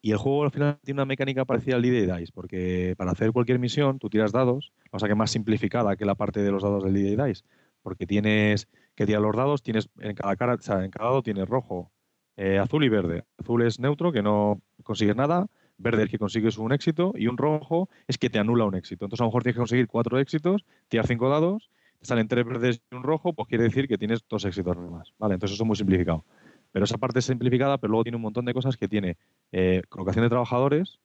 Y 0.02 0.12
el 0.12 0.18
juego 0.18 0.44
al 0.44 0.50
final 0.50 0.78
tiene 0.82 0.98
una 0.98 1.06
mecánica 1.06 1.44
parecida 1.44 1.76
al 1.76 1.82
D&D 1.82 2.16
Dice, 2.18 2.32
porque 2.34 2.94
para 2.96 3.12
hacer 3.12 3.32
cualquier 3.32 3.58
misión 3.58 3.98
tú 3.98 4.08
tiras 4.08 4.32
dados, 4.32 4.72
o 4.90 4.98
sea 4.98 5.08
que 5.08 5.14
más 5.14 5.30
simplificada 5.30 5.96
que 5.96 6.04
la 6.04 6.14
parte 6.14 6.40
de 6.40 6.50
los 6.50 6.62
dados 6.62 6.84
del 6.84 6.94
D&D 6.94 7.26
Dice, 7.26 7.44
porque 7.82 8.06
tienes 8.06 8.68
que 8.94 9.06
tirar 9.06 9.22
los 9.22 9.36
dados, 9.36 9.62
tienes 9.62 9.88
en 9.98 10.14
cada 10.14 10.36
cara, 10.36 10.54
o 10.54 10.60
sea, 10.60 10.84
en 10.84 10.90
cada 10.90 11.10
dado 11.10 11.22
tienes 11.22 11.48
rojo, 11.48 11.92
eh, 12.36 12.58
azul 12.58 12.84
y 12.84 12.88
verde. 12.88 13.24
Azul 13.38 13.62
es 13.62 13.78
neutro, 13.80 14.12
que 14.12 14.22
no 14.22 14.62
consigues 14.82 15.16
nada, 15.16 15.46
verde 15.78 16.04
es 16.04 16.10
que 16.10 16.18
consigues 16.18 16.58
un 16.58 16.72
éxito 16.72 17.12
y 17.16 17.26
un 17.26 17.36
rojo 17.36 17.88
es 18.06 18.18
que 18.18 18.30
te 18.30 18.38
anula 18.38 18.64
un 18.64 18.74
éxito. 18.74 19.04
Entonces 19.04 19.20
a 19.22 19.24
lo 19.24 19.28
mejor 19.28 19.42
tienes 19.42 19.56
que 19.56 19.60
conseguir 19.60 19.86
cuatro 19.88 20.18
éxitos, 20.18 20.64
tirar 20.88 21.06
cinco 21.06 21.28
dados, 21.28 21.70
salen 22.02 22.28
tres 22.28 22.44
verdes 22.44 22.82
y 22.90 22.94
un 22.94 23.02
rojo, 23.02 23.32
pues 23.32 23.48
quiere 23.48 23.64
decir 23.64 23.88
que 23.88 23.98
tienes 23.98 24.20
dos 24.28 24.44
éxitos 24.44 24.76
más. 24.76 25.12
Vale, 25.18 25.34
entonces 25.34 25.54
eso 25.54 25.64
es 25.64 25.66
muy 25.66 25.76
simplificado. 25.76 26.24
Pero 26.72 26.84
esa 26.84 26.98
parte 26.98 27.18
es 27.18 27.24
simplificada, 27.24 27.78
pero 27.78 27.90
luego 27.90 28.04
tiene 28.04 28.16
un 28.16 28.22
montón 28.22 28.44
de 28.44 28.54
cosas 28.54 28.76
que 28.76 28.88
tiene 28.88 29.16
eh, 29.52 29.82
colocación 29.88 30.24
de 30.24 30.28
trabajadores, 30.28 31.00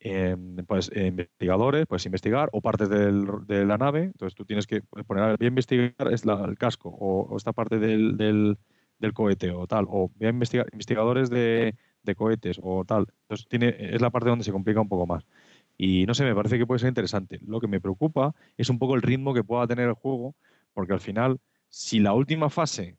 em, 0.00 0.56
pues 0.66 0.90
eh, 0.94 1.06
investigadores, 1.06 1.86
puedes 1.86 2.06
investigar, 2.06 2.50
o 2.52 2.60
partes 2.60 2.88
de 2.88 3.64
la 3.64 3.78
nave. 3.78 4.04
Entonces 4.04 4.34
tú 4.34 4.44
tienes 4.44 4.66
que 4.66 4.82
poner, 4.82 5.24
a 5.24 5.26
ver, 5.28 5.38
voy 5.38 5.46
a 5.46 5.48
investigar 5.48 6.12
es 6.12 6.24
el 6.24 6.58
casco, 6.58 6.90
o, 6.90 7.36
esta 7.36 7.52
parte 7.52 7.78
del, 7.78 8.16
del, 8.16 9.12
cohete, 9.14 9.50
o 9.50 9.66
tal, 9.66 9.86
o 9.88 10.10
voy 10.14 10.26
a 10.26 10.30
investigar 10.30 10.66
investigadores 10.72 11.30
de, 11.30 11.74
cohetes, 12.16 12.58
o 12.62 12.84
tal. 12.84 13.06
Entonces 13.22 13.46
tiene, 13.48 13.76
es 13.78 14.00
la 14.00 14.10
parte 14.10 14.28
donde 14.28 14.44
se 14.44 14.52
complica 14.52 14.80
un 14.80 14.88
poco 14.88 15.06
más. 15.06 15.24
Y 15.78 16.04
no 16.04 16.12
sé, 16.14 16.24
me 16.24 16.34
parece 16.34 16.58
que 16.58 16.66
puede 16.66 16.80
ser 16.80 16.88
interesante. 16.88 17.38
Lo 17.46 17.60
que 17.60 17.68
me 17.68 17.80
preocupa 17.80 18.34
es 18.58 18.68
un 18.68 18.78
poco 18.78 18.96
el 18.96 19.02
ritmo 19.02 19.32
que 19.32 19.44
pueda 19.44 19.66
tener 19.66 19.88
el 19.88 19.94
juego, 19.94 20.34
porque 20.74 20.92
al 20.92 21.00
final, 21.00 21.40
si 21.70 22.00
la 22.00 22.12
última 22.12 22.50
fase 22.50 22.98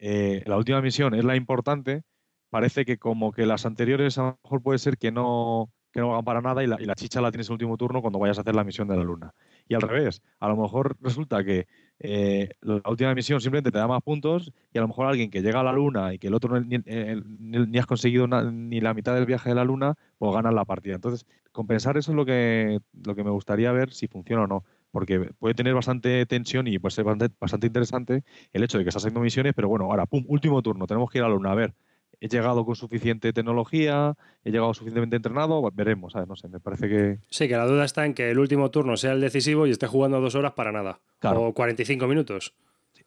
eh, 0.00 0.42
la 0.46 0.56
última 0.56 0.80
misión 0.80 1.14
es 1.14 1.24
la 1.24 1.36
importante, 1.36 2.02
parece 2.48 2.84
que 2.86 2.98
como 2.98 3.32
que 3.32 3.44
las 3.44 3.66
anteriores 3.66 4.16
a 4.18 4.22
lo 4.22 4.40
mejor 4.42 4.62
puede 4.62 4.78
ser 4.78 4.96
que 4.96 5.12
no, 5.12 5.70
que 5.92 6.00
no 6.00 6.12
hagan 6.12 6.24
para 6.24 6.40
nada 6.40 6.64
y 6.64 6.66
la, 6.66 6.80
y 6.80 6.86
la 6.86 6.94
chicha 6.94 7.20
la 7.20 7.30
tienes 7.30 7.48
en 7.48 7.52
el 7.52 7.54
último 7.54 7.76
turno 7.76 8.00
cuando 8.00 8.18
vayas 8.18 8.38
a 8.38 8.40
hacer 8.40 8.54
la 8.54 8.64
misión 8.64 8.88
de 8.88 8.96
la 8.96 9.04
luna. 9.04 9.34
Y 9.68 9.74
al 9.74 9.82
revés, 9.82 10.22
a 10.38 10.48
lo 10.48 10.56
mejor 10.56 10.96
resulta 11.00 11.44
que 11.44 11.66
eh, 12.00 12.50
la 12.62 12.80
última 12.86 13.14
misión 13.14 13.40
simplemente 13.40 13.70
te 13.70 13.78
da 13.78 13.86
más 13.86 14.02
puntos 14.02 14.52
y 14.72 14.78
a 14.78 14.80
lo 14.80 14.88
mejor 14.88 15.06
alguien 15.06 15.30
que 15.30 15.42
llega 15.42 15.60
a 15.60 15.62
la 15.62 15.72
luna 15.72 16.14
y 16.14 16.18
que 16.18 16.28
el 16.28 16.34
otro 16.34 16.58
ni, 16.60 16.78
eh, 16.86 17.20
ni, 17.38 17.78
has 17.78 17.86
conseguido 17.86 18.26
ni 18.26 18.80
la 18.80 18.94
mitad 18.94 19.14
del 19.14 19.26
viaje 19.26 19.50
de 19.50 19.54
la 19.54 19.64
luna, 19.64 19.94
pues 20.18 20.32
ganas 20.34 20.54
la 20.54 20.64
partida. 20.64 20.94
Entonces, 20.94 21.26
compensar 21.52 21.98
eso 21.98 22.12
es 22.12 22.16
lo 22.16 22.24
que, 22.24 22.80
lo 23.04 23.14
que 23.14 23.22
me 23.22 23.30
gustaría 23.30 23.70
ver 23.72 23.92
si 23.92 24.08
funciona 24.08 24.44
o 24.44 24.46
no 24.46 24.64
porque 24.90 25.30
puede 25.38 25.54
tener 25.54 25.74
bastante 25.74 26.26
tensión 26.26 26.66
y 26.66 26.78
puede 26.78 26.90
ser 26.90 27.04
bastante, 27.04 27.66
interesante 27.66 28.24
el 28.52 28.64
hecho 28.64 28.78
de 28.78 28.84
que 28.84 28.88
estás 28.88 29.04
haciendo 29.04 29.20
misiones, 29.20 29.52
pero 29.54 29.68
bueno, 29.68 29.84
ahora, 29.84 30.06
pum, 30.06 30.24
último 30.26 30.62
turno, 30.62 30.86
tenemos 30.86 31.10
que 31.10 31.18
ir 31.18 31.24
a 31.24 31.28
la 31.28 31.34
luna. 31.34 31.52
A 31.52 31.54
ver, 31.54 31.74
he 32.20 32.28
llegado 32.28 32.64
con 32.64 32.76
suficiente 32.76 33.32
tecnología, 33.32 34.14
he 34.44 34.50
llegado 34.50 34.74
suficientemente 34.74 35.16
entrenado, 35.16 35.68
veremos, 35.72 36.12
¿sabes? 36.12 36.28
No 36.28 36.36
sé, 36.36 36.48
me 36.48 36.60
parece 36.60 36.88
que... 36.88 37.18
Sí, 37.30 37.48
que 37.48 37.56
la 37.56 37.66
duda 37.66 37.84
está 37.84 38.04
en 38.04 38.14
que 38.14 38.30
el 38.30 38.38
último 38.38 38.70
turno 38.70 38.96
sea 38.96 39.12
el 39.12 39.20
decisivo 39.20 39.66
y 39.66 39.70
esté 39.70 39.86
jugando 39.86 40.20
dos 40.20 40.34
horas 40.34 40.52
para 40.52 40.70
nada. 40.70 41.00
O 41.22 41.54
45 41.54 42.06
minutos. 42.06 42.54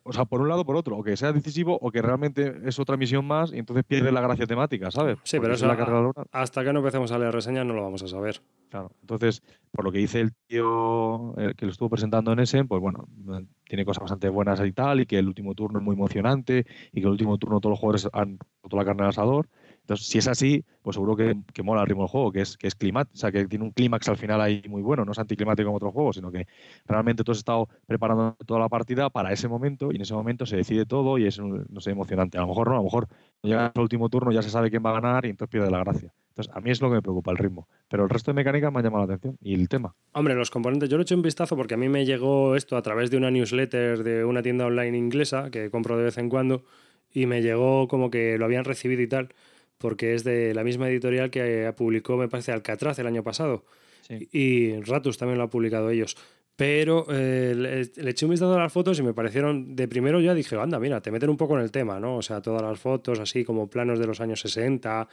O 0.03 0.11
sea, 0.11 0.25
por 0.25 0.41
un 0.41 0.49
lado 0.49 0.61
o 0.61 0.65
por 0.65 0.75
otro, 0.75 0.97
o 0.97 1.03
que 1.03 1.15
sea 1.15 1.31
decisivo 1.31 1.77
o 1.81 1.89
que 1.89 2.01
realmente 2.01 2.53
es 2.65 2.77
otra 2.77 2.97
misión 2.97 3.25
más 3.25 3.53
y 3.53 3.59
entonces 3.59 3.85
pierde 3.85 4.11
la 4.11 4.19
gracia 4.21 4.45
temática, 4.45 4.91
¿sabes? 4.91 5.17
Sí, 5.23 5.39
pero 5.39 5.53
eso, 5.53 5.65
hasta 6.31 6.63
que 6.63 6.73
no 6.73 6.79
empecemos 6.79 7.11
a 7.11 7.19
leer 7.19 7.33
reseñas 7.33 7.65
no 7.65 7.73
lo 7.73 7.83
vamos 7.83 8.03
a 8.03 8.07
saber. 8.07 8.41
Claro, 8.69 8.91
entonces, 9.01 9.41
por 9.71 9.85
lo 9.85 9.91
que 9.91 9.99
dice 9.99 10.19
el 10.19 10.33
tío 10.47 11.35
que 11.55 11.65
lo 11.65 11.71
estuvo 11.71 11.89
presentando 11.89 12.33
en 12.33 12.39
ese, 12.39 12.65
pues 12.65 12.81
bueno, 12.81 13.07
tiene 13.65 13.85
cosas 13.85 14.01
bastante 14.01 14.29
buenas 14.29 14.59
y 14.59 14.71
tal, 14.73 14.99
y 14.99 15.05
que 15.05 15.19
el 15.19 15.27
último 15.27 15.55
turno 15.55 15.79
es 15.79 15.85
muy 15.85 15.95
emocionante, 15.95 16.65
y 16.91 16.99
que 16.99 17.07
el 17.07 17.11
último 17.11 17.37
turno 17.37 17.59
todos 17.59 17.71
los 17.71 17.79
jugadores 17.79 18.09
han 18.11 18.39
roto 18.61 18.77
la 18.77 18.85
carne 18.85 19.03
al 19.03 19.09
asador. 19.09 19.47
Entonces, 19.83 20.07
si 20.07 20.17
es 20.17 20.27
así, 20.29 20.63
pues 20.81 20.95
seguro 20.95 21.13
que, 21.17 21.35
mola 21.61 21.81
el 21.81 21.87
ritmo 21.87 22.03
del 22.03 22.09
juego, 22.09 22.31
que 22.31 22.39
es, 22.39 22.55
que 22.55 22.67
es 22.67 22.77
o 22.81 23.05
sea, 23.17 23.33
que 23.33 23.45
tiene 23.47 23.65
un 23.65 23.71
clímax 23.71 24.07
al 24.07 24.15
final 24.15 24.39
ahí 24.39 24.63
muy 24.69 24.81
bueno, 24.81 25.03
no 25.03 25.11
es 25.11 25.19
anticlimático 25.19 25.67
como 25.67 25.75
otros 25.75 25.91
juegos, 25.91 26.15
sino 26.15 26.31
que 26.31 26.47
realmente 26.85 27.25
tú 27.25 27.33
has 27.33 27.39
estado 27.39 27.67
preparando 27.85 28.37
toda 28.45 28.61
la 28.61 28.69
partida 28.69 29.09
para 29.09 29.33
ese 29.33 29.49
momento 29.49 29.91
y 29.91 29.97
en 29.97 30.03
ese 30.03 30.13
momento 30.13 30.45
se 30.45 30.55
decide 30.55 30.85
todo 30.85 31.17
y 31.17 31.25
es, 31.25 31.37
no 31.37 31.81
sé, 31.81 31.91
emocionante. 31.91 32.37
A 32.37 32.41
lo 32.41 32.47
mejor 32.47 32.69
no, 32.69 32.75
a 32.75 32.77
lo 32.77 32.83
mejor 32.83 33.09
llega 33.41 33.73
al 33.75 33.81
último 33.81 34.07
turno, 34.07 34.31
ya 34.31 34.41
se 34.41 34.49
sabe 34.49 34.69
quién 34.69 34.85
va 34.85 34.91
a 34.91 35.01
ganar 35.01 35.25
y 35.25 35.31
entonces 35.31 35.51
pierde 35.51 35.69
la 35.69 35.79
gracia. 35.79 36.13
Entonces, 36.29 36.55
a 36.55 36.61
mí 36.61 36.71
es 36.71 36.81
lo 36.81 36.87
que 36.87 36.95
me 36.95 37.01
preocupa 37.01 37.31
el 37.31 37.37
ritmo. 37.37 37.67
Pero 37.89 38.05
el 38.05 38.09
resto 38.09 38.31
de 38.31 38.35
mecánicas 38.35 38.71
me 38.71 38.79
ha 38.79 38.83
llamado 38.83 39.05
la 39.05 39.13
atención. 39.13 39.37
Y 39.41 39.53
el 39.53 39.67
tema. 39.67 39.93
Hombre, 40.13 40.33
los 40.33 40.49
componentes, 40.49 40.89
yo 40.89 40.95
lo 40.97 41.01
he 41.01 41.03
hecho 41.03 41.13
un 41.13 41.21
vistazo 41.21 41.57
porque 41.57 41.73
a 41.73 41.77
mí 41.77 41.89
me 41.89 42.05
llegó 42.05 42.55
esto 42.55 42.77
a 42.77 42.81
través 42.81 43.11
de 43.11 43.17
una 43.17 43.29
newsletter 43.29 44.01
de 44.01 44.23
una 44.23 44.41
tienda 44.41 44.65
online 44.65 44.97
inglesa 44.97 45.51
que 45.51 45.69
compro 45.69 45.97
de 45.97 46.05
vez 46.05 46.17
en 46.17 46.29
cuando 46.29 46.63
y 47.11 47.25
me 47.27 47.41
llegó 47.41 47.87
como 47.87 48.09
que 48.09 48.39
lo 48.39 48.45
habían 48.45 48.63
recibido 48.63 49.01
y 49.01 49.07
tal 49.07 49.29
porque 49.77 50.13
es 50.13 50.23
de 50.23 50.53
la 50.53 50.63
misma 50.63 50.89
editorial 50.89 51.29
que 51.29 51.71
publicó, 51.75 52.17
me 52.17 52.27
parece, 52.27 52.51
Alcatraz 52.51 52.99
el 52.99 53.07
año 53.07 53.23
pasado. 53.23 53.65
Y 54.09 54.79
Ratus 54.81 55.17
también 55.17 55.37
lo 55.37 55.45
ha 55.45 55.49
publicado 55.49 55.89
ellos. 55.89 56.17
Pero 56.55 57.07
eh, 57.09 57.55
le, 57.55 58.09
eché 58.09 58.25
un 58.25 58.31
vistazo 58.31 58.53
a 58.53 58.59
las 58.59 58.71
fotos 58.71 58.99
y 58.99 59.03
me 59.03 59.13
parecieron, 59.13 59.75
de 59.75 59.87
primero 59.87 60.21
ya 60.21 60.35
dije, 60.35 60.55
anda, 60.55 60.79
mira, 60.79 61.01
te 61.01 61.09
meten 61.09 61.29
un 61.31 61.37
poco 61.37 61.57
en 61.57 61.63
el 61.63 61.71
tema, 61.71 61.99
¿no? 61.99 62.17
O 62.17 62.21
sea, 62.21 62.41
todas 62.41 62.61
las 62.61 62.79
fotos 62.79 63.19
así 63.19 63.43
como 63.43 63.67
planos 63.67 63.97
de 63.97 64.05
los 64.05 64.21
años 64.21 64.39
60, 64.41 65.07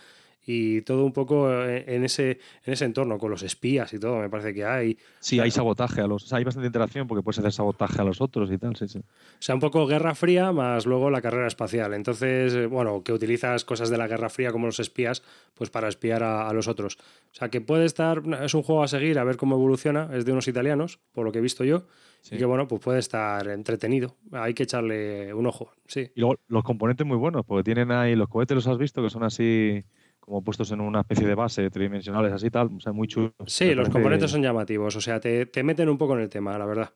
y 0.47 0.83
todo 0.83 1.05
un 1.05 1.13
poco 1.13 1.53
eh, 1.53 1.85
en 1.87 2.05
ese, 2.05 2.39
en 2.65 2.73
ese 2.73 2.85
entorno, 2.85 3.19
con 3.19 3.31
los 3.31 3.43
espías 3.43 3.93
y 3.93 3.99
todo, 3.99 4.19
me 4.19 4.29
parece 4.29 4.55
que 4.55 4.65
hay. 4.65 4.99
Sí, 5.19 5.39
hay 5.39 5.51
sabotaje 5.51 6.01
a 6.01 6.07
los. 6.07 6.33
hay 6.33 6.45
bastante 6.45 6.67
interacción 6.67 7.07
porque 7.07 7.23
puedes 7.23 7.39
hacer 7.39 7.53
sabotaje 7.53 8.01
a 8.01 8.05
los 8.05 8.21
otros 8.21 8.51
y 8.51 8.59
tal, 8.59 8.77
sí, 8.77 8.89
sí. 8.89 8.99
O 8.99 9.03
sea, 9.43 9.55
un 9.55 9.61
poco 9.61 9.87
Guerra 9.87 10.15
Fría 10.15 10.53
más 10.53 10.87
luego 10.87 11.11
la 11.11 11.21
carrera 11.21 11.47
espacial. 11.47 11.93
Entonces, 11.95 12.55
eh, 12.55 12.67
bueno, 12.67 13.03
que 13.03 13.13
utilizas 13.13 13.65
cosas 13.65 13.91
de 13.91 13.99
la 13.99 14.09
Guerra 14.09 14.31
Fría 14.31 14.51
como 14.51 14.67
los 14.67 14.81
espías, 14.81 15.23
pues 15.55 15.71
para 15.71 15.89
espiar 15.89 16.23
a, 16.23 16.53
los 16.53 16.69
otros. 16.69 16.97
O 16.97 17.35
sea, 17.35 17.49
que 17.49 17.61
puede 17.61 17.85
estar. 17.85 18.23
Es 18.43 18.55
un 18.55 18.63
juego 18.63 18.83
a 18.83 18.89
seguir, 18.89 19.19
a 19.19 19.25
ver 19.25 19.37
cómo 19.37 19.57
evoluciona. 19.57 20.09
Es 20.13 20.25
de 20.25 20.33
unos 20.33 20.49
italianos, 20.49 20.99
por 21.13 21.25
lo 21.25 21.33
que 21.33 21.39
he 21.39 21.43
visto 21.43 21.65
yo. 21.65 21.87
Y 22.31 22.37
que 22.37 22.45
bueno, 22.45 22.69
pues 22.69 22.83
puede 22.83 22.99
estar 22.99 23.49
entretenido. 23.49 24.17
Hay 24.33 24.53
que 24.53 24.65
echarle 24.65 25.33
un 25.33 25.47
ojo, 25.47 25.73
sí. 25.87 26.11
Y 26.15 26.21
luego 26.21 26.39
los 26.49 26.65
componentes 26.65 27.07
muy 27.07 27.17
buenos, 27.17 27.47
porque 27.47 27.65
tienen 27.65 27.91
ahí 27.93 28.15
los 28.15 28.29
cohetes, 28.29 28.55
los 28.55 28.67
has 28.67 28.77
visto, 28.77 29.03
que 29.03 29.09
son 29.09 29.23
así 29.25 29.85
como 30.31 30.45
puestos 30.45 30.71
en 30.71 30.81
una 30.81 31.01
especie 31.01 31.27
de 31.27 31.35
base 31.35 31.69
tridimensionales 31.71 32.33
así 32.33 32.51
tal, 32.51 32.69
o 32.69 32.81
sea, 32.81 32.93
muy 32.93 33.09
chulo. 33.09 33.35
Sí, 33.47 33.75
los 33.75 33.89
componentes 33.89 34.31
son 34.31 34.43
llamativos, 34.43 34.95
o 34.95 35.01
sea, 35.01 35.19
te, 35.19 35.51
meten 35.65 35.89
un 35.89 35.99
poco 35.99 36.15
en 36.15 36.23
el 36.23 36.29
tema, 36.29 36.57
la 36.57 36.67
verdad. 36.67 36.95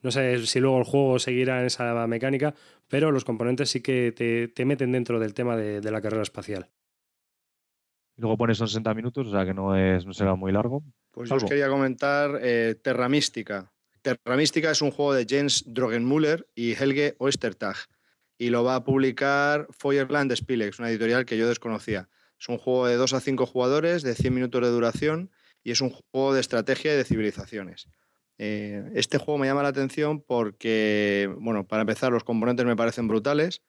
No 0.00 0.10
sé 0.10 0.44
si 0.46 0.58
luego 0.58 0.78
el 0.78 0.84
juego 0.84 1.20
seguirá 1.20 1.60
en 1.60 1.66
esa 1.66 2.04
mecánica, 2.08 2.54
pero 2.88 3.12
los 3.12 3.24
componentes 3.24 3.70
sí 3.70 3.82
que 3.82 4.50
te, 4.52 4.64
meten 4.64 4.90
dentro 4.90 5.20
del 5.20 5.32
tema 5.32 5.56
de, 5.56 5.80
la 5.92 6.02
carrera 6.02 6.24
espacial. 6.24 6.68
luego 8.16 8.36
pones 8.36 8.58
son 8.58 8.66
60 8.66 8.94
minutos, 8.94 9.28
o 9.28 9.30
sea 9.30 9.46
que 9.46 9.54
no, 9.54 9.76
es, 9.76 10.04
no 10.04 10.12
será 10.12 10.34
muy 10.34 10.50
largo. 10.50 10.82
Pues 11.12 11.30
yo 11.30 11.36
os 11.36 11.44
quería 11.44 11.68
comentar 11.68 12.40
eh, 12.42 12.74
Terra 12.82 13.08
Mística. 13.08 13.72
Terra 14.02 14.36
Mística 14.36 14.72
es 14.72 14.82
un 14.82 14.90
juego 14.90 15.14
de 15.14 15.24
James 15.28 15.62
Drogenmüller 15.68 16.48
y 16.56 16.72
Helge 16.72 17.14
Oestertag 17.18 17.76
y 18.38 18.50
lo 18.50 18.64
va 18.64 18.74
a 18.74 18.82
publicar 18.82 19.68
Feuerland 19.70 20.34
Spielex, 20.34 20.80
una 20.80 20.90
editorial 20.90 21.24
que 21.24 21.38
yo 21.38 21.46
desconocía. 21.46 22.08
Es 22.42 22.48
un 22.48 22.58
juego 22.58 22.88
de 22.88 22.96
2 22.96 23.12
a 23.12 23.20
5 23.20 23.46
jugadores, 23.46 24.02
de 24.02 24.16
100 24.16 24.34
minutos 24.34 24.62
de 24.62 24.68
duración 24.68 25.30
y 25.62 25.70
es 25.70 25.80
un 25.80 25.90
juego 25.90 26.34
de 26.34 26.40
estrategia 26.40 26.92
y 26.92 26.96
de 26.96 27.04
civilizaciones. 27.04 27.86
Eh, 28.36 28.82
este 28.96 29.18
juego 29.18 29.38
me 29.38 29.46
llama 29.46 29.62
la 29.62 29.68
atención 29.68 30.20
porque, 30.20 31.32
bueno, 31.38 31.68
para 31.68 31.82
empezar, 31.82 32.10
los 32.10 32.24
componentes 32.24 32.66
me 32.66 32.74
parecen 32.74 33.06
brutales. 33.06 33.62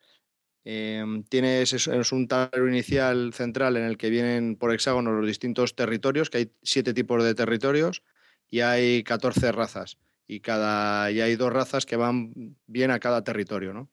Eh, 0.66 1.06
tienes 1.30 1.72
es, 1.74 2.12
un 2.12 2.28
tablero 2.28 2.68
inicial 2.68 3.32
central 3.36 3.78
en 3.78 3.84
el 3.84 3.96
que 3.96 4.10
vienen 4.10 4.56
por 4.56 4.74
hexágono 4.74 5.12
los 5.12 5.28
distintos 5.28 5.76
territorios, 5.76 6.32
que 6.32 6.40
hay 6.40 6.52
siete 6.64 6.96
tipos 6.96 7.24
de 7.24 7.36
territorios 7.36 8.02
y 8.50 8.62
hay 8.62 9.04
14 9.04 9.52
razas. 9.52 10.00
Y, 10.26 10.40
cada, 10.40 11.12
y 11.12 11.22
hay 11.22 11.36
dos 11.36 11.54
razas 11.54 11.86
que 11.86 11.96
van 11.96 12.56
bien 12.66 12.90
a 12.90 13.00
cada 13.00 13.24
territorio, 13.24 13.72
¿no? 13.72 13.92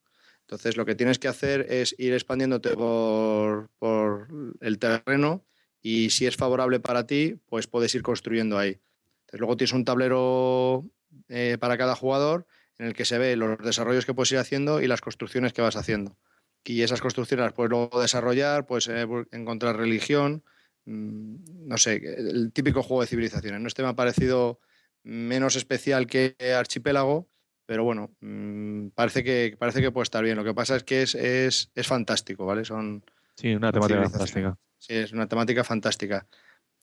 Entonces, 0.50 0.76
lo 0.76 0.84
que 0.84 0.96
tienes 0.96 1.20
que 1.20 1.28
hacer 1.28 1.64
es 1.70 1.94
ir 1.96 2.12
expandiéndote 2.12 2.70
por, 2.70 4.28
el 4.60 4.78
terreno 4.80 5.44
y 5.80 6.10
si 6.10 6.26
es 6.26 6.34
favorable 6.34 6.80
para 6.80 7.06
ti, 7.06 7.36
pues 7.46 7.68
puedes 7.68 7.94
ir 7.94 8.02
construyendo 8.02 8.58
ahí. 8.58 8.80
Entonces, 9.20 9.38
luego 9.38 9.56
tienes 9.56 9.72
un 9.74 9.84
tablero 9.84 10.84
eh, 11.28 11.56
para 11.60 11.78
cada 11.78 11.94
jugador 11.94 12.48
en 12.78 12.86
el 12.86 12.94
que 12.94 13.04
se 13.04 13.16
ve 13.16 13.36
los 13.36 13.58
desarrollos 13.58 14.04
que 14.04 14.12
puedes 14.12 14.32
ir 14.32 14.38
haciendo 14.38 14.82
y 14.82 14.88
las 14.88 15.00
construcciones 15.00 15.52
que 15.52 15.62
vas 15.62 15.76
haciendo. 15.76 16.16
Y 16.64 16.82
esas 16.82 17.00
construcciones 17.00 17.44
las 17.44 17.52
puedes 17.52 17.70
luego 17.70 18.00
desarrollar, 18.00 18.66
puedes 18.66 18.88
eh, 18.88 19.06
encontrar 19.30 19.76
religión, 19.76 20.42
mm, 20.84 21.68
no 21.68 21.78
sé, 21.78 21.94
el 21.94 22.50
típico 22.52 22.82
juego 22.82 23.02
de 23.02 23.06
civilizaciones. 23.06 23.60
¿no? 23.60 23.68
Este 23.68 23.84
me 23.84 23.90
ha 23.90 23.94
parecido 23.94 24.58
menos 25.04 25.54
especial 25.54 26.08
que 26.08 26.34
Archipélago, 26.58 27.28
pero 27.70 27.84
bueno, 27.84 28.10
mm, 28.18 28.88
parece, 28.96 29.22
que, 29.22 29.54
parece 29.56 29.80
que 29.80 29.92
puede 29.92 30.02
estar 30.02 30.24
bien. 30.24 30.36
Lo 30.36 30.42
que 30.42 30.52
pasa 30.52 30.74
es 30.74 30.82
que 30.82 31.02
es, 31.02 31.14
es, 31.14 31.70
es 31.72 31.86
fantástico, 31.86 32.44
¿vale? 32.44 32.64
Son 32.64 33.04
sí, 33.36 33.54
una 33.54 33.70
temática 33.70 34.10
fantástica. 34.10 34.58
Sí, 34.76 34.94
es 34.94 35.12
una 35.12 35.28
temática 35.28 35.62
fantástica. 35.62 36.26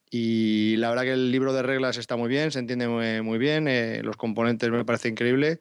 Y 0.09 0.77
la 0.77 0.87
verdad 0.87 1.03
que 1.03 1.11
el 1.11 1.29
libro 1.29 1.51
de 1.51 1.61
reglas 1.61 1.97
está 1.97 2.15
muy 2.15 2.29
bien, 2.29 2.51
se 2.51 2.59
entiende 2.59 2.87
muy, 3.21 3.37
bien, 3.37 3.67
eh, 3.67 4.01
los 4.01 4.15
componentes 4.15 4.71
me 4.71 4.85
parece 4.85 5.09
increíble, 5.09 5.59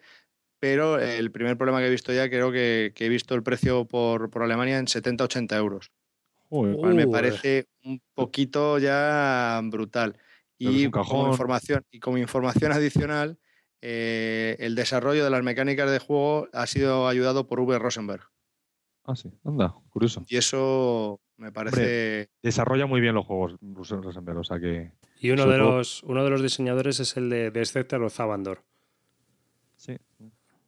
pero 0.61 1.01
el 1.01 1.33
primer 1.33 1.59
problema 1.59 1.81
que 1.81 1.89
he 1.89 1.91
visto 1.91 2.13
ya, 2.13 2.31
creo 2.31 2.53
que, 2.53 2.95
he 2.97 3.09
visto 3.09 3.35
el 3.35 3.43
precio 3.43 3.85
por, 3.85 4.31
por 4.31 4.45
Alemania 4.45 4.79
en 4.79 4.87
70-80 4.87 5.57
euros. 5.57 5.91
me 6.53 7.09
parece 7.09 7.67
un 7.83 8.01
poquito 8.15 8.79
ya 8.79 9.61
brutal. 9.65 10.17
Y 10.57 10.89
como, 10.89 11.33
información, 11.33 11.85
y 11.91 11.99
como 11.99 12.17
información 12.17 12.71
adicional, 12.71 13.41
eh, 13.89 14.57
el 14.59 14.75
desarrollo 14.75 15.23
de 15.23 15.31
las 15.31 15.45
mecánicas 15.45 15.89
de 15.89 16.01
juego 16.01 16.49
ha 16.53 16.67
sido 16.67 17.07
ayudado 17.07 17.47
por 17.47 17.61
V. 17.61 17.79
Rosenberg. 17.79 18.25
Ah, 19.05 19.15
sí, 19.15 19.31
anda, 19.45 19.77
curioso. 19.91 20.25
Y 20.29 20.39
eso 20.39 21.21
me 21.37 21.53
parece. 21.53 22.29
desarrolla 22.43 22.87
muy 22.87 23.01
bien 23.01 23.15
los 23.15 23.25
juegos 23.25 23.55
Rosenberg, 23.61 24.39
o 24.39 24.43
sea 24.43 24.59
que. 24.59 24.91
Y 25.21 25.31
uno 25.31 25.47
de, 25.47 25.59
los, 25.59 26.03
uno 26.03 26.25
de 26.25 26.31
los 26.31 26.43
diseñadores 26.43 26.99
es 26.99 27.17
el 27.17 27.31
de, 27.31 27.53
de 27.53 27.65
Scepter 27.65 28.03
o 28.03 28.11
Zabandor. 28.11 28.65
Sí. 29.77 29.97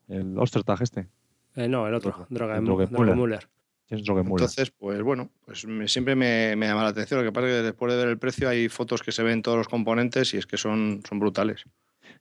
El 0.07 0.39
Ostertag 0.39 0.81
este. 0.83 1.09
Eh, 1.57 1.67
no, 1.67 1.89
el 1.89 1.95
otro, 1.95 2.25
Drogenmuller. 2.31 3.49
Entonces, 3.91 4.71
pues 4.71 5.03
bueno, 5.03 5.29
pues 5.45 5.67
siempre 5.87 6.15
me, 6.15 6.55
me, 6.55 6.69
llama 6.69 6.85
la 6.85 6.91
atención. 6.91 7.19
Lo 7.19 7.27
que 7.29 7.33
pasa 7.33 7.49
es 7.49 7.55
que 7.55 7.63
después 7.63 7.93
de 7.93 7.99
ver 7.99 8.09
el 8.09 8.19
precio 8.19 8.49
hay 8.49 8.69
fotos 8.69 9.03
que 9.03 9.11
se 9.11 9.25
ven 9.25 9.43
todos 9.43 9.59
los 9.59 9.67
componentes 9.67 10.35
y 10.35 10.37
es 10.37 10.47
que 10.47 10.57
son, 10.57 11.03
son 11.09 11.19
brutales. 11.19 11.65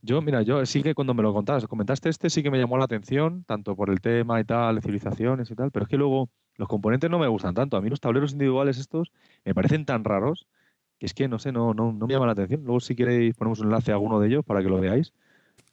Yo, 0.02 0.22
mira, 0.22 0.42
yo 0.42 0.66
sí 0.66 0.84
que 0.84 0.94
cuando 0.94 1.14
me 1.14 1.24
lo 1.24 1.34
contaste, 1.34 1.68
comentaste 1.68 2.10
este, 2.10 2.30
sí 2.30 2.44
que 2.44 2.52
me 2.52 2.58
llamó 2.58 2.78
la 2.78 2.86
atención, 2.86 3.44
tanto 3.46 3.76
por 3.76 3.90
el 3.90 4.02
tema 4.02 4.40
y 4.40 4.44
tal, 4.44 4.82
civilizaciones 4.82 5.50
y 5.52 5.56
tal, 5.56 5.72
pero 5.72 5.84
es 5.84 5.90
que 5.90 5.98
luego 5.98 6.30
los 6.56 6.68
componentes 6.68 7.10
no 7.10 7.20
me 7.20 7.28
gustan 7.28 7.54
tanto. 7.54 7.78
A 7.78 7.82
mí 7.82 7.90
los 7.90 8.00
tableros 8.00 8.32
individuales 8.32 8.78
estos 8.78 9.12
me 9.46 9.54
parecen 9.54 9.86
tan 9.86 10.04
raros 10.04 10.48
que 11.00 11.06
es 11.06 11.14
que 11.14 11.28
no 11.28 11.40
sé, 11.40 11.52
no, 11.52 11.74
no, 11.74 11.94
no 11.94 12.08
me 12.08 12.14
llama 12.14 12.26
la 12.26 12.32
atención. 12.32 12.64
Luego, 12.64 12.80
si 12.80 12.96
queréis, 12.96 13.36
ponemos 13.36 13.60
un 13.60 13.68
enlace 13.68 13.92
a 13.92 13.96
alguno 13.96 14.20
de 14.20 14.28
ellos 14.28 14.46
para 14.46 14.62
que 14.62 14.70
lo 14.70 14.80
veáis. 14.80 15.14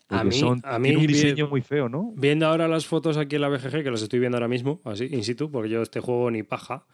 A 0.09 0.23
mí, 0.23 0.33
son, 0.33 0.61
a 0.65 0.79
mí 0.79 0.95
un 0.95 1.07
diseño 1.07 1.49
muy 1.49 1.63
feo, 1.63 1.89
¿no? 1.89 2.13
Viendo 2.15 2.47
ahora 2.47 2.69
las 2.69 2.87
fotos 2.87 3.17
aquí 3.17 3.37
en 3.37 3.41
la 3.41 3.49
BGG, 3.49 3.83
que 3.83 3.91
las 3.91 4.03
estoy 4.03 4.19
viendo 4.19 4.37
ahora 4.37 4.49
mismo, 4.49 4.81
así, 4.85 5.07
in 5.11 5.25
situ, 5.25 5.51
porque 5.51 5.71
yo 5.71 5.81
este 5.81 6.01
juego 6.01 6.31
ni 6.31 6.43
paja. 6.43 6.85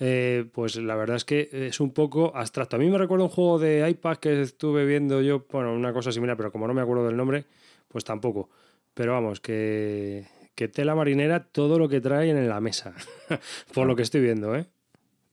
Eh, 0.00 0.50
pues 0.52 0.76
la 0.76 0.96
verdad 0.96 1.16
es 1.16 1.24
que 1.24 1.48
es 1.52 1.80
un 1.80 1.92
poco 1.92 2.32
abstracto. 2.34 2.76
A 2.76 2.78
mí 2.78 2.88
me 2.88 2.98
recuerda 2.98 3.24
un 3.24 3.30
juego 3.30 3.58
de 3.58 3.88
iPad 3.88 4.16
que 4.16 4.40
estuve 4.42 4.84
viendo 4.84 5.22
yo, 5.22 5.46
bueno, 5.50 5.72
una 5.72 5.92
cosa 5.92 6.10
similar, 6.10 6.36
pero 6.36 6.50
como 6.50 6.66
no 6.66 6.74
me 6.74 6.82
acuerdo 6.82 7.06
del 7.06 7.16
nombre, 7.16 7.46
pues 7.88 8.04
tampoco. 8.04 8.50
Pero 8.92 9.12
vamos, 9.12 9.40
que, 9.40 10.26
que 10.54 10.68
tela 10.68 10.94
marinera 10.94 11.44
todo 11.44 11.78
lo 11.78 11.88
que 11.88 12.00
traen 12.00 12.36
en 12.36 12.48
la 12.48 12.60
mesa, 12.60 12.94
por 13.74 13.86
lo 13.86 13.96
que 13.96 14.02
estoy 14.02 14.20
viendo, 14.20 14.54
¿eh? 14.56 14.66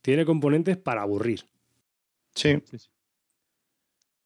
Tiene 0.00 0.24
componentes 0.24 0.76
para 0.76 1.02
aburrir. 1.02 1.44
Sí. 2.34 2.60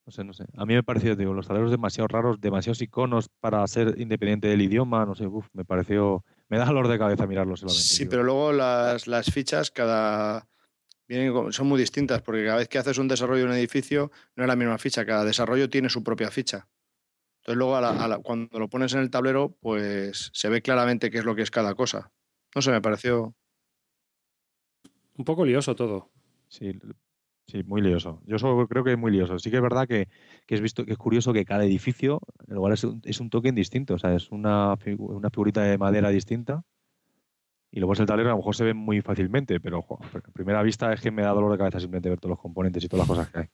No 0.06 0.12
sé, 0.12 0.24
no 0.24 0.32
sé. 0.32 0.44
A 0.56 0.64
mí 0.64 0.74
me 0.74 0.82
pareció, 0.82 1.16
digo, 1.16 1.34
los 1.34 1.48
tableros 1.48 1.70
demasiado 1.70 2.08
raros, 2.08 2.40
demasiados 2.40 2.80
iconos 2.80 3.28
para 3.28 3.66
ser 3.66 4.00
independiente 4.00 4.48
del 4.48 4.62
idioma, 4.62 5.04
no 5.04 5.14
sé, 5.14 5.28
me 5.52 5.64
pareció 5.64 6.24
me 6.48 6.58
da 6.58 6.66
dolor 6.66 6.88
de 6.88 6.98
cabeza 6.98 7.26
mirarlos 7.26 7.60
Sí, 7.68 8.06
pero 8.06 8.22
luego 8.22 8.52
las, 8.52 9.30
fichas, 9.32 9.70
cada, 9.70 10.48
vienen, 11.08 11.52
son 11.52 11.66
muy 11.66 11.78
distintas, 11.78 12.22
porque 12.22 12.44
cada 12.44 12.58
vez 12.58 12.68
que 12.68 12.78
haces 12.78 12.98
un 12.98 13.08
desarrollo 13.08 13.42
de 13.42 13.50
un 13.50 13.56
edificio, 13.56 14.10
no 14.36 14.44
es 14.44 14.48
la 14.48 14.56
misma 14.56 14.78
ficha, 14.78 15.04
cada 15.04 15.24
desarrollo 15.24 15.68
tiene 15.68 15.88
su 15.88 16.02
propia 16.02 16.30
ficha. 16.30 16.68
Entonces 17.40 17.58
luego 17.58 18.22
cuando 18.22 18.58
lo 18.58 18.68
pones 18.68 18.92
en 18.94 19.00
el 19.00 19.10
tablero, 19.10 19.56
pues 19.60 20.30
se 20.32 20.48
ve 20.48 20.62
claramente 20.62 21.10
qué 21.10 21.18
es 21.18 21.24
lo 21.24 21.34
que 21.34 21.42
es 21.42 21.50
cada 21.50 21.74
cosa. 21.74 22.12
No 22.54 22.62
sé, 22.62 22.70
me 22.70 22.80
pareció... 22.80 23.34
Un 25.16 25.24
poco 25.24 25.44
lioso 25.44 25.74
todo. 25.74 26.10
Sí, 26.48 26.78
Sí, 27.48 27.62
muy 27.62 27.80
lioso. 27.80 28.20
Yo 28.26 28.38
solo 28.38 28.66
creo 28.66 28.82
que 28.82 28.92
es 28.92 28.98
muy 28.98 29.12
lioso. 29.12 29.38
Sí 29.38 29.50
que 29.50 29.56
es 29.56 29.62
verdad 29.62 29.86
que, 29.86 30.08
es 30.48 30.60
visto 30.60 30.84
que 30.84 30.92
es 30.92 30.98
curioso 30.98 31.32
que 31.32 31.44
cada 31.44 31.64
edificio 31.64 32.20
igual 32.48 32.72
es 32.72 32.82
un, 32.82 33.00
es 33.04 33.20
un 33.20 33.30
token 33.30 33.54
distinto, 33.54 33.94
o 33.94 33.98
sea, 33.98 34.14
es 34.14 34.30
una, 34.32 34.74
una 34.98 35.30
figurita 35.30 35.62
de 35.62 35.78
madera 35.78 36.10
distinta. 36.10 36.62
Y 37.70 37.78
luego 37.78 37.92
es 37.92 38.00
el 38.00 38.06
tablero 38.06 38.30
a 38.30 38.32
lo 38.32 38.38
mejor 38.38 38.56
se 38.56 38.64
ve 38.64 38.74
muy 38.74 39.00
fácilmente, 39.00 39.60
pero 39.60 39.86
a 39.88 40.32
primera 40.32 40.62
vista 40.62 40.92
es 40.92 41.00
que 41.00 41.10
me 41.10 41.22
da 41.22 41.30
dolor 41.30 41.52
de 41.52 41.58
cabeza 41.58 41.78
simplemente 41.78 42.08
ver 42.08 42.18
todos 42.18 42.30
los 42.30 42.40
componentes 42.40 42.82
y 42.82 42.88
todas 42.88 43.06
las 43.06 43.16
cosas 43.16 43.30
que 43.30 43.38
hay. 43.38 43.46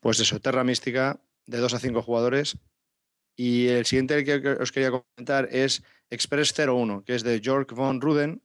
Pues 0.00 0.20
eso, 0.20 0.40
Terra 0.40 0.64
Mística, 0.64 1.20
de 1.46 1.58
2 1.58 1.74
a 1.74 1.78
5 1.78 2.02
jugadores. 2.02 2.58
Y 3.36 3.68
el 3.68 3.86
siguiente 3.86 4.24
que 4.24 4.48
os 4.60 4.72
quería 4.72 4.90
comentar 4.90 5.48
es 5.50 5.82
Express 6.10 6.52
01, 6.58 7.04
que 7.04 7.14
es 7.14 7.22
de 7.22 7.40
Jörg 7.42 7.72
von 7.74 8.00
Ruden, 8.00 8.42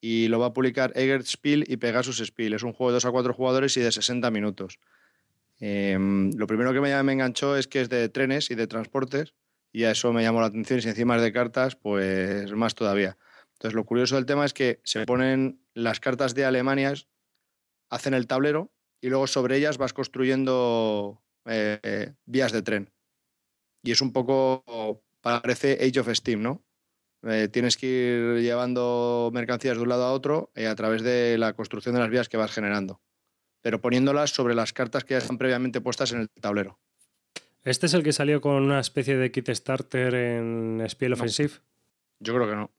y 0.00 0.28
lo 0.28 0.38
va 0.38 0.46
a 0.46 0.52
publicar 0.52 0.92
Egert 0.94 1.26
Spiel 1.26 1.64
y 1.66 1.76
Pegasus 1.76 2.18
Spiel. 2.18 2.54
Es 2.54 2.62
un 2.62 2.72
juego 2.72 2.90
de 2.90 2.96
2 2.96 3.04
a 3.06 3.10
4 3.10 3.34
jugadores 3.34 3.76
y 3.76 3.80
de 3.80 3.92
60 3.92 4.30
minutos. 4.30 4.78
Em, 5.60 6.30
lo 6.36 6.46
primero 6.46 6.72
que 6.72 6.80
me, 6.80 6.92
enganchó 6.92 7.56
es 7.56 7.66
que 7.66 7.80
es 7.80 7.88
de 7.88 8.08
trenes 8.08 8.50
y 8.50 8.54
de 8.54 8.66
transportes 8.66 9.34
y 9.72 9.84
a 9.84 9.90
eso 9.90 10.12
me 10.12 10.22
llamó 10.22 10.40
la 10.40 10.46
atención 10.46 10.78
y 10.78 10.82
si 10.82 10.88
encima 10.88 11.16
es 11.16 11.22
de 11.22 11.32
cartas, 11.32 11.76
pues 11.76 12.52
más 12.52 12.74
todavía. 12.74 13.18
Entonces 13.54 13.74
lo 13.74 13.84
curioso 13.84 14.14
del 14.14 14.26
tema 14.26 14.44
es 14.44 14.54
que 14.54 14.80
se 14.84 15.04
ponen 15.04 15.60
las 15.74 15.98
cartas 15.98 16.34
de 16.34 16.44
Alemania, 16.44 16.94
hacen 17.90 18.14
el 18.14 18.28
tablero 18.28 18.70
y 19.00 19.08
luego 19.08 19.26
sobre 19.26 19.56
ellas 19.56 19.78
vas 19.78 19.92
construyendo 19.92 21.20
eh, 21.44 22.14
vías 22.24 22.52
de 22.52 22.62
tren. 22.62 22.92
Y 23.82 23.90
es 23.90 24.00
un 24.00 24.12
poco, 24.12 25.02
parece 25.20 25.78
Age 25.80 26.00
of 26.00 26.08
Steam, 26.14 26.42
¿no? 26.42 26.62
Eh, 27.24 27.48
tienes 27.50 27.76
que 27.76 27.86
ir 27.86 28.42
llevando 28.42 29.30
mercancías 29.32 29.76
de 29.76 29.82
un 29.82 29.88
lado 29.88 30.04
a 30.04 30.12
otro 30.12 30.52
eh, 30.54 30.66
a 30.66 30.74
través 30.76 31.02
de 31.02 31.36
la 31.36 31.52
construcción 31.54 31.94
de 31.94 32.00
las 32.00 32.10
vías 32.10 32.28
que 32.28 32.36
vas 32.36 32.52
generando, 32.52 33.00
pero 33.60 33.80
poniéndolas 33.80 34.30
sobre 34.30 34.54
las 34.54 34.72
cartas 34.72 35.04
que 35.04 35.14
ya 35.14 35.18
están 35.18 35.38
previamente 35.38 35.80
puestas 35.80 36.12
en 36.12 36.20
el 36.20 36.30
tablero. 36.30 36.78
¿Este 37.64 37.86
es 37.86 37.94
el 37.94 38.02
que 38.02 38.12
salió 38.12 38.40
con 38.40 38.54
una 38.54 38.80
especie 38.80 39.16
de 39.16 39.32
kit 39.32 39.50
starter 39.50 40.14
en 40.14 40.84
Spiel 40.88 41.14
Offensive? 41.14 41.54
Yo 42.20 42.34
creo 42.34 42.48
que 42.48 42.56
no. 42.56 42.70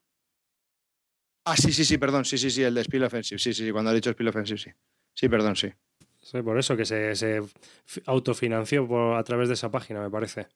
Ah, 1.45 1.57
sí, 1.57 1.73
sí, 1.73 1.83
sí, 1.83 1.97
perdón, 1.97 2.25
sí, 2.25 2.37
sí, 2.37 2.49
sí, 2.49 2.63
el 2.63 2.73
de 2.73 2.83
Spiel 2.83 3.03
Offensive, 3.03 3.39
sí, 3.39 3.53
sí, 3.53 3.65
sí, 3.65 3.71
cuando 3.71 3.91
ha 3.91 3.93
dicho 3.93 4.11
Spiel 4.11 4.29
Offensive, 4.29 4.57
sí. 4.57 4.71
Sí, 5.13 5.27
perdón, 5.27 5.55
sí. 5.55 5.71
Sí, 6.21 6.41
por 6.41 6.57
eso 6.59 6.77
que 6.77 6.85
se, 6.85 7.41
autofinanció 8.05 9.15
a 9.15 9.23
través 9.23 9.47
de 9.47 9.55
esa 9.55 9.71
página, 9.71 10.01
me 10.01 10.09
parece. 10.09 10.47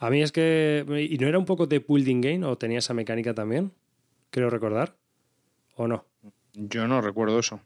A 0.00 0.08
mí 0.08 0.22
es 0.22 0.32
que. 0.32 0.84
¿Y 1.10 1.18
no 1.18 1.28
era 1.28 1.38
un 1.38 1.44
poco 1.44 1.66
de 1.66 1.78
building 1.78 2.20
game 2.20 2.44
o 2.44 2.56
tenía 2.56 2.78
esa 2.78 2.94
mecánica 2.94 3.34
también? 3.34 3.70
Creo 4.30 4.48
recordar. 4.48 4.96
¿O 5.76 5.86
no? 5.86 6.06
Yo 6.54 6.88
no 6.88 7.00
recuerdo 7.02 7.38
eso. 7.38 7.60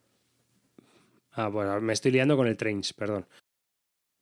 Ah, 1.33 1.49
bueno, 1.49 1.81
me 1.81 1.93
estoy 1.93 2.11
liando 2.11 2.37
con 2.37 2.49
el 2.49 2.57
Trains, 2.57 2.93
perdón. 2.93 3.27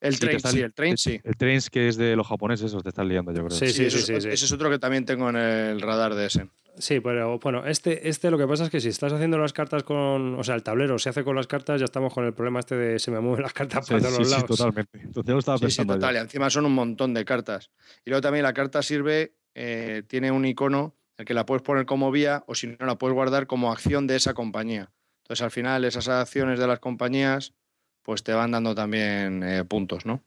El 0.01 0.19
Train, 0.19 0.41
sí, 0.41 0.61
el 0.61 0.75
Train, 0.75 0.97
sí. 0.97 1.21
El 1.23 1.37
Trains 1.37 1.71
que 1.71 1.89
es 1.89 1.97
de 1.97 2.17
los 2.17 2.27
japoneses, 2.27 2.67
eso 2.67 2.81
te 2.81 2.91
estás 2.91 3.07
liando, 3.07 3.33
yo 3.33 3.47
creo. 3.47 3.59
Sí, 3.59 3.69
sí, 3.71 3.91
sí. 3.91 3.99
sí, 4.03 4.13
ese 4.15 4.33
es 4.33 4.53
otro 4.53 4.69
que 4.69 4.79
también 4.79 5.05
tengo 5.05 5.31
en 5.31 5.37
el 5.37 5.81
radar 5.81 6.15
de 6.15 6.27
ese. 6.27 6.49
Sí, 6.79 7.01
pero 7.01 7.39
bueno, 7.39 7.67
este, 7.67 8.09
este 8.09 8.31
lo 8.31 8.39
que 8.39 8.47
pasa 8.47 8.65
es 8.65 8.71
que 8.71 8.81
si 8.81 8.89
estás 8.89 9.13
haciendo 9.13 9.39
las 9.39 9.53
cartas 9.53 9.83
con. 9.83 10.39
O 10.39 10.45
sea, 10.45 10.55
el 10.55 10.63
tablero 10.63 10.99
se 10.99 11.11
hace 11.11 11.23
con 11.23 11.37
las 11.37 11.47
cartas, 11.47 11.81
ya 11.81 11.85
estamos 11.85 12.15
con 12.15 12.25
el 12.25 12.33
problema 12.33 12.61
este 12.61 12.77
de 12.77 12.99
se 12.99 13.11
me 13.11 13.21
mueven 13.21 13.43
las 13.43 13.53
cartas 13.53 13.87
por 13.87 14.01
todos 14.01 14.19
los 14.19 14.31
lados. 14.31 14.47
Sí, 14.49 14.57
totalmente. 14.57 14.99
Entonces 15.01 15.33
yo 15.33 15.39
estaba 15.39 15.59
pensando. 15.59 15.93
Sí, 15.93 16.01
total. 16.01 16.15
Y 16.15 16.19
encima 16.19 16.49
son 16.49 16.65
un 16.65 16.75
montón 16.75 17.13
de 17.13 17.25
cartas. 17.25 17.71
Y 18.05 18.11
luego 18.11 18.23
también 18.23 18.43
la 18.45 18.55
carta 18.55 18.83
sirve, 18.83 19.35
eh, 19.55 20.03
tiene 20.07 20.33
un 20.33 20.47
icono 20.47 20.97
el 21.19 21.27
que 21.27 21.35
la 21.35 21.45
puedes 21.45 21.63
poner 21.63 21.85
como 21.85 22.11
vía 22.11 22.43
o 22.47 22.55
si 22.55 22.69
no 22.69 22.87
la 22.87 22.97
puedes 22.97 23.15
guardar 23.15 23.47
como 23.47 23.71
acción 23.71 24.07
de 24.07 24.17
esa 24.17 24.33
compañía. 24.33 24.91
Entonces 25.25 25.43
al 25.43 25.51
final 25.51 25.85
esas 25.85 26.09
acciones 26.09 26.59
de 26.59 26.67
las 26.67 26.81
compañías 26.81 27.55
pues 28.03 28.23
te 28.23 28.33
van 28.33 28.51
dando 28.51 28.75
también 28.75 29.43
eh, 29.43 29.65
puntos, 29.65 30.07
¿no? 30.07 30.25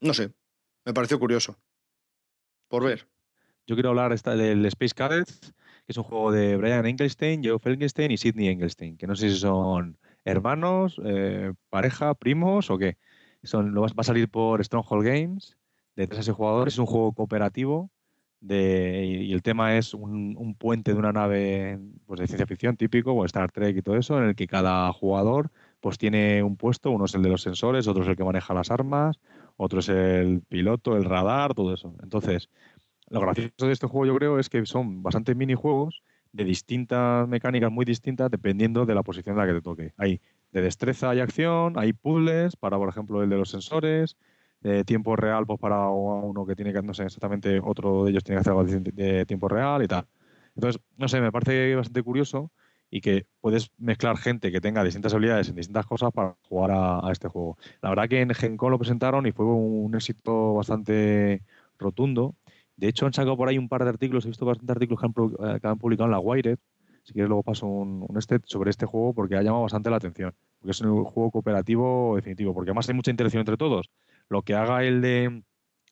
No 0.00 0.12
sé, 0.14 0.32
me 0.84 0.92
pareció 0.92 1.18
curioso. 1.18 1.58
Por 2.68 2.84
ver. 2.84 3.13
Yo 3.66 3.76
quiero 3.76 3.90
hablar 3.90 4.14
del 4.18 4.66
Space 4.66 4.94
Cadets, 4.94 5.54
que 5.86 5.92
es 5.92 5.96
un 5.96 6.04
juego 6.04 6.32
de 6.32 6.56
Brian 6.56 6.84
Engelstein, 6.84 7.42
Joe 7.42 7.58
Felgenstein 7.58 8.10
y 8.10 8.18
Sidney 8.18 8.48
Engelstein, 8.48 8.96
que 8.96 9.06
no 9.06 9.16
sé 9.16 9.30
si 9.30 9.36
son 9.36 9.98
hermanos, 10.24 11.00
eh, 11.04 11.52
pareja, 11.70 12.14
primos 12.14 12.70
o 12.70 12.76
qué. 12.76 12.98
Son, 13.42 13.74
va 13.74 13.88
a 13.96 14.04
salir 14.04 14.28
por 14.28 14.62
Stronghold 14.62 15.06
Games, 15.06 15.56
de 15.96 16.06
3 16.06 16.20
a 16.20 16.22
6 16.24 16.36
jugadores, 16.36 16.74
es 16.74 16.78
un 16.78 16.86
juego 16.86 17.12
cooperativo 17.12 17.90
de, 18.40 19.06
y 19.06 19.32
el 19.32 19.42
tema 19.42 19.76
es 19.76 19.94
un, 19.94 20.54
puente 20.58 20.92
de 20.92 20.98
una 20.98 21.12
nave 21.12 21.80
pues, 22.06 22.20
de 22.20 22.26
ciencia 22.26 22.46
ficción 22.46 22.76
típico, 22.76 23.12
o 23.12 23.24
Star 23.24 23.50
Trek 23.50 23.76
y 23.76 23.82
todo 23.82 23.96
eso, 23.96 24.18
en 24.18 24.28
el 24.28 24.34
que 24.34 24.46
cada 24.46 24.92
jugador 24.92 25.50
pues 25.80 25.98
tiene 25.98 26.42
un 26.42 26.56
puesto, 26.56 26.90
uno 26.90 27.06
es 27.06 27.14
el 27.14 27.22
de 27.22 27.28
los 27.30 27.42
sensores, 27.42 27.86
otro 27.88 28.02
es 28.02 28.08
el 28.08 28.16
que 28.16 28.24
maneja 28.24 28.54
las 28.54 28.70
armas, 28.70 29.18
otro 29.56 29.80
es 29.80 29.88
el 29.88 30.42
piloto, 30.48 30.96
el 30.96 31.04
radar, 31.04 31.54
todo 31.54 31.74
eso. 31.74 31.94
Entonces, 32.02 32.48
lo 33.14 33.20
gracioso 33.20 33.66
de 33.66 33.72
este 33.72 33.86
juego 33.86 34.06
yo 34.06 34.16
creo 34.16 34.38
es 34.38 34.48
que 34.48 34.64
son 34.66 35.02
bastantes 35.02 35.36
minijuegos 35.36 36.02
de 36.32 36.44
distintas 36.44 37.28
mecánicas 37.28 37.70
muy 37.70 37.84
distintas 37.84 38.30
dependiendo 38.30 38.86
de 38.86 38.94
la 38.94 39.02
posición 39.02 39.34
en 39.34 39.40
la 39.40 39.46
que 39.46 39.54
te 39.54 39.62
toque. 39.62 39.92
Hay 39.96 40.20
de 40.52 40.62
destreza 40.62 41.14
y 41.14 41.20
acción, 41.20 41.78
hay 41.78 41.92
puzzles 41.92 42.56
para, 42.56 42.76
por 42.76 42.88
ejemplo, 42.88 43.22
el 43.22 43.30
de 43.30 43.36
los 43.36 43.50
sensores, 43.50 44.16
de 44.60 44.84
tiempo 44.84 45.14
real 45.14 45.46
pues 45.46 45.60
para 45.60 45.88
uno 45.88 46.44
que 46.44 46.56
tiene 46.56 46.72
que, 46.72 46.82
no 46.82 46.94
sé 46.94 47.04
exactamente, 47.04 47.60
otro 47.62 48.04
de 48.04 48.10
ellos 48.10 48.24
tiene 48.24 48.36
que 48.36 48.40
hacer 48.40 48.52
algo 48.52 48.64
de 48.64 49.26
tiempo 49.26 49.48
real 49.48 49.82
y 49.82 49.86
tal. 49.86 50.06
Entonces, 50.56 50.80
no 50.96 51.08
sé, 51.08 51.20
me 51.20 51.30
parece 51.30 51.74
bastante 51.76 52.02
curioso 52.02 52.50
y 52.90 53.00
que 53.00 53.26
puedes 53.40 53.70
mezclar 53.78 54.16
gente 54.16 54.50
que 54.52 54.60
tenga 54.60 54.82
distintas 54.82 55.14
habilidades 55.14 55.48
en 55.48 55.56
distintas 55.56 55.86
cosas 55.86 56.10
para 56.12 56.36
jugar 56.48 56.70
a, 56.72 57.12
este 57.12 57.28
juego. 57.28 57.58
La 57.82 57.90
verdad 57.90 58.08
que 58.08 58.20
en 58.20 58.30
Gen 58.34 58.56
Con 58.56 58.70
lo 58.70 58.78
presentaron 58.78 59.26
y 59.26 59.32
fue 59.32 59.46
un 59.46 59.94
éxito 59.94 60.54
bastante 60.54 61.42
rotundo 61.78 62.34
de 62.76 62.88
hecho, 62.88 63.06
han 63.06 63.12
sacado 63.12 63.36
por 63.36 63.48
ahí 63.48 63.58
un 63.58 63.68
par 63.68 63.84
de 63.84 63.90
artículos, 63.90 64.24
he 64.24 64.28
visto 64.28 64.44
bastantes 64.44 64.74
artículos 64.74 65.02
eh, 65.02 65.60
que 65.60 65.66
han, 65.66 65.78
publicado 65.78 66.06
en 66.06 66.10
la 66.10 66.18
Wired. 66.18 66.58
Si 67.04 67.12
quieres, 67.12 67.28
luego 67.28 67.42
paso 67.42 67.66
un, 67.66 68.04
un 68.08 68.22
sobre 68.44 68.70
este 68.70 68.86
juego 68.86 69.12
porque 69.14 69.36
ha 69.36 69.42
llamado 69.42 69.62
bastante 69.62 69.90
la 69.90 69.96
atención. 69.96 70.34
Porque 70.58 70.72
es 70.72 70.80
un 70.80 71.04
juego 71.04 71.30
cooperativo 71.30 72.16
definitivo. 72.16 72.54
Porque 72.54 72.70
además 72.70 72.88
hay 72.88 72.94
mucha 72.94 73.10
interacción 73.10 73.40
entre 73.40 73.56
todos. 73.56 73.90
Lo 74.28 74.42
que 74.42 74.54
haga 74.54 74.82
el 74.84 75.02
de 75.02 75.42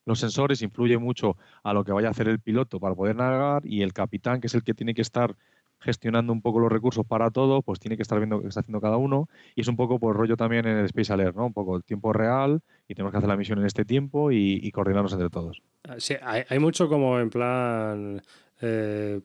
los 0.04 0.18
sensores 0.18 0.62
influye 0.62 0.98
mucho 0.98 1.36
a 1.62 1.72
lo 1.72 1.84
que 1.84 1.92
vaya 1.92 2.08
a 2.08 2.10
hacer 2.10 2.28
el 2.28 2.40
piloto 2.40 2.80
para 2.80 2.94
poder 2.94 3.14
navegar 3.14 3.62
y 3.64 3.82
el 3.82 3.92
capitán, 3.92 4.40
que 4.40 4.48
es 4.48 4.54
el 4.54 4.64
que 4.64 4.74
tiene 4.74 4.94
que 4.94 5.02
estar 5.02 5.36
gestionando 5.82 6.32
un 6.32 6.40
poco 6.40 6.60
los 6.60 6.70
recursos 6.70 7.04
para 7.06 7.30
todo, 7.30 7.62
pues 7.62 7.80
tiene 7.80 7.96
que 7.96 8.02
estar 8.02 8.18
viendo 8.18 8.40
qué 8.40 8.48
está 8.48 8.60
haciendo 8.60 8.80
cada 8.80 8.96
uno. 8.96 9.28
Y 9.54 9.62
es 9.62 9.68
un 9.68 9.76
poco 9.76 9.98
por 9.98 10.16
rollo 10.16 10.36
también 10.36 10.66
en 10.66 10.78
el 10.78 10.84
Space 10.86 11.12
Alert, 11.12 11.36
¿no? 11.36 11.46
Un 11.46 11.52
poco 11.52 11.76
el 11.76 11.84
tiempo 11.84 12.12
real 12.12 12.60
y 12.88 12.94
tenemos 12.94 13.12
que 13.12 13.18
hacer 13.18 13.28
la 13.28 13.36
misión 13.36 13.58
en 13.58 13.66
este 13.66 13.84
tiempo 13.84 14.30
y, 14.32 14.70
coordinarnos 14.72 15.12
entre 15.12 15.28
todos. 15.28 15.62
Ah, 15.84 15.96
sí, 15.98 16.14
hay, 16.22 16.58
mucho 16.58 16.88
como 16.88 17.18
en 17.18 17.28
plan 17.28 18.22
eh, 18.60 19.20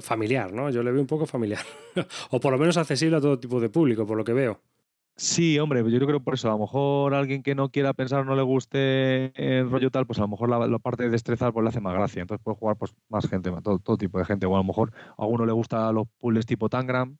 familiar, 0.00 0.52
¿no? 0.52 0.70
Yo 0.70 0.82
le 0.82 0.92
veo 0.92 1.00
un 1.00 1.06
poco 1.06 1.26
familiar. 1.26 1.64
o 2.30 2.40
por 2.40 2.52
lo 2.52 2.58
menos 2.58 2.76
accesible 2.76 3.16
a 3.16 3.20
todo 3.20 3.38
tipo 3.38 3.60
de 3.60 3.68
público, 3.68 4.06
por 4.06 4.16
lo 4.16 4.24
que 4.24 4.32
veo. 4.32 4.60
Sí, 5.18 5.58
hombre, 5.58 5.80
yo 5.90 5.98
creo 5.98 6.18
que 6.18 6.24
por 6.24 6.34
eso, 6.34 6.48
a 6.48 6.52
lo 6.52 6.58
mejor 6.58 7.14
alguien 7.14 7.42
que 7.42 7.54
no 7.54 7.70
quiera 7.70 7.94
pensar, 7.94 8.26
no 8.26 8.36
le 8.36 8.42
guste 8.42 9.32
el 9.34 9.70
rollo 9.70 9.90
tal, 9.90 10.06
pues 10.06 10.18
a 10.18 10.22
lo 10.22 10.28
mejor 10.28 10.50
la, 10.50 10.78
parte 10.78 11.04
de 11.04 11.08
destrezar 11.08 11.54
pues 11.54 11.64
le 11.64 11.70
hace 11.70 11.80
más 11.80 11.94
gracia. 11.94 12.20
Entonces 12.20 12.44
puede 12.44 12.58
jugar 12.58 12.76
pues 12.76 12.94
más 13.08 13.26
gente, 13.26 13.50
todo, 13.62 13.78
todo 13.78 13.96
tipo 13.96 14.18
de 14.18 14.26
gente. 14.26 14.44
O 14.44 14.54
a 14.54 14.58
lo 14.58 14.64
mejor 14.64 14.92
a 15.16 15.24
uno 15.24 15.46
le 15.46 15.52
gusta 15.52 15.90
los 15.90 16.06
puzzles 16.18 16.44
tipo 16.44 16.68
Tangram 16.68 17.16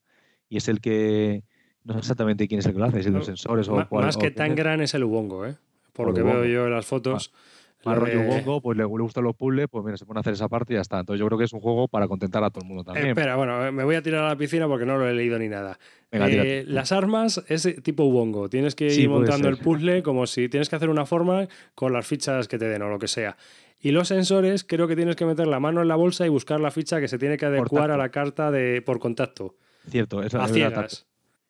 y 0.47 0.57
es 0.57 0.67
el 0.67 0.79
que 0.79 1.43
no 1.83 1.93
sé 1.93 1.99
exactamente 1.99 2.47
quién 2.47 2.59
es 2.59 2.67
el 2.67 2.73
que 2.73 2.79
lo 2.79 2.85
hace, 2.85 3.01
si 3.01 3.07
es 3.07 3.13
los 3.13 3.25
sensores 3.25 3.67
o 3.67 3.83
cuál. 3.89 4.05
Más 4.05 4.17
que 4.17 4.29
Tangram 4.29 4.81
es 4.81 4.93
el 4.93 5.03
Ubongo, 5.03 5.47
¿eh? 5.47 5.55
Por 5.91 6.07
lo 6.07 6.13
que 6.13 6.21
veo 6.21 6.45
yo 6.45 6.65
en 6.65 6.73
las 6.73 6.85
fotos. 6.85 7.31
Ah 7.33 7.57
más 7.87 7.97
rollo 7.97 8.23
bongo, 8.23 8.61
pues 8.61 8.77
le, 8.77 8.83
gustan 8.83 9.23
los 9.23 9.35
puzzles, 9.35 9.67
pues 9.69 9.83
mira, 9.83 9.97
se 9.97 10.05
pone 10.05 10.19
a 10.19 10.21
hacer 10.21 10.33
esa 10.33 10.47
parte 10.47 10.73
y 10.73 10.75
ya 10.75 10.81
está. 10.81 10.99
Entonces 10.99 11.19
yo 11.19 11.25
creo 11.27 11.37
que 11.37 11.45
es 11.45 11.53
un 11.53 11.59
juego 11.59 11.87
para 11.87 12.07
contentar 12.07 12.43
a 12.43 12.49
todo 12.49 12.61
el 12.61 12.67
mundo 12.67 12.83
también. 12.83 13.07
espera, 13.07 13.35
bueno, 13.35 13.71
me 13.71 13.83
voy 13.83 13.95
a 13.95 14.01
tirar 14.01 14.23
a 14.23 14.29
la 14.29 14.35
piscina 14.35 14.67
porque 14.67 14.85
no 14.85 14.97
lo 14.97 15.07
he 15.07 15.13
leído 15.13 15.39
ni 15.39 15.49
nada. 15.49 15.79
Eh, 16.11 16.63
las 16.67 16.91
armas 16.91 17.43
es 17.47 17.67
tipo 17.83 18.09
bongo. 18.09 18.49
Tienes 18.49 18.75
que 18.75 18.93
ir 18.93 19.09
montando 19.09 19.49
el 19.49 19.57
puzzle 19.57 20.03
como 20.03 20.27
si 20.27 20.49
tienes 20.49 20.69
que 20.69 20.75
hacer 20.75 20.89
una 20.89 21.05
forma 21.05 21.47
con 21.75 21.93
las 21.93 22.07
fichas 22.07 22.47
que 22.47 22.57
te 22.57 22.67
den 22.67 22.81
o 22.81 22.89
lo 22.89 22.99
que 22.99 23.07
sea. 23.07 23.37
Y 23.79 23.91
los 23.91 24.07
sensores, 24.07 24.63
creo 24.63 24.87
que 24.87 24.95
tienes 24.95 25.15
que 25.15 25.25
meter 25.25 25.47
la 25.47 25.59
mano 25.59 25.81
en 25.81 25.87
la 25.87 25.95
bolsa 25.95 26.25
y 26.25 26.29
buscar 26.29 26.59
la 26.59 26.71
ficha 26.71 26.99
que 26.99 27.07
se 27.07 27.19
tiene 27.19 27.37
que 27.37 27.45
adecuar 27.45 27.91
a 27.91 27.97
la 27.97 28.09
carta 28.09 28.51
de 28.51 28.81
por 28.81 28.99
contacto. 28.99 29.55
Cierto, 29.89 30.23
eso 30.23 30.41
es 30.41 30.51
verdad. 30.51 30.89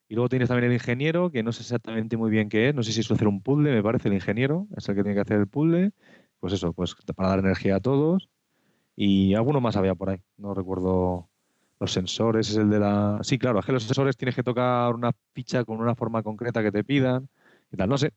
Y 0.09 0.15
luego 0.15 0.29
tienes 0.29 0.47
también 0.47 0.71
el 0.71 0.73
ingeniero, 0.73 1.31
que 1.31 1.43
no 1.43 1.51
sé 1.51 1.61
exactamente 1.61 2.15
muy 2.15 2.31
bien 2.31 2.47
qué 2.47 2.69
es. 2.69 2.75
No 2.75 2.83
sé 2.83 2.93
si 2.93 3.01
es 3.01 3.11
hacer 3.11 3.27
un 3.27 3.41
puzzle, 3.41 3.71
me 3.71 3.83
parece, 3.83 4.07
el 4.07 4.13
ingeniero. 4.13 4.67
Es 4.75 4.87
el 4.87 4.95
que 4.95 5.03
tiene 5.03 5.15
que 5.15 5.21
hacer 5.21 5.37
el 5.37 5.47
puzzle 5.47 5.91
pues 6.39 6.53
eso, 6.53 6.73
pues 6.73 6.95
para 7.15 7.29
dar 7.29 7.39
energía 7.39 7.77
a 7.77 7.79
todos. 7.79 8.29
Y 8.95 9.35
alguno 9.35 9.61
más 9.61 9.77
había 9.77 9.95
por 9.95 10.09
ahí, 10.09 10.21
no 10.37 10.53
recuerdo. 10.53 11.29
los 11.79 11.91
sensores, 11.91 12.49
es 12.49 12.57
el 12.57 12.69
de 12.69 12.79
la... 12.79 13.19
Sí, 13.21 13.37
claro, 13.37 13.59
es 13.59 13.65
que 13.65 13.71
los 13.71 13.83
sensores 13.83 14.17
tienes 14.17 14.35
que 14.35 14.43
tocar 14.43 14.93
una 14.95 15.11
ficha 15.33 15.63
con 15.65 15.79
una 15.79 15.95
forma 15.95 16.23
concreta 16.23 16.63
que 16.63 16.71
te 16.71 16.83
pidan 16.83 17.29
y 17.71 17.77
tal, 17.77 17.89
no 17.89 17.97
sé. 17.97 18.13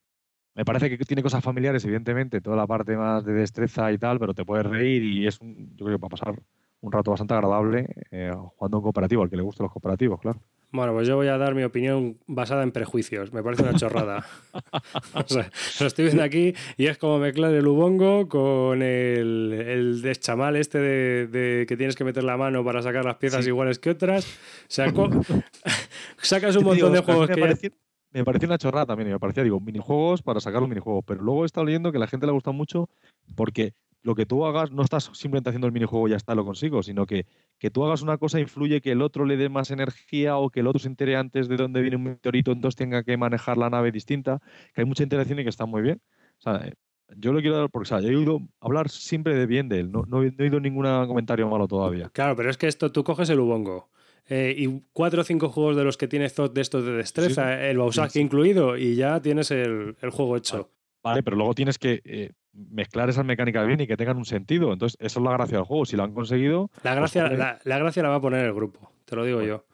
Me 0.55 0.65
parece 0.65 0.91
que 0.91 1.05
tiene 1.05 1.23
cosas 1.23 1.45
familiares, 1.45 1.85
evidentemente, 1.85 2.41
toda 2.41 2.57
la 2.57 2.67
parte 2.67 2.97
más 2.97 3.25
de 3.25 3.33
destreza 3.33 3.93
y 3.93 3.99
tal, 3.99 4.19
pero 4.19 4.35
te 4.35 4.45
puedes 4.45 4.67
reír 4.67 5.03
y 5.05 5.27
es, 5.27 5.41
un, 5.41 5.77
yo 5.77 5.87
creo 5.87 5.99
que 5.99 6.03
va 6.03 6.07
a 6.07 6.11
pasar 6.11 6.43
un 6.81 6.93
rato 6.93 7.11
bastante 7.11 7.35
agradable 7.35 7.87
eh, 8.11 8.33
jugando 8.57 8.79
un 8.79 8.83
cooperativo, 8.83 9.23
al 9.23 9.31
que 9.31 9.37
le 9.37 9.43
gustan 9.43 9.65
los 9.65 9.73
cooperativos, 9.73 10.21
claro. 10.21 10.41
Bueno, 10.73 10.93
pues 10.93 11.09
yo 11.09 11.17
voy 11.17 11.27
a 11.27 11.37
dar 11.37 11.55
mi 11.55 11.65
opinión 11.65 12.19
basada 12.27 12.63
en 12.63 12.71
prejuicios. 12.71 13.33
Me 13.33 13.43
parece 13.43 13.63
una 13.63 13.75
chorrada. 13.75 14.25
o 15.15 15.25
sea, 15.27 15.51
lo 15.81 15.87
estoy 15.87 16.05
viendo 16.05 16.23
aquí 16.23 16.55
y 16.77 16.87
es 16.87 16.97
como 16.97 17.19
mezclar 17.19 17.53
el 17.53 17.67
ubongo 17.67 18.29
con 18.29 18.83
el, 18.83 19.53
el 19.53 20.03
deschamal 20.03 20.57
este 20.57 20.79
de, 20.79 21.67
que 21.67 21.77
tienes 21.77 21.97
que 21.97 22.05
meter 22.05 22.23
la 22.23 22.37
mano 22.37 22.65
para 22.65 22.83
sacar 22.83 23.05
las 23.05 23.17
piezas 23.17 23.47
iguales 23.47 23.79
que 23.79 23.91
otras. 23.91 24.27
Saco, 24.69 25.11
sacas 26.23 26.55
un 26.57 26.65
montón 26.65 26.93
de 26.93 27.01
juegos 27.01 27.29
que 27.29 27.71
me 28.13 28.25
pareció 28.25 28.49
una 28.49 28.59
chorrada 28.59 28.87
también, 28.87 29.11
me 29.11 29.21
parecía, 29.21 29.45
digo, 29.45 29.61
minijuegos 29.61 30.23
para 30.23 30.41
sacar 30.41 30.61
los 30.61 30.69
minijuegos, 30.69 31.05
pero 31.07 31.23
luego 31.23 31.45
he 31.45 31.47
estado 31.47 31.65
leyendo 31.65 31.93
que 31.93 31.99
a 31.99 32.01
la 32.01 32.09
gente 32.09 32.27
le 32.27 32.33
gusta 32.33 32.51
mucho 32.51 32.89
porque 33.37 33.75
lo 34.03 34.15
que 34.15 34.27
tú 34.27 34.45
hagas 34.47 34.73
no 34.73 34.83
estás 34.83 35.11
simplemente 35.13 35.51
haciendo 35.51 35.67
el 35.67 35.73
minijuego 35.73 36.09
y 36.09 36.11
ya 36.11 36.17
está, 36.17 36.35
lo 36.35 36.45
consigo, 36.45 36.83
sino 36.83 37.07
que, 37.07 37.27
que 37.61 37.71
tú 37.71 37.85
hagas 37.85 38.01
una 38.01 38.17
cosa 38.17 38.41
influye 38.41 38.81
que 38.81 38.91
el 38.93 39.03
otro 39.03 39.27
le 39.27 39.37
dé 39.37 39.51
más 39.51 39.71
energía 39.71 40.39
o 40.39 40.49
que 40.49 40.61
el 40.61 40.67
otro 40.67 40.81
se 40.81 40.89
entere 40.89 41.15
antes 41.15 41.47
de 41.47 41.57
dónde 41.57 41.83
viene 41.83 41.97
un 41.97 42.05
meteorito, 42.05 42.53
entonces 42.53 42.75
tenga 42.75 43.05
que 43.05 43.19
manejar 43.19 43.59
la 43.59 43.69
nave 43.69 43.93
distinta, 43.93 44.41
que 44.75 44.81
hay 44.81 44.87
mucha 44.87 45.03
interacción 45.03 45.39
y 45.39 45.43
que 45.45 45.51
está 45.51 45.67
muy 45.67 45.83
bien. 45.83 46.01
O 46.39 46.41
sea, 46.41 46.73
yo 47.17 47.33
lo 47.35 47.41
quiero 47.41 47.59
dar 47.59 47.69
porque, 47.69 47.83
o 47.83 47.89
sea, 47.89 48.01
yo 48.01 48.09
he 48.09 48.17
oído 48.17 48.41
hablar 48.61 48.89
siempre 48.89 49.35
de 49.35 49.45
bien 49.45 49.69
de 49.69 49.81
él, 49.81 49.93
no, 49.93 50.05
no, 50.09 50.23
he 50.23 50.35
oído 50.39 50.59
ningún 50.59 50.87
comentario 51.07 51.49
malo 51.51 51.69
todavía. 51.69 52.09
Claro, 52.15 52.35
pero 52.35 52.49
es 52.49 52.57
que 52.57 52.67
esto 52.67 52.91
tú 52.91 53.05
coges 53.05 53.29
el 53.29 53.41
Ubongo. 53.41 53.91
Eh, 54.27 54.55
y 54.57 54.83
cuatro 54.95 55.21
o 55.21 55.25
cinco 55.25 55.51
juegos 55.51 55.77
de 55.77 55.85
los 55.85 55.99
que 55.99 56.09
tienes 56.09 56.35
de 56.35 56.61
estos 56.63 56.85
de 56.85 56.93
destreza, 56.93 57.69
el 57.69 57.77
Bausaki 57.77 58.21
incluido, 58.21 58.79
y 58.79 58.95
ya 58.95 59.21
tienes 59.21 59.51
el, 59.51 59.97
el 60.01 60.11
juego 60.11 60.37
hecho. 60.39 60.71
Vale, 61.03 61.23
pero 61.23 61.37
luego 61.37 61.55
tienes 61.55 61.79
que 61.79 62.03
eh, 62.05 62.33
mezclar 62.53 63.09
esas 63.09 63.25
mecánicas 63.25 63.67
bien 63.67 63.81
y 63.81 63.87
que 63.87 63.97
tengan 63.97 64.17
un 64.17 64.25
sentido. 64.25 64.73
Entonces, 64.73 64.97
eso 65.01 65.21
es 65.21 65.25
la 65.25 65.33
gracia 65.33 65.59
del 65.59 65.67
juego. 65.67 65.85
Si 65.85 65.97
lo 65.97 66.05
han 66.05 66.13
conseguido. 66.13 66.71
La 66.83 66.97
pues 66.99 67.15
gracia, 67.15 67.59
la, 67.65 67.79
gracia 67.79 68.03
la 68.03 68.11
va 68.11 68.17
a 68.17 68.21
poner 68.21 68.45
el 68.45 68.53
grupo, 68.53 68.93
te 69.05 69.17
lo 69.17 69.25
digo 69.25 69.43
yo. 69.43 69.65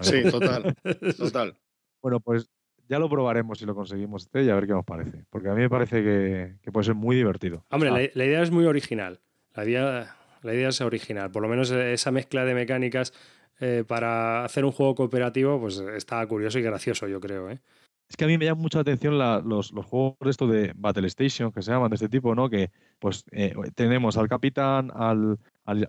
Sí, 0.00 0.22
total. 0.30 0.74
Total. 1.16 1.56
Bueno, 2.02 2.20
pues 2.20 2.50
ya 2.88 2.98
lo 2.98 3.08
probaremos 3.08 3.58
si 3.58 3.66
lo 3.66 3.74
conseguimos 3.74 4.24
este 4.24 4.42
y 4.42 4.50
a 4.50 4.54
ver 4.54 4.66
qué 4.66 4.72
nos 4.72 4.84
parece. 4.84 5.24
Porque 5.30 5.48
a 5.48 5.54
mí 5.54 5.60
me 5.60 5.70
parece 5.70 6.02
que, 6.02 6.70
puede 6.70 6.84
ser 6.84 6.94
muy 6.94 7.16
divertido. 7.16 7.64
Hombre, 7.70 7.90
la, 7.90 8.24
idea 8.24 8.42
es 8.42 8.50
muy 8.50 8.66
original. 8.66 9.20
La 9.54 9.64
idea, 9.64 10.16
la 10.42 10.54
idea 10.54 10.68
es 10.68 10.80
original. 10.80 11.30
Por 11.30 11.42
lo 11.42 11.48
menos 11.48 11.70
esa 11.70 12.10
mezcla 12.10 12.44
de 12.44 12.54
mecánicas 12.54 13.12
eh, 13.60 13.84
para 13.86 14.44
hacer 14.44 14.64
un 14.64 14.72
juego 14.72 14.94
cooperativo, 14.94 15.60
pues 15.60 15.78
está 15.78 16.26
curioso 16.26 16.58
y 16.58 16.62
gracioso, 16.62 17.08
yo 17.08 17.20
creo. 17.20 17.50
¿eh? 17.50 17.60
Es 18.08 18.16
que 18.16 18.24
a 18.24 18.26
mí 18.26 18.38
me 18.38 18.46
llama 18.46 18.62
mucha 18.62 18.80
atención 18.80 19.18
los, 19.18 19.70
juegos 19.70 20.16
de 20.20 20.30
esto 20.30 20.46
de 20.46 20.72
Battle 20.74 21.06
Station, 21.08 21.52
que 21.52 21.60
se 21.60 21.70
llaman 21.70 21.90
de 21.90 21.96
este 21.96 22.08
tipo, 22.08 22.34
¿no? 22.34 22.48
Que 22.48 22.70
pues 22.98 23.24
eh, 23.32 23.54
tenemos 23.74 24.16
al 24.16 24.28
capitán, 24.28 24.90
al, 24.94 25.38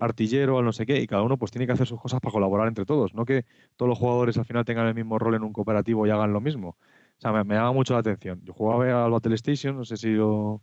artillero, 0.02 0.58
al 0.58 0.66
no 0.66 0.74
sé 0.74 0.86
qué, 0.86 1.00
y 1.02 1.08
cada 1.08 1.22
uno 1.24 1.38
pues 1.38 1.52
tiene 1.52 1.66
que 1.66 1.72
hacer 1.72 1.88
sus 1.88 2.02
cosas 2.02 2.20
para 2.20 2.34
colaborar 2.34 2.68
entre 2.68 2.86
todos, 2.86 3.14
no 3.14 3.24
que 3.24 3.46
todos 3.78 3.88
los 3.90 3.98
jugadores 3.98 4.38
al 4.38 4.46
final 4.46 4.66
tengan 4.66 4.88
el 4.88 4.96
mismo 4.96 5.18
rol 5.18 5.36
en 5.36 5.44
un 5.44 5.54
cooperativo 5.54 6.06
y 6.06 6.10
hagan 6.10 6.34
lo 6.34 6.42
mismo. 6.42 6.70
O 7.18 7.22
sea, 7.22 7.32
me, 7.32 7.56
llama 7.56 7.72
mucho 7.72 7.94
la 7.94 8.00
atención. 8.00 8.42
Yo 8.44 8.54
jugaba 8.54 9.06
al 9.06 9.12
Battle 9.12 9.36
Station, 9.36 9.78
no 9.78 9.86
sé 9.86 9.96
si 9.96 10.10
lo, 10.10 10.62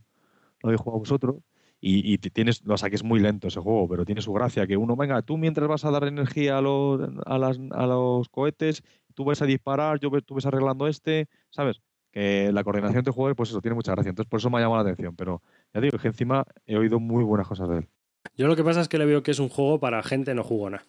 lo 0.63 0.69
habéis 0.69 0.81
jugado 0.81 1.01
vosotros, 1.01 1.37
y, 1.81 2.19
tienes, 2.19 2.63
o 2.67 2.77
sea, 2.77 2.91
que 2.91 2.97
es 2.97 3.05
muy 3.05 3.21
lento 3.21 3.49
ese 3.49 3.61
juego, 3.61 3.89
pero 3.89 4.05
tiene 4.05 4.21
su 4.21 4.33
gracia, 4.33 4.67
que 4.67 4.77
uno, 4.77 4.97
venga, 4.97 5.23
tú 5.23 5.37
mientras 5.39 5.69
vas 5.69 5.85
a 5.85 5.91
dar 5.91 6.05
energía 6.05 6.59
a 6.59 6.61
los, 6.61 7.01
a 7.25 7.39
las, 7.39 7.61
a 7.71 7.87
los 7.87 8.29
cohetes, 8.29 8.83
tú 9.17 9.25
vas 9.25 9.41
a 9.43 9.47
disparar, 9.47 9.99
yo 9.99 10.11
tú 10.21 10.35
ves 10.35 10.47
arreglando 10.47 10.87
este, 10.87 11.29
¿sabes? 11.51 11.81
Que 12.13 12.53
la 12.53 12.63
coordinación 12.63 13.03
de 13.03 13.11
jugadores, 13.11 13.37
pues 13.37 13.51
eso, 13.51 13.61
tiene 13.61 13.75
mucha 13.75 13.93
gracia. 13.93 14.11
Entonces, 14.11 14.31
por 14.31 14.39
eso 14.39 14.51
me 14.51 14.59
ha 14.59 14.61
llamado 14.61 14.85
la 14.85 14.91
atención. 14.91 15.17
Pero 15.17 15.43
ya 15.75 15.81
digo 15.81 15.99
que 15.99 16.09
encima 16.09 16.45
he 16.67 16.77
oído 16.77 17.01
muy 17.01 17.25
buenas 17.25 17.49
cosas 17.49 17.69
de 17.69 17.79
él. 17.79 17.89
Yo 18.37 18.47
lo 18.47 18.55
que 18.55 18.63
pasa 18.63 18.81
es 18.81 18.89
que 18.89 18.99
le 18.99 19.07
veo 19.07 19.23
que 19.23 19.31
es 19.31 19.39
un 19.39 19.49
juego 19.49 19.81
para 19.81 20.03
gente 20.03 20.35
no 20.35 20.45
jugona. 20.45 20.85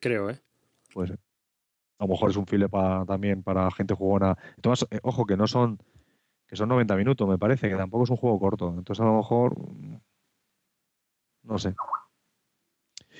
Creo, 0.00 0.30
¿eh? 0.30 0.40
Pues 0.92 1.10
a 1.10 2.04
lo 2.04 2.08
mejor 2.08 2.30
es 2.30 2.36
un 2.36 2.46
file 2.46 2.68
para, 2.68 3.04
también 3.06 3.42
para 3.42 3.70
gente 3.70 3.94
jugona. 3.94 4.36
Entonces, 4.56 4.86
eh, 4.90 5.00
ojo, 5.02 5.24
que 5.24 5.36
no 5.36 5.46
son 5.46 5.78
que 6.46 6.54
son 6.54 6.68
90 6.68 6.94
minutos, 6.94 7.26
me 7.26 7.38
parece, 7.38 7.68
que 7.68 7.74
tampoco 7.74 8.04
es 8.04 8.10
un 8.10 8.16
juego 8.16 8.38
corto. 8.38 8.74
Entonces, 8.78 9.00
a 9.00 9.06
lo 9.06 9.16
mejor. 9.16 9.56
No 11.42 11.58
sé. 11.58 11.74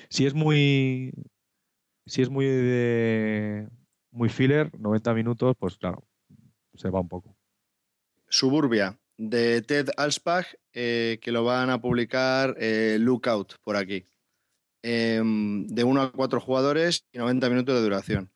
Si 0.08 0.26
es 0.26 0.34
muy. 0.34 1.12
Si 2.06 2.22
es 2.22 2.30
muy 2.30 2.46
de 2.46 3.68
muy 4.16 4.28
filler, 4.30 4.70
90 4.78 5.14
minutos, 5.14 5.54
pues 5.58 5.76
claro, 5.76 6.02
se 6.74 6.88
va 6.88 7.00
un 7.00 7.08
poco. 7.08 7.36
Suburbia, 8.28 8.98
de 9.18 9.62
Ted 9.62 9.90
Alspach, 9.96 10.46
eh, 10.72 11.18
que 11.20 11.32
lo 11.32 11.44
van 11.44 11.70
a 11.70 11.80
publicar 11.80 12.56
eh, 12.58 12.96
Lookout 12.98 13.56
por 13.62 13.76
aquí. 13.76 14.04
Em, 14.82 15.66
de 15.66 15.84
1 15.84 16.02
a 16.02 16.12
4 16.12 16.40
jugadores 16.40 17.06
y 17.12 17.18
90 17.18 17.48
minutos 17.50 17.74
de 17.74 17.82
duración. 17.82 18.30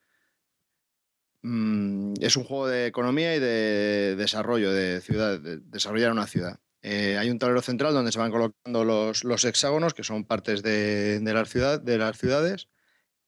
Mm, 1.43 2.15
es 2.21 2.37
un 2.37 2.45
juego 2.45 2.69
de 2.69 2.87
economía 2.87 3.35
y 3.35 3.41
de 3.41 4.17
desarrollo 4.17 4.73
de 4.73 5.01
ciudad, 5.01 5.41
de 5.41 5.59
desarrollar 5.59 6.13
una 6.13 6.27
ciudad. 6.27 6.61
Eh, 6.83 7.17
hay 7.19 7.31
un 7.31 7.39
tablero 7.39 7.63
central 7.63 7.95
donde 7.95 8.13
se 8.13 8.19
van 8.19 8.31
colocando 8.31 8.85
los, 8.85 9.45
hexágonos, 9.45 9.95
que 9.95 10.05
son 10.05 10.25
partes 10.25 10.63
de, 10.63 11.21
de, 11.21 11.45
ciudad, 11.47 11.81
de 11.81 11.99
las 11.99 12.19
ciudades, 12.19 12.69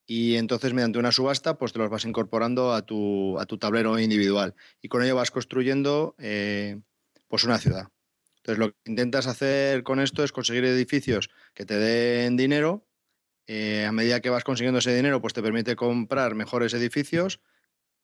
y 0.06 0.36
entonces 0.36 0.72
mediante 0.72 0.98
una 0.98 1.12
subasta 1.12 1.58
pues 1.58 1.72
te 1.72 1.78
los 1.78 1.90
vas 1.90 2.04
incorporando 2.04 2.72
a 2.72 2.82
tu, 2.82 3.38
a 3.38 3.46
tu 3.46 3.58
tablero 3.58 3.98
individual 3.98 4.54
y 4.80 4.88
con 4.88 5.02
ello 5.02 5.16
vas 5.16 5.30
construyendo 5.30 6.14
eh, 6.18 6.80
pues 7.28 7.44
una 7.44 7.58
ciudad. 7.58 7.88
Entonces 8.38 8.58
lo 8.58 8.72
que 8.72 8.90
intentas 8.90 9.26
hacer 9.26 9.84
con 9.84 10.00
esto 10.00 10.24
es 10.24 10.32
conseguir 10.32 10.64
edificios 10.64 11.30
que 11.54 11.64
te 11.64 11.76
den 11.76 12.36
dinero. 12.36 12.84
Eh, 13.46 13.84
a 13.84 13.92
medida 13.92 14.20
que 14.20 14.30
vas 14.30 14.44
consiguiendo 14.44 14.78
ese 14.78 14.94
dinero, 14.94 15.20
pues 15.20 15.32
te 15.32 15.42
permite 15.42 15.76
comprar 15.76 16.34
mejores 16.34 16.74
edificios 16.74 17.40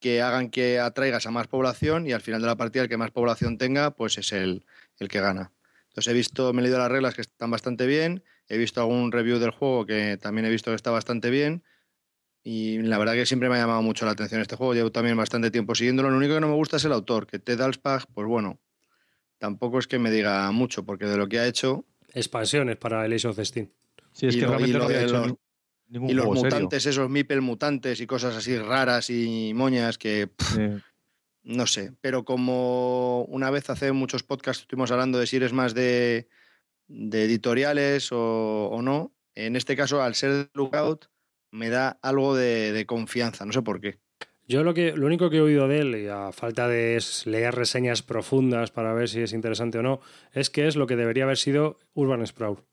que 0.00 0.22
hagan 0.22 0.50
que 0.50 0.78
atraigas 0.78 1.26
a 1.26 1.30
más 1.32 1.48
población 1.48 2.06
y 2.06 2.12
al 2.12 2.20
final 2.20 2.40
de 2.40 2.46
la 2.46 2.56
partida 2.56 2.84
el 2.84 2.88
que 2.88 2.96
más 2.96 3.10
población 3.10 3.58
tenga, 3.58 3.96
pues 3.96 4.18
es 4.18 4.32
el, 4.32 4.64
el 4.98 5.08
que 5.08 5.20
gana. 5.20 5.52
Entonces 5.88 6.12
he 6.12 6.14
visto, 6.14 6.52
me 6.52 6.60
he 6.60 6.62
leído 6.64 6.78
las 6.78 6.90
reglas 6.90 7.14
que 7.14 7.22
están 7.22 7.50
bastante 7.50 7.86
bien, 7.86 8.22
he 8.46 8.58
visto 8.58 8.80
algún 8.80 9.10
review 9.10 9.38
del 9.38 9.50
juego 9.50 9.86
que 9.86 10.16
también 10.16 10.46
he 10.46 10.50
visto 10.50 10.70
que 10.70 10.76
está 10.76 10.92
bastante 10.92 11.30
bien 11.30 11.64
y 12.50 12.78
la 12.78 12.96
verdad 12.96 13.12
que 13.12 13.26
siempre 13.26 13.50
me 13.50 13.56
ha 13.56 13.58
llamado 13.58 13.82
mucho 13.82 14.06
la 14.06 14.12
atención 14.12 14.40
este 14.40 14.56
juego. 14.56 14.72
Llevo 14.72 14.90
también 14.90 15.18
bastante 15.18 15.50
tiempo 15.50 15.74
siguiéndolo. 15.74 16.08
Lo 16.08 16.16
único 16.16 16.32
que 16.32 16.40
no 16.40 16.48
me 16.48 16.54
gusta 16.54 16.78
es 16.78 16.84
el 16.86 16.92
autor, 16.92 17.26
que 17.26 17.38
Ted 17.38 17.60
Alspach, 17.60 18.06
pues 18.14 18.26
bueno, 18.26 18.58
tampoco 19.36 19.78
es 19.78 19.86
que 19.86 19.98
me 19.98 20.10
diga 20.10 20.50
mucho, 20.50 20.82
porque 20.82 21.04
de 21.04 21.18
lo 21.18 21.28
que 21.28 21.40
ha 21.40 21.46
hecho. 21.46 21.84
Expansiones 22.14 22.78
para 22.78 23.04
el 23.04 23.12
Ace 23.12 23.28
of 23.28 23.38
Steam. 23.38 23.68
Sí, 24.12 24.28
es 24.28 24.36
que 24.36 24.46
realmente 24.46 24.78
no 24.78 24.84
había 24.84 25.02
hecho 25.02 25.26
los, 25.26 25.34
ningún 25.88 26.08
Y 26.08 26.14
los 26.14 26.24
mutantes, 26.24 26.86
esos 26.86 27.10
Mipel 27.10 27.42
mutantes 27.42 28.00
y 28.00 28.06
cosas 28.06 28.34
así 28.34 28.56
raras 28.56 29.10
y 29.10 29.52
moñas 29.54 29.98
que. 29.98 30.30
No 31.42 31.66
sé, 31.66 31.92
pero 32.00 32.24
como 32.24 33.24
una 33.24 33.50
vez 33.50 33.68
hace 33.68 33.92
muchos 33.92 34.22
podcasts 34.22 34.62
estuvimos 34.62 34.90
hablando 34.90 35.18
de 35.18 35.26
si 35.26 35.36
eres 35.36 35.52
más 35.52 35.74
de, 35.74 36.28
editoriales 36.88 38.10
o, 38.10 38.70
o, 38.70 38.80
no, 38.80 39.12
en 39.34 39.54
este 39.54 39.76
caso, 39.76 40.02
al 40.02 40.14
ser 40.14 40.48
Lookout, 40.54 41.10
me 41.50 41.68
da 41.68 41.98
algo 42.02 42.34
de, 42.34 42.84
confianza, 42.86 43.44
no 43.44 43.52
sé 43.52 43.62
por 43.62 43.80
qué. 43.80 43.98
Yo 44.46 44.62
lo, 44.64 44.72
que, 44.72 44.92
lo 44.96 45.06
único 45.06 45.28
que 45.28 45.38
he 45.38 45.40
oído 45.42 45.68
de 45.68 45.80
él, 45.80 45.94
y 45.96 46.08
a 46.08 46.32
falta 46.32 46.68
de 46.68 46.98
leer 47.26 47.54
reseñas 47.54 48.02
profundas 48.02 48.70
para 48.70 48.94
ver 48.94 49.08
si 49.08 49.20
es 49.20 49.34
interesante 49.34 49.78
o 49.78 49.82
no, 49.82 50.00
es 50.32 50.48
que 50.48 50.66
es 50.66 50.76
lo 50.76 50.86
que 50.86 50.96
debería 50.96 51.24
haber 51.24 51.36
sido 51.36 51.78
Urban 51.92 52.26
Sprawl. 52.26 52.64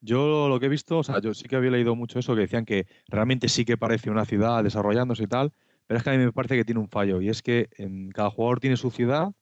Yo 0.00 0.48
lo 0.48 0.60
que 0.60 0.66
he 0.66 0.68
visto, 0.68 0.98
o 0.98 1.02
sea, 1.02 1.18
yo 1.22 1.32
sí 1.32 1.48
que 1.48 1.56
había 1.56 1.70
leído 1.70 1.94
mucho 1.94 2.18
eso, 2.18 2.34
que 2.34 2.42
decían 2.42 2.66
que 2.66 2.86
realmente 3.08 3.48
sí 3.48 3.64
que 3.64 3.78
parece 3.78 4.10
una 4.10 4.26
ciudad 4.26 4.62
desarrollándose 4.62 5.22
y 5.22 5.28
tal, 5.28 5.54
pero 5.86 5.96
es 5.96 6.04
que 6.04 6.10
a 6.10 6.12
mí 6.12 6.18
me 6.18 6.32
parece 6.32 6.56
que 6.56 6.64
tiene 6.66 6.80
un 6.80 6.88
fallo, 6.88 7.22
y 7.22 7.30
es 7.30 7.40
que 7.40 7.70
en 7.78 8.10
cada 8.10 8.28
jugador 8.28 8.60
tiene 8.60 8.76
su 8.76 8.90
ciudad 8.90 9.32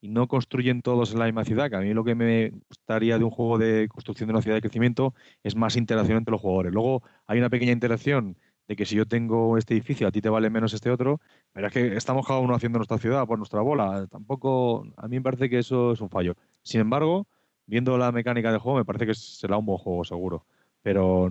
y 0.00 0.08
no 0.08 0.28
construyen 0.28 0.82
todos 0.82 1.12
en 1.12 1.18
la 1.18 1.24
misma 1.26 1.44
ciudad, 1.44 1.70
que 1.70 1.76
a 1.76 1.80
mí 1.80 1.94
lo 1.94 2.04
que 2.04 2.14
me 2.14 2.50
gustaría 2.68 3.18
de 3.18 3.24
un 3.24 3.30
juego 3.30 3.58
de 3.58 3.88
construcción 3.88 4.28
de 4.28 4.34
una 4.34 4.42
ciudad 4.42 4.56
de 4.56 4.60
crecimiento 4.60 5.14
es 5.42 5.56
más 5.56 5.76
interacción 5.76 6.18
entre 6.18 6.32
los 6.32 6.40
jugadores. 6.40 6.72
Luego 6.72 7.02
hay 7.26 7.38
una 7.38 7.50
pequeña 7.50 7.72
interacción 7.72 8.36
de 8.68 8.76
que 8.76 8.84
si 8.84 8.96
yo 8.96 9.06
tengo 9.06 9.56
este 9.58 9.74
edificio, 9.74 10.08
a 10.08 10.12
ti 10.12 10.20
te 10.20 10.28
vale 10.28 10.50
menos 10.50 10.74
este 10.74 10.90
otro, 10.90 11.20
pero 11.52 11.68
es 11.68 11.72
que 11.72 11.96
estamos 11.96 12.26
cada 12.26 12.40
uno 12.40 12.54
haciendo 12.54 12.78
nuestra 12.78 12.98
ciudad 12.98 13.26
por 13.26 13.38
nuestra 13.38 13.60
bola. 13.60 14.06
Tampoco, 14.10 14.86
a 14.96 15.08
mí 15.08 15.16
me 15.16 15.22
parece 15.22 15.48
que 15.48 15.58
eso 15.58 15.92
es 15.92 16.00
un 16.00 16.10
fallo. 16.10 16.34
Sin 16.62 16.80
embargo, 16.80 17.26
viendo 17.66 17.96
la 17.96 18.12
mecánica 18.12 18.50
del 18.50 18.60
juego, 18.60 18.78
me 18.78 18.84
parece 18.84 19.06
que 19.06 19.14
será 19.14 19.56
un 19.56 19.66
buen 19.66 19.78
juego, 19.78 20.04
seguro. 20.04 20.46
Pero 20.82 21.30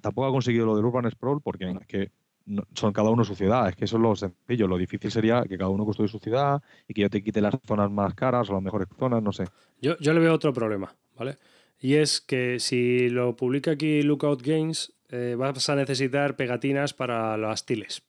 tampoco 0.00 0.26
ha 0.26 0.30
conseguido 0.30 0.66
lo 0.66 0.76
del 0.76 0.84
Urban 0.84 1.10
Sprawl 1.10 1.40
porque 1.42 1.70
es 1.70 1.86
que 1.86 2.10
son 2.74 2.92
cada 2.92 3.10
uno 3.10 3.24
su 3.24 3.34
ciudad. 3.34 3.68
Es 3.68 3.76
que 3.76 3.84
eso 3.84 3.96
es 3.96 4.02
lo 4.02 4.16
sencillo. 4.16 4.66
Lo 4.66 4.76
difícil 4.76 5.10
sería 5.10 5.42
que 5.42 5.58
cada 5.58 5.70
uno 5.70 5.84
construya 5.84 6.10
su 6.10 6.18
ciudad 6.18 6.62
y 6.86 6.94
que 6.94 7.02
yo 7.02 7.10
te 7.10 7.22
quite 7.22 7.40
las 7.40 7.54
zonas 7.66 7.90
más 7.90 8.14
caras 8.14 8.48
o 8.50 8.54
las 8.54 8.62
mejores 8.62 8.88
zonas, 8.98 9.22
no 9.22 9.32
sé. 9.32 9.44
Yo, 9.80 9.96
yo 9.98 10.12
le 10.12 10.20
veo 10.20 10.34
otro 10.34 10.52
problema, 10.52 10.94
¿vale? 11.16 11.38
Y 11.80 11.94
es 11.94 12.20
que 12.20 12.58
si 12.58 13.08
lo 13.08 13.36
publica 13.36 13.72
aquí 13.72 14.02
Lookout 14.02 14.42
Games, 14.42 14.92
eh, 15.10 15.36
vas 15.38 15.68
a 15.68 15.76
necesitar 15.76 16.36
pegatinas 16.36 16.92
para 16.92 17.36
las 17.36 17.64
tiles. 17.64 18.02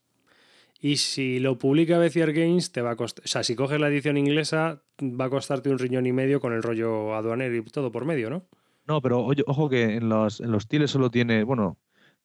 Y 0.81 0.97
si 0.97 1.39
lo 1.39 1.57
publica 1.57 1.97
Bezier 1.97 2.31
Games, 2.31 2.71
te 2.71 2.81
va 2.81 2.91
a 2.91 2.95
costar. 2.95 3.25
O 3.25 3.27
sea, 3.27 3.43
si 3.43 3.55
coges 3.55 3.79
la 3.79 3.89
edición 3.89 4.17
inglesa, 4.17 4.81
va 5.01 5.25
a 5.25 5.29
costarte 5.29 5.69
un 5.69 5.77
riñón 5.77 6.05
y 6.05 6.13
medio 6.13 6.39
con 6.39 6.53
el 6.53 6.63
rollo 6.63 7.15
aduanero 7.15 7.55
y 7.55 7.63
todo 7.63 7.91
por 7.91 8.05
medio, 8.05 8.29
¿no? 8.29 8.45
No, 8.87 9.01
pero 9.01 9.19
oye, 9.19 9.43
ojo 9.45 9.69
que 9.69 9.95
en 9.95 10.09
los, 10.09 10.39
en 10.39 10.51
los 10.51 10.67
tiles 10.67 10.89
solo 10.89 11.11
tiene, 11.11 11.43
bueno, 11.43 11.77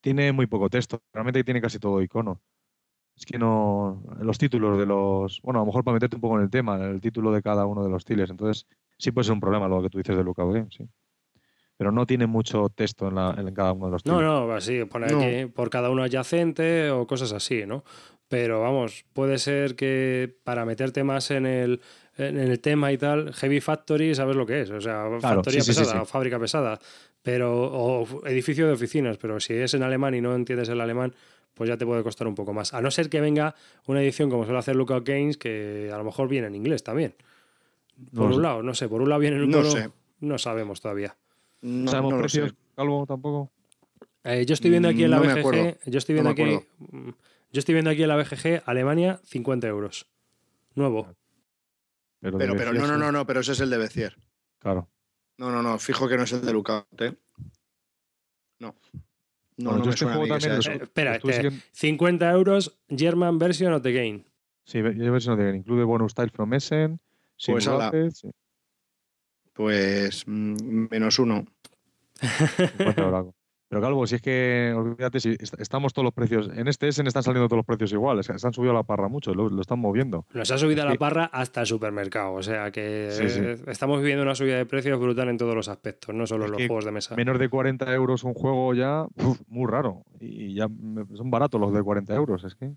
tiene 0.04 0.32
muy 0.32 0.46
poco 0.46 0.68
texto. 0.68 1.02
Realmente 1.14 1.42
tiene 1.42 1.62
casi 1.62 1.78
todo 1.78 2.02
icono. 2.02 2.42
Es 3.16 3.24
que 3.24 3.38
no. 3.38 4.02
Los 4.20 4.36
títulos 4.36 4.78
de 4.78 4.84
los. 4.84 5.40
Bueno, 5.42 5.60
a 5.60 5.62
lo 5.62 5.66
mejor 5.66 5.82
para 5.82 5.94
meterte 5.94 6.16
un 6.16 6.20
poco 6.20 6.36
en 6.36 6.42
el 6.42 6.50
tema, 6.50 6.76
el 6.84 7.00
título 7.00 7.32
de 7.32 7.40
cada 7.40 7.64
uno 7.64 7.82
de 7.82 7.88
los 7.88 8.04
tiles. 8.04 8.28
Entonces, 8.28 8.66
sí 8.98 9.12
puede 9.12 9.24
ser 9.24 9.32
un 9.32 9.40
problema 9.40 9.66
lo 9.66 9.80
que 9.82 9.88
tú 9.88 9.96
dices 9.98 10.14
de 10.16 10.22
Lookout 10.22 10.52
Game, 10.52 10.66
sí. 10.70 10.86
Pero 11.78 11.90
no 11.90 12.06
tiene 12.06 12.26
mucho 12.26 12.68
texto 12.68 13.08
en, 13.08 13.14
la- 13.14 13.34
en 13.38 13.54
cada 13.54 13.72
uno 13.72 13.86
de 13.86 13.92
los 13.92 14.02
tiles. 14.02 14.20
No, 14.20 14.46
no, 14.46 14.52
así, 14.52 14.84
pone 14.84 15.06
No. 15.06 15.20
aquí 15.22 15.46
por 15.46 15.70
cada 15.70 15.88
uno 15.90 16.02
adyacente 16.02 16.90
o 16.90 17.06
cosas 17.06 17.32
así, 17.32 17.64
¿no? 17.66 17.82
Pero 18.28 18.60
vamos, 18.60 19.04
puede 19.12 19.38
ser 19.38 19.74
que 19.76 20.36
para 20.44 20.64
meterte 20.64 21.02
más 21.04 21.30
en 21.30 21.46
el, 21.46 21.80
en 22.16 22.36
el 22.38 22.60
tema 22.60 22.90
y 22.92 22.98
tal, 22.98 23.32
Heavy 23.34 23.60
Factory, 23.60 24.14
¿sabes 24.14 24.34
lo 24.36 24.44
que 24.46 24.62
es? 24.62 24.70
O 24.70 24.80
sea, 24.80 25.06
factoría 25.20 25.60
sí, 25.60 25.66
sí, 25.66 25.74
sí, 25.74 25.80
pesada 25.80 25.98
sí. 26.00 26.02
o 26.02 26.06
fábrica 26.06 26.38
pesada, 26.38 26.78
pero 27.24 27.52
o 27.72 28.24
edificio 28.28 28.66
de 28.68 28.74
oficinas, 28.74 29.16
pero 29.18 29.40
si 29.40 29.54
es 29.54 29.74
en 29.74 29.82
alemán 29.82 30.14
y 30.14 30.20
no 30.20 30.34
entiendes 30.36 30.68
el 30.68 30.80
alemán, 30.80 31.12
pues 31.54 31.68
ya 31.68 31.76
te 31.76 31.86
puede 31.86 32.02
costar 32.04 32.28
un 32.28 32.34
poco 32.36 32.52
más. 32.52 32.72
A 32.74 32.80
no 32.80 32.90
ser 32.92 33.08
que 33.08 33.20
venga 33.20 33.54
una 33.86 34.00
edición 34.02 34.28
como 34.30 34.44
suele 34.44 34.58
hacer 34.58 34.76
Lookout 34.76 35.04
Games, 35.08 35.36
que 35.38 35.90
a 35.92 35.96
lo 35.98 36.04
mejor 36.04 36.28
viene 36.28 36.46
en 36.48 36.54
inglés 36.54 36.84
también. 36.84 37.14
Por 38.14 38.26
un 38.26 38.34
sé. 38.36 38.40
lado, 38.42 38.62
no 38.62 38.74
sé, 38.74 38.88
por 38.88 39.00
un 39.00 39.08
lado 39.08 39.20
viene 39.20 39.36
en 39.36 39.44
un 39.44 39.50
No 39.50 39.64
sé. 39.64 39.90
no 40.20 40.36
sabemos 40.38 40.80
todavía. 40.80 41.16
No, 41.62 41.90
¿Sabemos 41.90 42.12
no 42.12 42.18
precios, 42.18 42.50
sé. 42.50 42.56
Calvo, 42.76 43.06
tampoco? 43.06 43.50
Eh, 44.24 44.44
yo 44.46 44.52
estoy 44.54 44.70
viendo 44.70 44.88
aquí 44.88 45.04
en 45.04 45.10
la 45.10 45.16
No 45.18 45.22
me 45.24 45.32
BGG, 45.32 45.38
acuerdo. 45.38 45.76
yo 45.86 45.98
estoy 45.98 46.12
viendo 46.14 46.30
aquí, 46.30 46.42
mm, 46.44 47.08
yo 47.52 47.58
estoy 47.58 47.72
viendo 47.74 47.90
aquí 47.90 48.02
en 48.02 48.08
la 48.08 48.16
BGG 48.16 48.62
Alemania 48.66 49.20
50 49.24 49.66
euros, 49.68 50.06
nuevo. 50.74 51.08
Pero, 52.20 52.36
Pero, 52.38 52.72
no, 52.72 52.86
no, 52.86 52.96
no, 52.98 53.12
no, 53.12 53.26
pero 53.26 53.40
ese 53.40 53.52
es 53.52 53.60
el 53.60 53.70
de 53.70 53.76
Bezier. 53.78 54.16
Claro. 54.58 54.88
No, 55.38 55.50
no, 55.50 55.62
no, 55.62 55.78
fijo 55.78 56.08
que 56.08 56.16
no 56.16 56.22
es 56.24 56.32
el 56.32 56.42
de 56.44 56.52
Lookout, 56.52 57.00
¿eh? 57.00 57.16
No. 58.60 58.74
No, 59.56 59.70
Bueno, 59.70 59.78
no 59.78 59.84
yo 59.84 59.84
me 59.86 59.90
este 59.94 60.04
juego 60.06 60.26
también 60.26 60.52
Eh, 60.52 60.78
espera, 60.82 61.14
estuve 61.16 61.30
este, 61.32 61.42
siguiendo- 61.42 61.66
50 61.72 62.30
euros 62.32 62.78
German 62.88 63.38
version 63.38 63.72
of 63.72 63.82
the 63.82 63.92
game. 63.92 64.24
Sí, 64.64 64.78
yo 64.78 65.12
versión 65.12 65.38
de 65.38 65.56
incluye 65.56 65.84
bonus 65.84 66.12
style 66.12 66.30
from 66.30 66.54
Essen, 66.54 66.98
Pues 67.46 67.66
wrapped, 67.66 68.10
sí, 68.12 68.30
Pues 69.52 70.24
mm, 70.26 70.86
menos 70.90 71.18
uno. 71.18 71.44
50 73.74 73.76
euros. 73.76 73.80
Pero 73.80 73.80
Calvo, 73.80 74.06
si 74.06 74.14
es 74.16 74.22
que, 74.22 74.72
olvídate, 74.76 75.20
si 75.20 75.30
est- 75.30 75.60
estamos 75.60 75.92
todos 75.92 76.04
los 76.04 76.14
precios, 76.14 76.48
en 76.54 76.68
este 76.68 76.88
Essen 76.88 77.06
están 77.06 77.22
saliendo 77.22 77.48
todos 77.48 77.58
los 77.58 77.66
precios 77.66 77.92
iguales, 77.92 78.26
se 78.26 78.46
han 78.46 78.52
subido 78.52 78.70
a 78.72 78.74
la 78.74 78.82
parra 78.82 79.08
mucho, 79.08 79.34
lo, 79.34 79.48
lo 79.48 79.60
están 79.60 79.78
moviendo. 79.78 80.26
Nos 80.32 80.50
ha 80.50 80.58
subido 80.58 80.82
a 80.82 80.86
la 80.86 80.94
parra 80.96 81.24
hasta 81.26 81.60
el 81.60 81.66
supermercado, 81.66 82.32
o 82.34 82.42
sea 82.42 82.70
que 82.70 83.08
Sí, 83.10 83.28
sí. 83.28 83.40
eh, 83.42 83.56
estamos 83.68 83.98
viviendo 84.00 84.22
una 84.22 84.34
subida 84.34 84.56
de 84.56 84.66
precios 84.66 84.98
brutal 84.98 85.28
en 85.28 85.38
todos 85.38 85.54
los 85.54 85.68
aspectos, 85.68 86.14
no 86.14 86.26
solo 86.26 86.44
Es 86.44 86.48
en 86.48 86.52
los 86.58 86.66
juegos 86.66 86.84
de 86.84 86.92
mesa. 86.92 87.16
Menos 87.16 87.38
de 87.38 87.48
40 87.48 87.92
euros 87.92 88.24
un 88.24 88.34
juego 88.34 88.74
ya, 88.74 89.04
uf, 89.16 89.40
muy 89.48 89.70
raro. 89.70 90.04
Y 90.20 90.54
ya 90.54 90.68
son 91.16 91.30
baratos 91.30 91.60
los 91.60 91.72
de 91.74 91.82
40 91.82 92.14
euros, 92.14 92.44
es 92.44 92.54
que. 92.54 92.72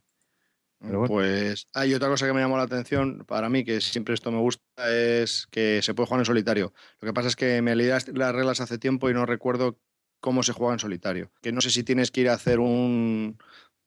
Pero 0.80 1.00
bueno. 1.00 1.12
Pues 1.12 1.66
hay 1.74 1.95
otra 1.95 2.08
cosa 2.08 2.28
que 2.28 2.34
me 2.34 2.39
llamó 2.39 2.56
la 2.56 2.62
atención 2.64 3.24
para 3.28 3.50
mí, 3.50 3.64
que 3.64 3.82
siempre 3.82 4.14
esto 4.14 4.32
me 4.32 4.38
gusta, 4.38 4.62
es 4.93 5.48
que 5.50 5.82
se 5.82 5.95
puede 5.95 6.06
jugar 6.06 6.22
en 6.22 6.26
solitario. 6.26 6.72
Lo 7.02 7.08
que 7.08 7.14
pasa 7.14 7.30
es 7.30 7.36
que 7.36 7.64
me 7.64 7.76
leí 7.76 7.88
las 7.88 8.36
reglas 8.36 8.62
hace 8.62 8.78
tiempo 8.78 9.10
y 9.10 9.14
no 9.16 9.26
recuerdo 9.26 9.80
cómo 10.20 10.43
se 10.43 10.53
juega 10.53 10.74
en 10.74 10.80
solitario. 10.80 11.32
Que 11.41 11.51
no 11.51 11.61
sé 11.61 11.70
si 11.70 11.84
tienes 11.84 12.11
que 12.11 12.22
ir 12.22 12.30
a 12.30 12.34
hacer 12.34 12.59
un, 12.59 13.38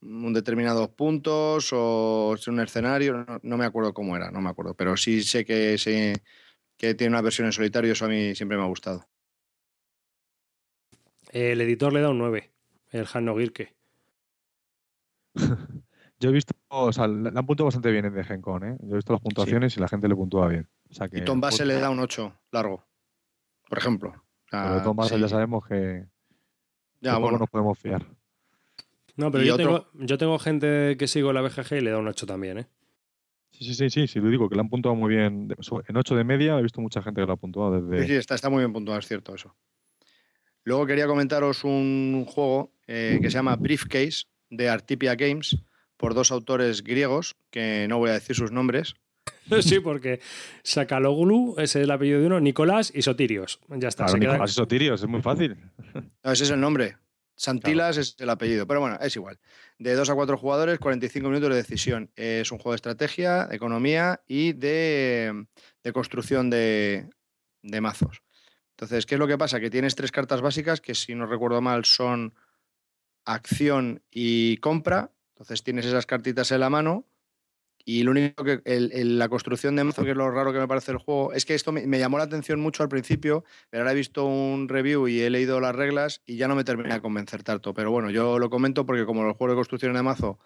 un 0.02 0.32
determinados 0.32 0.88
puntos 0.90 1.70
o 1.72 2.34
es 2.34 2.46
un 2.48 2.60
escenario, 2.60 3.24
no, 3.24 3.38
no 3.42 3.56
me 3.56 3.64
acuerdo 3.66 3.92
cómo 3.94 4.16
era, 4.16 4.30
no 4.30 4.40
me 4.40 4.50
acuerdo, 4.50 4.74
pero 4.74 4.96
sí 4.96 5.22
sé 5.22 5.44
que, 5.44 5.76
se- 5.78 6.22
que 6.76 6.94
tiene 6.94 7.12
una 7.14 7.22
versión 7.22 7.46
en 7.46 7.52
solitario, 7.52 7.92
eso 7.92 8.04
a 8.04 8.08
mí 8.08 8.34
siempre 8.34 8.56
me 8.56 8.64
ha 8.64 8.68
gustado. 8.68 9.06
El 11.32 11.60
editor 11.60 11.92
le 11.92 12.00
da 12.00 12.10
un 12.10 12.18
9, 12.18 12.50
el 12.90 13.06
Hanno 13.12 13.36
Girke. 13.36 13.76
Yo 16.18 16.28
he 16.28 16.32
visto, 16.32 16.54
o 16.68 16.92
sea, 16.92 17.06
le 17.06 17.28
han 17.30 17.46
puntuado 17.46 17.66
bastante 17.66 17.90
bien 17.90 18.04
en 18.04 18.14
The 18.14 18.24
Gen 18.24 18.42
Con, 18.42 18.64
¿eh? 18.64 18.76
Yo 18.80 18.92
he 18.92 18.96
visto 18.96 19.12
las 19.12 19.22
puntuaciones 19.22 19.76
y 19.76 19.80
la 19.80 19.88
gente 19.88 20.06
le 20.08 20.14
puntúa 20.16 20.48
bien. 20.48 20.68
O 20.90 20.94
sea 20.94 21.08
que, 21.08 21.18
Y 21.18 21.24
Tom 21.24 21.40
Base 21.40 21.58
pues, 21.58 21.68
le 21.68 21.74
da 21.80 21.88
un 21.88 21.98
8 22.00 22.38
largo, 22.50 22.84
por 23.68 23.78
ejemplo. 23.78 24.10
O 24.10 24.48
sea, 24.50 24.64
pero 24.64 24.82
Tom 24.82 24.96
Base 24.96 25.14
sí. 25.14 25.20
ya 25.20 25.28
sabemos 25.28 25.66
que 25.66 26.06
Ya, 27.00 27.16
bueno, 27.18 27.38
nos 27.38 27.48
podemos 27.48 27.78
fiar. 27.78 28.06
No, 29.16 29.30
pero 29.30 29.44
yo, 29.44 29.56
tengo, 29.56 29.86
yo 29.94 30.18
tengo 30.18 30.38
gente 30.38 30.96
que 30.96 31.06
sigo 31.06 31.30
en 31.30 31.34
la 31.34 31.42
BGG 31.42 31.74
y 31.74 31.80
le 31.80 31.90
da 31.90 31.98
un 31.98 32.08
8 32.08 32.26
también, 32.26 32.58
¿eh? 32.58 32.66
Sí, 33.50 33.64
sí, 33.64 33.74
sí, 33.74 33.90
sí, 33.90 34.06
sí, 34.06 34.20
lo 34.20 34.30
digo, 34.30 34.48
que 34.48 34.54
le 34.54 34.60
han 34.62 34.68
puntuado 34.68 34.96
muy 34.96 35.14
bien. 35.14 35.54
En 35.88 35.96
8 35.96 36.14
de 36.14 36.24
media 36.24 36.58
he 36.58 36.62
visto 36.62 36.80
mucha 36.80 37.02
gente 37.02 37.20
que 37.20 37.26
lo 37.26 37.32
ha 37.32 37.36
puntuado 37.36 37.80
desde. 37.80 38.02
Sí, 38.02 38.12
sí, 38.12 38.16
está, 38.16 38.34
está 38.34 38.48
muy 38.48 38.60
bien 38.60 38.72
puntuado, 38.72 38.98
es 38.98 39.06
cierto 39.06 39.34
eso. 39.34 39.54
Luego 40.64 40.86
quería 40.86 41.06
comentaros 41.06 41.64
un 41.64 42.24
juego 42.26 42.72
eh, 42.86 43.18
que 43.20 43.30
se 43.30 43.34
llama 43.34 43.56
Briefcase 43.56 44.24
de 44.50 44.68
Artipia 44.68 45.14
Games 45.14 45.56
por 45.96 46.14
dos 46.14 46.30
autores 46.32 46.82
griegos, 46.82 47.36
que 47.50 47.86
no 47.88 47.98
voy 47.98 48.10
a 48.10 48.14
decir 48.14 48.36
sus 48.36 48.52
nombres. 48.52 48.94
sí, 49.62 49.80
porque 49.80 50.20
Sakaloglu 50.62 51.54
ese 51.58 51.80
es 51.80 51.84
el 51.84 51.90
apellido 51.90 52.20
de 52.20 52.26
uno, 52.26 52.40
Nicolás 52.40 52.92
y 52.94 53.02
Sotirios. 53.02 53.60
Ya 53.68 53.88
está. 53.88 54.04
Claro, 54.04 54.12
se 54.12 54.20
queda- 54.20 54.32
Nicolás 54.32 54.52
Sotirios, 54.52 55.02
es 55.02 55.08
muy 55.08 55.22
fácil. 55.22 55.56
No, 56.22 56.32
ese 56.32 56.44
es 56.44 56.50
el 56.50 56.60
nombre. 56.60 56.96
Santilas 57.34 57.96
es 57.96 58.16
el 58.18 58.28
apellido, 58.28 58.66
pero 58.66 58.80
bueno, 58.80 58.98
es 59.00 59.16
igual. 59.16 59.38
De 59.78 59.94
dos 59.94 60.10
a 60.10 60.14
cuatro 60.14 60.36
jugadores, 60.36 60.78
45 60.78 61.26
minutos 61.28 61.48
de 61.48 61.56
decisión. 61.56 62.10
Es 62.14 62.52
un 62.52 62.58
juego 62.58 62.72
de 62.72 62.76
estrategia, 62.76 63.46
de 63.46 63.56
economía 63.56 64.20
y 64.28 64.52
de, 64.52 65.46
de 65.82 65.92
construcción 65.94 66.50
de, 66.50 67.08
de 67.62 67.80
mazos. 67.80 68.20
Entonces, 68.72 69.06
¿qué 69.06 69.14
es 69.14 69.18
lo 69.18 69.26
que 69.26 69.38
pasa? 69.38 69.58
Que 69.58 69.70
tienes 69.70 69.94
tres 69.94 70.12
cartas 70.12 70.42
básicas 70.42 70.82
que, 70.82 70.94
si 70.94 71.14
no 71.14 71.24
recuerdo 71.26 71.62
mal, 71.62 71.86
son 71.86 72.34
acción 73.24 74.02
y 74.10 74.58
compra. 74.58 75.10
Entonces 75.34 75.62
tienes 75.62 75.86
esas 75.86 76.04
cartitas 76.06 76.52
en 76.52 76.60
la 76.60 76.68
mano. 76.70 77.06
Y 77.84 78.02
lo 78.02 78.10
único 78.10 78.44
que 78.44 78.60
la 78.64 79.28
construcción 79.28 79.74
de 79.76 79.84
mazo, 79.84 80.04
que 80.04 80.10
es 80.10 80.16
lo 80.16 80.30
raro 80.30 80.52
que 80.52 80.58
me 80.58 80.68
parece 80.68 80.92
el 80.92 80.98
juego, 80.98 81.32
es 81.32 81.44
que 81.44 81.54
esto 81.54 81.72
me, 81.72 81.98
llamó 81.98 82.18
la 82.18 82.24
atención 82.24 82.60
mucho 82.60 82.82
al 82.82 82.88
principio, 82.88 83.44
pero 83.70 83.82
ahora 83.82 83.92
he 83.92 83.96
visto 83.96 84.26
un 84.26 84.68
review 84.68 85.08
y 85.08 85.20
he 85.20 85.30
leído 85.30 85.60
las 85.60 85.74
reglas 85.74 86.22
y 86.26 86.36
ya 86.36 86.46
no 86.46 86.54
me 86.54 86.64
termina 86.64 86.94
de 86.94 87.00
convencer 87.00 87.42
tanto. 87.42 87.72
Pero 87.74 87.90
bueno, 87.90 88.10
yo 88.10 88.38
lo 88.38 88.50
comento 88.50 88.84
porque 88.84 89.06
como 89.06 89.24
los 89.24 89.36
juegos 89.36 89.54
de 89.54 89.58
construcción 89.58 89.94
de 89.94 90.02
mazo 90.02 90.38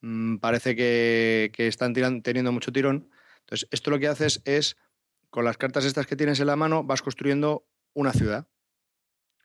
mm, 0.00 0.36
parece 0.36 0.76
que, 0.76 1.50
que 1.52 1.66
están 1.66 1.92
teniendo 1.92 2.52
mucho 2.52 2.72
tirón. 2.72 3.10
Entonces, 3.40 3.68
esto 3.70 3.90
lo 3.90 3.98
que 3.98 4.08
haces 4.08 4.42
es, 4.44 4.76
con 5.30 5.44
las 5.44 5.56
cartas 5.56 5.84
estas 5.84 6.06
que 6.06 6.16
tienes 6.16 6.40
en 6.40 6.46
la 6.46 6.56
mano, 6.56 6.84
vas 6.84 7.02
construyendo 7.02 7.66
una 7.94 8.12
ciudad. 8.12 8.46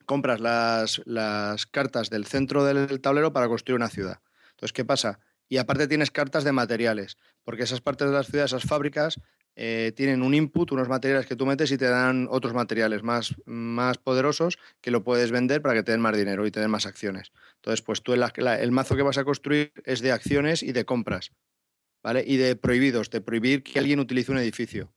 Compras 0.05 0.39
las, 0.39 1.01
las 1.05 1.65
cartas 1.65 2.09
del 2.09 2.25
centro 2.25 2.65
del 2.65 3.01
tablero 3.01 3.33
para 3.33 3.47
construir 3.47 3.77
una 3.77 3.89
ciudad. 3.89 4.21
Entonces, 4.51 4.73
¿qué 4.73 4.85
pasa? 4.85 5.19
Y 5.51 5.57
aparte 5.57 5.89
tienes 5.89 6.11
cartas 6.11 6.45
de 6.45 6.53
materiales, 6.53 7.17
porque 7.43 7.63
esas 7.63 7.81
partes 7.81 8.07
de 8.07 8.13
las 8.13 8.27
ciudades, 8.27 8.53
esas 8.53 8.63
fábricas, 8.63 9.19
eh, 9.57 9.91
tienen 9.97 10.21
un 10.21 10.33
input, 10.33 10.71
unos 10.71 10.87
materiales 10.87 11.25
que 11.25 11.35
tú 11.35 11.45
metes 11.45 11.69
y 11.73 11.77
te 11.77 11.89
dan 11.89 12.29
otros 12.31 12.53
materiales 12.53 13.03
más, 13.03 13.35
más 13.43 13.97
poderosos 13.97 14.57
que 14.79 14.91
lo 14.91 15.03
puedes 15.03 15.29
vender 15.29 15.61
para 15.61 15.73
que 15.73 15.83
te 15.83 15.91
den 15.91 15.99
más 15.99 16.15
dinero 16.15 16.47
y 16.47 16.51
te 16.51 16.61
den 16.61 16.71
más 16.71 16.85
acciones. 16.85 17.33
Entonces, 17.55 17.81
pues 17.81 18.01
tú 18.01 18.13
el, 18.13 18.71
mazo 18.71 18.95
que 18.95 19.01
vas 19.01 19.17
a 19.17 19.25
construir 19.25 19.73
es 19.83 19.99
de 19.99 20.13
acciones 20.13 20.63
y 20.63 20.71
de 20.71 20.85
compras, 20.85 21.33
¿vale? 22.01 22.23
Y 22.25 22.37
de 22.37 22.55
prohibidos, 22.55 23.09
de 23.09 23.19
prohibir 23.19 23.61
que 23.61 23.77
alguien 23.77 23.99
utilice 23.99 24.31
un 24.31 24.37
edificio. 24.37 24.93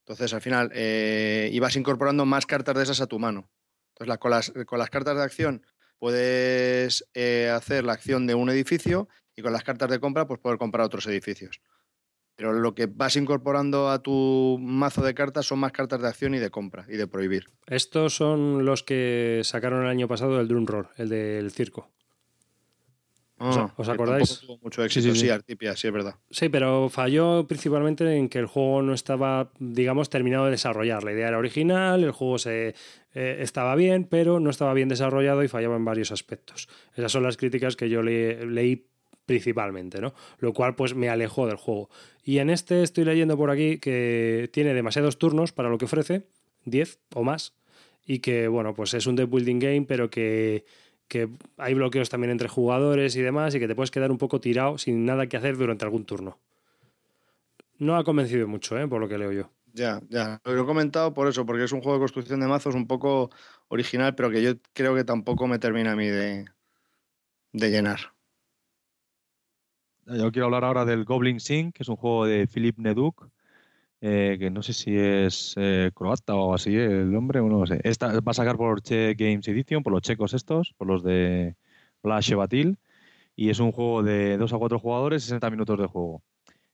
Entonces, 0.00 0.34
al 0.34 0.42
final, 0.42 0.70
eh, 0.74 1.48
y 1.50 1.58
vas 1.60 1.76
incorporando 1.76 2.26
más 2.26 2.44
cartas 2.44 2.76
de 2.76 2.82
esas 2.82 3.00
a 3.00 3.06
tu 3.06 3.18
mano. 3.18 3.48
Entonces, 3.94 4.08
la- 4.08 4.18
con, 4.18 4.32
las, 4.32 4.52
con 4.66 4.78
las 4.78 4.90
cartas 4.90 5.16
de 5.16 5.22
acción 5.22 5.66
puedes 5.98 7.08
eh, 7.14 7.48
hacer 7.48 7.84
la 7.84 7.94
acción 7.94 8.26
de 8.26 8.34
un 8.34 8.50
edificio 8.50 9.08
y 9.36 9.42
con 9.42 9.52
las 9.52 9.62
cartas 9.64 9.90
de 9.90 10.00
compra, 10.00 10.26
pues 10.26 10.40
poder 10.40 10.58
comprar 10.58 10.86
otros 10.86 11.06
edificios. 11.06 11.60
Pero 12.36 12.52
lo 12.52 12.74
que 12.74 12.86
vas 12.86 13.14
incorporando 13.16 13.90
a 13.90 14.02
tu 14.02 14.58
mazo 14.60 15.02
de 15.04 15.14
cartas 15.14 15.46
son 15.46 15.60
más 15.60 15.70
cartas 15.72 16.00
de 16.02 16.08
acción 16.08 16.34
y 16.34 16.38
de 16.38 16.50
compra 16.50 16.84
y 16.88 16.96
de 16.96 17.06
prohibir. 17.06 17.46
Estos 17.66 18.16
son 18.16 18.64
los 18.64 18.82
que 18.82 19.40
sacaron 19.44 19.82
el 19.84 19.88
año 19.88 20.08
pasado 20.08 20.40
el 20.40 20.48
Drum 20.48 20.66
Roll, 20.66 20.88
el 20.96 21.08
del 21.10 21.52
circo. 21.52 21.90
¿Os- 23.36 23.56
Ah, 23.56 23.74
os 23.76 23.88
acordáis? 23.88 24.28
tampoco 24.28 24.46
tuvo 24.46 24.58
Mucho 24.64 24.84
éxito, 24.84 25.02
sí, 25.08 25.12
sí, 25.12 25.20
sí. 25.26 25.28
Artipia, 25.30 25.76
sí, 25.76 25.88
es 25.88 25.92
verdad. 25.92 26.14
Sí, 26.30 26.48
pero 26.48 26.88
falló 26.88 27.46
principalmente 27.46 28.16
en 28.16 28.28
que 28.28 28.38
el 28.38 28.46
juego 28.46 28.80
no 28.82 28.94
estaba, 28.94 29.52
digamos, 29.58 30.08
terminado 30.08 30.44
de 30.46 30.52
desarrollar. 30.52 31.02
La 31.04 31.12
idea 31.12 31.28
era 31.28 31.38
original, 31.38 32.02
el 32.04 32.12
juego 32.12 32.38
se, 32.38 32.74
eh, 33.12 33.36
estaba 33.40 33.74
bien, 33.74 34.04
pero 34.04 34.40
no 34.40 34.50
estaba 34.50 34.72
bien 34.72 34.88
desarrollado 34.88 35.42
y 35.42 35.48
fallaba 35.48 35.76
en 35.76 35.84
varios 35.84 36.10
aspectos. 36.12 36.68
Esas 36.96 37.10
son 37.12 37.22
las 37.24 37.36
críticas 37.36 37.76
que 37.76 37.88
yo 37.90 38.02
le- 38.02 38.46
leí 38.46 38.86
principalmente, 39.26 40.00
¿no? 40.00 40.14
Lo 40.38 40.52
cual 40.52 40.74
pues 40.74 40.94
me 40.94 41.08
alejó 41.08 41.46
del 41.46 41.56
juego. 41.56 41.88
Y 42.22 42.38
en 42.38 42.50
este 42.50 42.82
estoy 42.82 43.04
leyendo 43.04 43.36
por 43.36 43.50
aquí 43.50 43.78
que 43.78 44.48
tiene 44.52 44.74
demasiados 44.74 45.18
turnos 45.18 45.52
para 45.52 45.68
lo 45.68 45.78
que 45.78 45.86
ofrece, 45.86 46.26
10 46.64 46.98
o 47.14 47.22
más, 47.22 47.54
y 48.06 48.20
que 48.20 48.48
bueno, 48.48 48.74
pues 48.74 48.94
es 48.94 49.06
un 49.06 49.16
deck 49.16 49.30
building 49.30 49.58
game, 49.58 49.82
pero 49.86 50.10
que, 50.10 50.64
que 51.08 51.28
hay 51.56 51.74
bloqueos 51.74 52.08
también 52.08 52.30
entre 52.30 52.48
jugadores 52.48 53.16
y 53.16 53.22
demás 53.22 53.54
y 53.54 53.60
que 53.60 53.68
te 53.68 53.74
puedes 53.74 53.90
quedar 53.90 54.10
un 54.10 54.18
poco 54.18 54.40
tirado 54.40 54.78
sin 54.78 55.04
nada 55.04 55.26
que 55.26 55.36
hacer 55.36 55.56
durante 55.56 55.84
algún 55.84 56.04
turno. 56.04 56.38
No 57.78 57.96
ha 57.96 58.04
convencido 58.04 58.46
mucho, 58.46 58.78
¿eh? 58.78 58.86
por 58.86 59.00
lo 59.00 59.08
que 59.08 59.18
leo 59.18 59.32
yo. 59.32 59.50
Ya, 59.72 60.00
ya. 60.08 60.40
Lo 60.44 60.62
he 60.62 60.66
comentado 60.66 61.12
por 61.12 61.26
eso, 61.26 61.44
porque 61.44 61.64
es 61.64 61.72
un 61.72 61.80
juego 61.80 61.98
de 61.98 62.02
construcción 62.02 62.38
de 62.38 62.46
mazos 62.46 62.76
un 62.76 62.86
poco 62.86 63.30
original, 63.68 64.14
pero 64.14 64.30
que 64.30 64.40
yo 64.40 64.52
creo 64.72 64.94
que 64.94 65.02
tampoco 65.02 65.48
me 65.48 65.58
termina 65.58 65.92
a 65.92 65.96
mí 65.96 66.06
de, 66.06 66.44
de 67.52 67.70
llenar. 67.70 68.13
Yo 70.06 70.30
quiero 70.32 70.46
hablar 70.46 70.64
ahora 70.64 70.84
del 70.84 71.04
Goblin 71.04 71.40
Sync, 71.40 71.74
que 71.74 71.82
es 71.82 71.88
un 71.88 71.96
juego 71.96 72.26
de 72.26 72.46
Philip 72.46 72.78
Neduk, 72.78 73.28
eh, 74.02 74.36
que 74.38 74.50
no 74.50 74.62
sé 74.62 74.74
si 74.74 74.96
es 74.96 75.54
eh, 75.56 75.90
croata 75.94 76.34
o 76.34 76.54
así 76.54 76.76
el 76.76 77.14
hombre, 77.16 77.40
no 77.40 77.60
lo 77.60 77.66
sé. 77.66 77.80
Va 78.02 78.30
a 78.30 78.34
sacar 78.34 78.56
por 78.56 78.82
Che 78.82 79.14
Games 79.14 79.48
Edition, 79.48 79.82
por 79.82 79.92
los 79.94 80.02
checos 80.02 80.34
estos, 80.34 80.74
por 80.76 80.88
los 80.88 81.02
de 81.02 81.56
Blash 82.02 82.34
Batil, 82.34 82.78
y 83.36 83.50
es 83.50 83.60
un 83.60 83.72
juego 83.72 84.02
de 84.02 84.36
2 84.36 84.52
a 84.52 84.58
4 84.58 84.78
jugadores, 84.78 85.22
60 85.24 85.50
minutos 85.50 85.78
de 85.78 85.86
juego. 85.86 86.22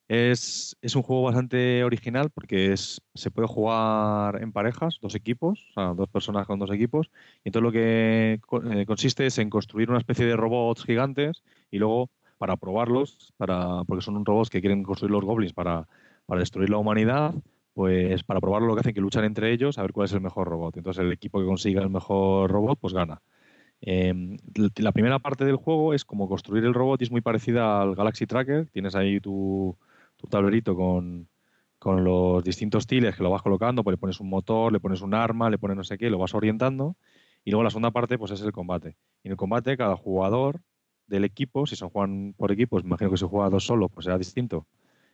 Es, 0.09 0.77
es, 0.83 0.97
un 0.97 1.03
juego 1.03 1.23
bastante 1.23 1.85
original 1.85 2.31
porque 2.31 2.73
es, 2.73 3.01
se 3.15 3.31
puede 3.31 3.47
jugar 3.47 4.43
en 4.43 4.53
parejas, 4.53 4.99
dos 5.01 5.15
equipos, 5.15 5.69
o 5.71 5.73
sea, 5.75 5.95
dos 5.95 6.09
personas 6.09 6.49
con 6.49 6.59
dos 6.59 6.73
equipos, 6.73 7.11
y 7.45 7.51
entonces 7.51 7.63
lo 7.63 7.73
que 7.73 8.41
eh, 8.73 8.87
consiste 8.87 9.27
es 9.27 9.39
en 9.39 9.51
construir 9.51 9.89
una 9.89 10.01
especie 10.01 10.27
de 10.27 10.37
robots 10.37 10.85
gigantes 10.85 11.45
y 11.71 11.79
luego 11.79 12.11
para 12.41 12.57
probarlos, 12.57 13.33
para, 13.37 13.85
porque 13.85 14.03
son 14.03 14.25
robots 14.25 14.51
que 14.51 14.61
quieren 14.61 14.83
construir 14.83 15.13
los 15.13 15.25
goblins 15.25 15.53
para 15.53 15.87
para 16.31 16.43
destruir 16.43 16.71
la 16.71 16.79
humanidad, 16.79 17.35
pues 17.75 18.23
para 18.23 18.39
probarlo 18.39 18.69
lo 18.69 18.75
que 18.75 18.81
hacen 18.83 18.95
que 18.95 19.01
luchan 19.01 19.25
entre 19.25 19.53
ellos 19.53 19.79
a 19.79 19.83
ver 19.83 19.93
cuál 19.93 20.05
es 20.05 20.13
el 20.13 20.21
mejor 20.21 20.47
robot. 20.47 20.77
Entonces 20.77 21.05
el 21.05 21.11
equipo 21.11 21.41
que 21.41 21.45
consiga 21.45 21.83
el 21.83 21.91
mejor 21.91 22.49
robot, 22.49 22.79
pues 22.81 22.95
gana. 22.95 23.21
Em, 23.81 24.37
la 24.77 24.93
primera 24.93 25.19
parte 25.19 25.45
del 25.45 25.57
juego 25.57 25.93
es 25.93 26.05
como 26.05 26.29
construir 26.29 26.65
el 26.65 26.73
robot 26.73 27.01
y 27.01 27.05
es 27.05 27.11
muy 27.11 27.21
parecida 27.21 27.83
al 27.83 27.97
Galaxy 27.97 28.29
Tracker. 28.29 28.71
Tienes 28.71 28.95
ahí 28.95 29.19
tu, 29.19 29.77
tablerito 30.31 30.77
con, 30.77 31.27
los 31.85 32.45
distintos 32.45 32.87
tiles 32.87 33.17
que 33.17 33.25
lo 33.25 33.31
vas 33.31 33.43
colocando, 33.43 33.83
pues 33.83 33.95
le 33.95 33.99
pones 33.99 34.21
un 34.21 34.29
motor, 34.29 34.73
le 34.73 34.79
pones 34.79 35.01
un 35.01 35.15
arma, 35.15 35.51
le 35.51 35.59
pones 35.59 35.77
no 35.77 35.83
sé 35.83 35.99
qué, 35.99 36.11
lo 36.11 36.19
vas 36.19 36.33
orientando. 36.33 36.95
Y 37.45 37.51
luego 37.51 37.65
la 37.65 37.71
segunda 37.71 37.91
parte 37.91 38.19
pues 38.19 38.31
es 38.31 38.41
el 38.43 38.53
combate. 38.53 38.97
Y 39.25 39.29
en 39.29 39.33
el 39.33 39.37
combate 39.37 39.77
cada 39.77 39.97
jugador 39.97 40.61
del 41.11 41.25
equipo, 41.25 41.67
si 41.67 41.77
se 41.77 41.87
juegan 41.87 42.35
por 42.37 42.53
equipos, 42.53 42.83
imagino 42.85 43.11
que 43.11 43.19
si 43.19 43.27
juega 43.27 43.51
dos 43.51 43.67
solos, 43.67 43.91
pues 43.93 44.05
será 44.05 44.17
distinto. 44.17 44.67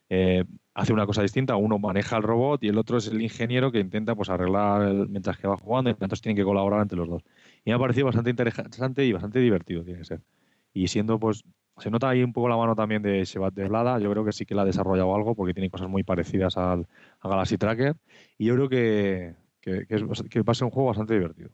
Eh, 0.08 0.44
hace 0.74 0.92
una 0.92 1.06
cosa 1.06 1.22
distinta. 1.22 1.56
Uno 1.56 1.78
maneja 1.78 2.16
el 2.16 2.22
robot 2.22 2.62
y 2.62 2.68
el 2.68 2.78
otro 2.78 2.98
es 2.98 3.08
el 3.08 3.20
ingeniero 3.20 3.72
que 3.72 3.80
intenta 3.80 4.14
pues, 4.14 4.28
arreglar 4.28 4.92
mientras 5.08 5.38
que 5.38 5.48
va 5.48 5.56
jugando 5.56 5.90
y 5.90 5.92
entonces 5.94 6.20
tienen 6.20 6.36
que 6.36 6.44
colaborar 6.44 6.82
entre 6.82 6.98
los 6.98 7.08
dos. 7.08 7.22
Y 7.64 7.70
me 7.70 7.74
ha 7.76 7.78
parecido 7.78 8.06
bastante 8.06 8.30
interesante 8.30 9.04
y 9.04 9.12
bastante 9.12 9.40
divertido, 9.40 9.82
tiene 9.82 10.00
que 10.00 10.04
ser. 10.04 10.20
Y 10.72 10.88
siendo, 10.88 11.18
pues, 11.18 11.44
se 11.78 11.90
nota 11.90 12.08
ahí 12.08 12.22
un 12.22 12.32
poco 12.32 12.48
la 12.48 12.56
mano 12.56 12.74
también 12.74 13.02
de 13.02 13.24
Shebat 13.24 13.54
de. 13.54 13.68
Yo 14.02 14.10
creo 14.10 14.24
que 14.24 14.32
sí 14.32 14.46
que 14.46 14.54
la 14.54 14.62
ha 14.62 14.64
desarrollado 14.64 15.14
algo 15.14 15.34
porque 15.34 15.54
tiene 15.54 15.70
cosas 15.70 15.88
muy 15.88 16.02
parecidas 16.04 16.56
al, 16.56 16.86
Galaxy 17.22 17.58
Tracker. 17.58 17.96
Y 18.38 18.46
yo 18.46 18.54
creo 18.54 18.68
que, 18.68 19.34
que, 19.60 19.86
que 19.86 20.42
va 20.42 20.52
a 20.52 20.54
ser 20.54 20.64
un 20.66 20.70
juego 20.70 20.88
bastante 20.88 21.14
divertido. 21.14 21.50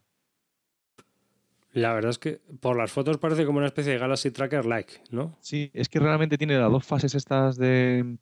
La 1.73 1.93
verdad 1.93 2.11
es 2.11 2.19
que 2.19 2.39
por 2.61 2.77
las 2.77 2.91
fotos 2.91 3.17
parece 3.17 3.45
como 3.45 3.57
una 3.57 3.67
especie 3.67 3.93
de 3.93 3.99
Galaxy 3.99 4.31
Tracker 4.31 4.65
like, 4.65 4.93
¿no? 5.09 5.37
Sí, 5.41 5.71
es 5.73 5.89
que 5.89 5.99
realmente 5.99 6.37
tiene 6.37 6.57
las 6.57 6.71
dos 6.71 6.85
fases 6.85 7.15
estas 7.15 7.57
de, 7.57 8.17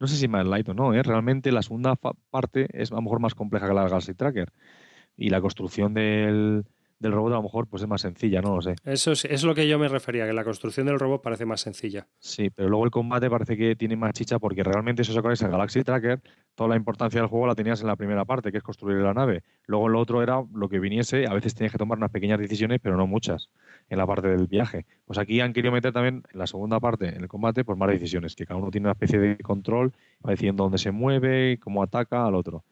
no 0.00 0.06
sé 0.06 0.16
si 0.16 0.26
más 0.26 0.46
light 0.46 0.68
o 0.70 0.74
no, 0.74 0.94
¿eh? 0.94 1.02
realmente 1.02 1.52
la 1.52 1.62
segunda 1.62 1.96
parte 1.96 2.66
es 2.72 2.90
a 2.92 2.96
lo 2.96 3.02
mejor 3.02 3.20
más 3.20 3.34
compleja 3.34 3.68
que 3.68 3.74
la 3.74 3.82
Galaxy 3.82 4.14
Tracker. 4.14 4.52
Y 5.16 5.28
la 5.28 5.40
construcción 5.40 5.94
del, 5.94 6.64
del 7.04 7.12
robot 7.12 7.32
a 7.32 7.36
lo 7.36 7.42
mejor 7.42 7.66
pues 7.68 7.82
es 7.82 7.88
más 7.88 8.00
sencilla, 8.00 8.40
no 8.40 8.56
lo 8.56 8.62
sé. 8.62 8.74
Eso 8.84 9.12
es, 9.12 9.24
es, 9.26 9.44
lo 9.44 9.54
que 9.54 9.68
yo 9.68 9.78
me 9.78 9.88
refería, 9.88 10.26
que 10.26 10.32
la 10.32 10.42
construcción 10.42 10.86
del 10.86 10.98
robot 10.98 11.22
parece 11.22 11.44
más 11.44 11.60
sencilla. 11.60 12.06
Sí, 12.18 12.50
pero 12.50 12.68
luego 12.68 12.84
el 12.84 12.90
combate 12.90 13.30
parece 13.30 13.56
que 13.56 13.76
tiene 13.76 13.96
más 13.96 14.12
chicha 14.12 14.38
porque 14.38 14.64
realmente 14.64 15.02
os 15.02 15.16
acordáis 15.16 15.42
en 15.42 15.50
Galaxy 15.50 15.84
Tracker, 15.84 16.20
toda 16.54 16.70
la 16.70 16.76
importancia 16.76 17.20
del 17.20 17.28
juego 17.28 17.46
la 17.46 17.54
tenías 17.54 17.80
en 17.82 17.88
la 17.88 17.96
primera 17.96 18.24
parte, 18.24 18.50
que 18.50 18.58
es 18.58 18.64
construir 18.64 18.98
la 18.98 19.12
nave. 19.12 19.42
Luego 19.66 19.88
lo 19.88 20.00
otro 20.00 20.22
era 20.22 20.42
lo 20.54 20.68
que 20.68 20.78
viniese, 20.78 21.26
a 21.26 21.34
veces 21.34 21.54
tenías 21.54 21.72
que 21.72 21.78
tomar 21.78 21.98
unas 21.98 22.10
pequeñas 22.10 22.38
decisiones, 22.38 22.80
pero 22.82 22.96
no 22.96 23.06
muchas, 23.06 23.50
en 23.88 23.98
la 23.98 24.06
parte 24.06 24.28
del 24.28 24.46
viaje. 24.46 24.86
Pues 25.04 25.18
aquí 25.18 25.40
han 25.40 25.52
querido 25.52 25.72
meter 25.72 25.92
también 25.92 26.22
en 26.32 26.38
la 26.38 26.46
segunda 26.46 26.80
parte, 26.80 27.08
en 27.08 27.22
el 27.22 27.28
combate, 27.28 27.64
pues 27.64 27.78
más 27.78 27.90
decisiones, 27.90 28.34
que 28.34 28.46
cada 28.46 28.58
uno 28.58 28.70
tiene 28.70 28.86
una 28.86 28.92
especie 28.92 29.18
de 29.18 29.36
control, 29.38 29.92
va 30.26 30.30
diciendo 30.30 30.64
dónde 30.64 30.78
se 30.78 30.90
mueve, 30.90 31.58
cómo 31.62 31.82
ataca 31.82 32.26
al 32.26 32.34
otro. 32.34 32.64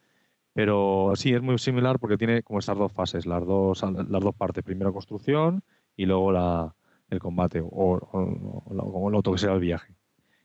Pero 0.55 1.12
sí, 1.14 1.32
es 1.32 1.42
muy 1.42 1.59
similar 1.59 1.98
porque 1.98 2.18
tiene 2.18 2.42
como 2.42 2.59
estas 2.59 2.76
dos 2.76 2.92
fases, 2.92 3.26
las 3.26 3.44
dos, 3.46 3.82
las 3.82 4.22
dos 4.22 4.34
partes. 4.34 4.62
Primero 4.62 4.92
construcción 4.92 5.62
y 5.96 6.07
luego 6.07 6.32
la, 6.32 6.74
el 7.09 7.18
combate 7.18 7.61
o, 7.61 7.68
o, 7.70 9.11
lo 9.11 9.18
otro 9.18 9.32
que 9.32 9.38
sea 9.38 9.53
el 9.53 9.61
viaje. 9.61 9.94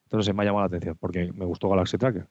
Entonces 0.04 0.34
me 0.34 0.44
ha 0.44 0.46
llamado 0.46 0.64
la 0.64 0.68
atención 0.68 0.98
porque 1.00 1.32
me 1.34 1.46
gustó 1.46 1.70
Galaxy 1.70 1.98
Tracker. 1.98 2.28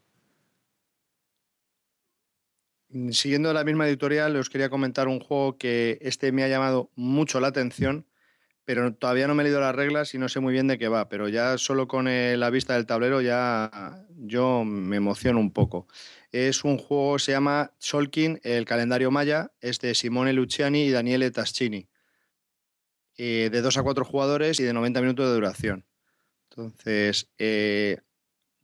Siguiendo 3.11 3.53
la 3.53 3.65
misma 3.65 3.87
editorial, 3.89 4.37
os 4.37 4.49
quería 4.49 4.71
comentar 4.71 5.09
un 5.09 5.21
juego 5.21 5.59
que 5.59 5.99
este 6.01 6.33
me 6.33 6.45
ha 6.45 6.49
llamado 6.49 6.91
mucho 6.95 7.41
la 7.41 7.49
atención, 7.49 8.07
pero 8.65 8.95
todavía 8.95 9.27
no 9.27 9.35
me 9.35 9.43
he 9.43 9.45
leído 9.45 9.61
las 9.61 9.75
reglas 9.75 10.15
y 10.15 10.19
no 10.19 10.29
sé 10.29 10.41
muy 10.41 10.53
bien 10.53 10.67
de 10.67 10.79
qué 10.79 10.89
va, 10.89 11.09
pero 11.09 11.29
ya 11.29 11.59
solo 11.59 11.89
con 11.89 12.07
la 12.07 12.51
vista 12.51 12.75
del 12.75 12.87
tablero 12.87 13.21
ya 13.21 14.07
yo 14.17 14.65
me 14.65 14.97
emociono 14.97 15.41
un 15.41 15.53
poco. 15.53 15.89
Es 16.37 16.65
un 16.65 16.77
juego, 16.77 17.19
se 17.19 17.33
llama 17.33 17.73
Solkin, 17.79 18.41
el 18.43 18.67
calendario 18.67 19.11
maya, 19.11 19.53
es 19.59 19.79
de 19.79 19.95
Simone 19.95 20.35
Luciani 20.35 20.85
y 20.85 20.91
Daniele 20.91 21.31
Taschini. 21.31 21.89
Eh, 23.17 23.49
de 23.51 23.63
2 23.63 23.79
a 23.79 23.83
4 23.83 24.05
jugadores 24.05 24.61
y 24.61 24.65
de 24.65 24.75
90 24.75 25.01
minutos 25.01 25.27
de 25.27 25.33
duración. 25.33 25.87
Entonces, 26.51 27.31
eh, 27.39 28.03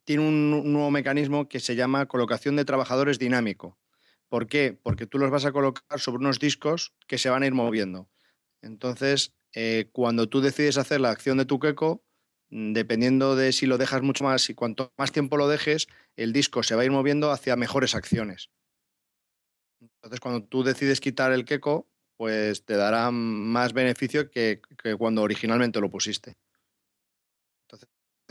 tiene 0.04 0.22
un, 0.22 0.70
nuevo 0.70 0.90
mecanismo 0.90 1.48
que 1.48 1.60
se 1.60 1.74
llama 1.74 2.04
colocación 2.04 2.56
de 2.56 2.66
trabajadores 2.66 3.18
dinámico. 3.18 3.78
¿Por 4.28 4.48
qué? 4.48 4.78
Porque 4.82 5.06
tú 5.06 5.16
los 5.16 5.30
vas 5.30 5.46
a 5.46 5.52
colocar 5.52 5.98
sobre 5.98 6.18
unos 6.18 6.38
discos 6.38 6.92
que 7.06 7.16
se 7.16 7.30
van 7.30 7.42
a 7.42 7.46
ir 7.46 7.54
moviendo. 7.54 8.06
Entonces, 8.60 9.32
eh, 9.54 9.88
cuando 9.92 10.28
tú 10.28 10.42
decides 10.42 10.76
hacer 10.76 11.00
la 11.00 11.08
acción 11.08 11.38
de 11.38 11.46
tu 11.46 11.58
queco, 11.58 12.04
dependiendo 12.53 13.34
de 13.34 13.53
si 13.53 13.66
lo 13.66 13.78
dejas 13.78 14.03
mucho 14.03 14.24
más 14.24 14.50
y 14.50 14.55
cuanto 14.55 14.92
más 14.98 15.11
tiempo 15.11 15.36
lo 15.38 15.48
dejes, 15.48 15.88
el 16.16 16.32
disco 16.34 16.62
se 16.62 16.74
va 16.76 16.82
a 16.82 16.84
ir 16.84 16.90
moviendo 16.90 17.30
hacia 17.30 17.57
mejores 17.57 17.94
acciones. 17.94 18.50
Entonces, 19.80 20.20
cuando 20.20 20.44
tú 20.44 20.62
decides 20.62 21.00
quitar 21.00 21.32
el 21.32 21.44
queco, 21.44 21.88
pues 22.16 22.64
te 22.64 22.76
dará 22.76 23.11
más 23.11 23.72
beneficio 23.72 24.30
que, 24.30 24.61
cuando 24.98 25.22
originalmente 25.22 25.80
lo 25.80 25.90
pusiste. 25.90 26.34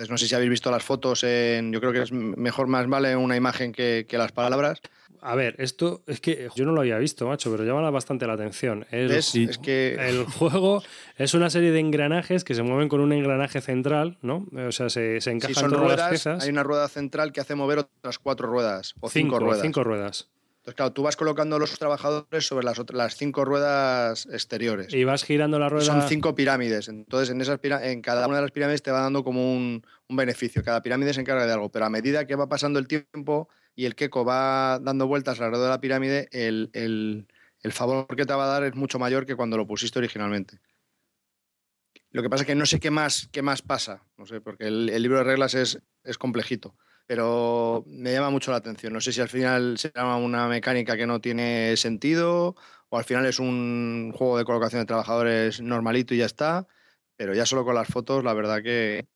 Entonces, 0.02 0.10
no 0.10 0.18
sé 0.18 0.28
si 0.28 0.36
habéis 0.36 0.49
visto 0.49 0.72
las 0.72 0.84
fotos 0.84 1.24
en. 1.24 1.72
Yo 1.72 1.80
creo 1.80 1.93
que 1.93 2.02
es 2.02 2.12
mejor 2.12 2.68
más 2.68 2.88
vale 2.88 3.16
una 3.16 3.36
imagen 3.36 3.72
que 3.72 4.06
las 4.12 4.32
palabras 4.32 4.82
a 5.24 5.36
ver, 5.36 5.56
esto 5.60 6.02
es 6.08 6.20
que 6.20 6.49
yo 6.56 6.66
no 6.66 6.72
lo 6.72 6.82
había 6.82 6.97
visto, 6.97 7.28
macho, 7.28 7.52
pero 7.52 7.64
llama 7.64 7.88
bastante 7.91 8.26
la 8.26 8.34
atención. 8.34 8.88
Es, 8.89 9.32
que... 9.60 9.95
El 9.99 10.26
juego 10.26 10.82
es 11.16 11.36
una 11.36 11.52
serie 11.52 11.72
de 11.72 11.80
engranajes 11.80 12.43
que 12.43 12.56
se 12.56 12.64
mueven 12.64 12.89
con 12.89 13.02
un 13.02 13.14
engranaje 13.14 13.62
central, 13.62 14.18
¿no? 14.24 14.47
O 14.68 14.72
sea, 14.72 14.89
se, 14.89 15.22
se 15.22 15.30
encajan 15.30 15.70
todas 15.70 15.80
ruedas, 15.80 15.99
las 15.99 16.10
piezas. 16.10 16.43
Hay 16.43 16.49
una 16.49 16.64
rueda 16.64 16.88
central 16.88 17.32
que 17.32 17.39
hace 17.39 17.54
mover 17.54 17.80
otras 17.80 18.18
cuatro 18.18 18.47
ruedas 18.47 18.95
o 18.99 19.10
cinco, 19.10 19.38
ruedas. 19.38 19.62
Cinco 19.62 19.84
ruedas. 19.84 20.28
Entonces, 20.62 20.76
claro, 20.76 20.93
tú 20.93 21.01
vas 21.03 21.16
colocando 21.16 21.57
los 21.57 21.78
trabajadores 21.80 22.45
sobre 22.45 22.66
las, 22.66 22.80
las 22.93 23.16
cinco 23.18 23.45
ruedas 23.45 24.28
exteriores. 24.32 24.93
Y 24.93 25.03
vas 25.03 25.24
girando 25.24 25.57
la 25.57 25.70
rueda. 25.70 25.86
Son 25.86 26.03
cinco 26.07 26.36
pirámides. 26.36 26.88
Entonces, 26.88 27.32
en, 27.32 27.41
esas 27.41 27.59
en 27.64 28.01
cada 28.01 28.28
una 28.28 28.38
de 28.38 28.43
las 28.43 28.51
pirámides 28.51 28.84
te 28.84 28.91
va 28.91 29.01
dando 29.01 29.24
como 29.24 29.53
un, 29.53 29.84
un 30.07 30.16
beneficio. 30.16 30.64
Cada 30.64 30.84
pirámide 30.84 31.14
se 31.14 31.22
encarga 31.22 31.47
de 31.47 31.53
algo. 31.53 31.70
Pero 31.70 31.86
a 31.86 31.89
medida 31.89 32.28
que 32.28 32.36
va 32.36 32.47
pasando 32.47 32.78
el 32.78 32.88
tiempo, 32.88 33.49
y 33.76 33.86
el 33.86 33.95
queco 33.95 34.26
va 34.26 34.80
dando 34.80 35.07
vueltas 35.07 35.39
alrededor 35.39 35.66
de 35.66 35.72
la 35.72 35.82
pirámide, 35.82 36.30
el, 36.32 37.28
favor 37.72 38.07
que 38.16 38.26
te 38.26 38.34
va 38.34 38.45
a 38.45 38.47
dar 38.47 38.64
es 38.64 38.76
mucho 38.76 38.99
mayor 38.99 39.26
que 39.26 39.36
cuando 39.36 39.57
lo 39.57 39.68
pusiste 39.68 39.99
originalmente. 39.99 40.59
Lo 42.12 42.22
que 42.22 42.30
pasa 42.30 42.43
es 42.43 42.47
que 42.47 42.55
no 42.55 42.66
sé 42.66 42.80
qué 42.80 42.91
más, 42.91 43.30
qué 43.32 43.41
más 43.41 43.62
pasa, 43.62 44.03
no 44.18 44.26
sé, 44.26 44.41
porque 44.41 44.68
el, 44.68 45.01
libro 45.01 45.20
de 45.20 45.24
reglas 45.24 45.53
es, 45.53 45.80
es, 46.03 46.18
complejito, 46.18 46.76
pero 47.12 47.84
me 47.88 48.14
llama 48.14 48.30
mucho 48.30 48.51
la 48.51 48.57
atención. 48.57 48.93
No 48.93 49.01
sé 49.01 49.12
si 49.12 49.20
al 49.20 49.28
final 49.28 49.78
será 49.78 50.16
una 50.16 50.47
mecánica 50.47 50.95
que 50.95 51.05
no 51.05 51.20
tiene 51.20 51.76
sentido 51.76 52.55
o 52.88 52.97
al 52.97 53.03
final 53.03 53.26
es 53.26 53.38
un 53.38 54.14
juego 54.16 54.38
de 54.38 54.45
colocación 54.45 54.82
de 54.82 54.86
trabajadores 54.86 55.59
normalito 55.59 56.14
y 56.14 56.20
ya 56.20 56.26
está, 56.26 56.68
pero 57.18 57.34
ya 57.34 57.45
solo 57.45 57.66
con 57.66 57.76
las 57.76 57.89
fotos, 57.89 58.24
la 58.24 58.34
verdad 58.34 58.64
que, 58.64 59.07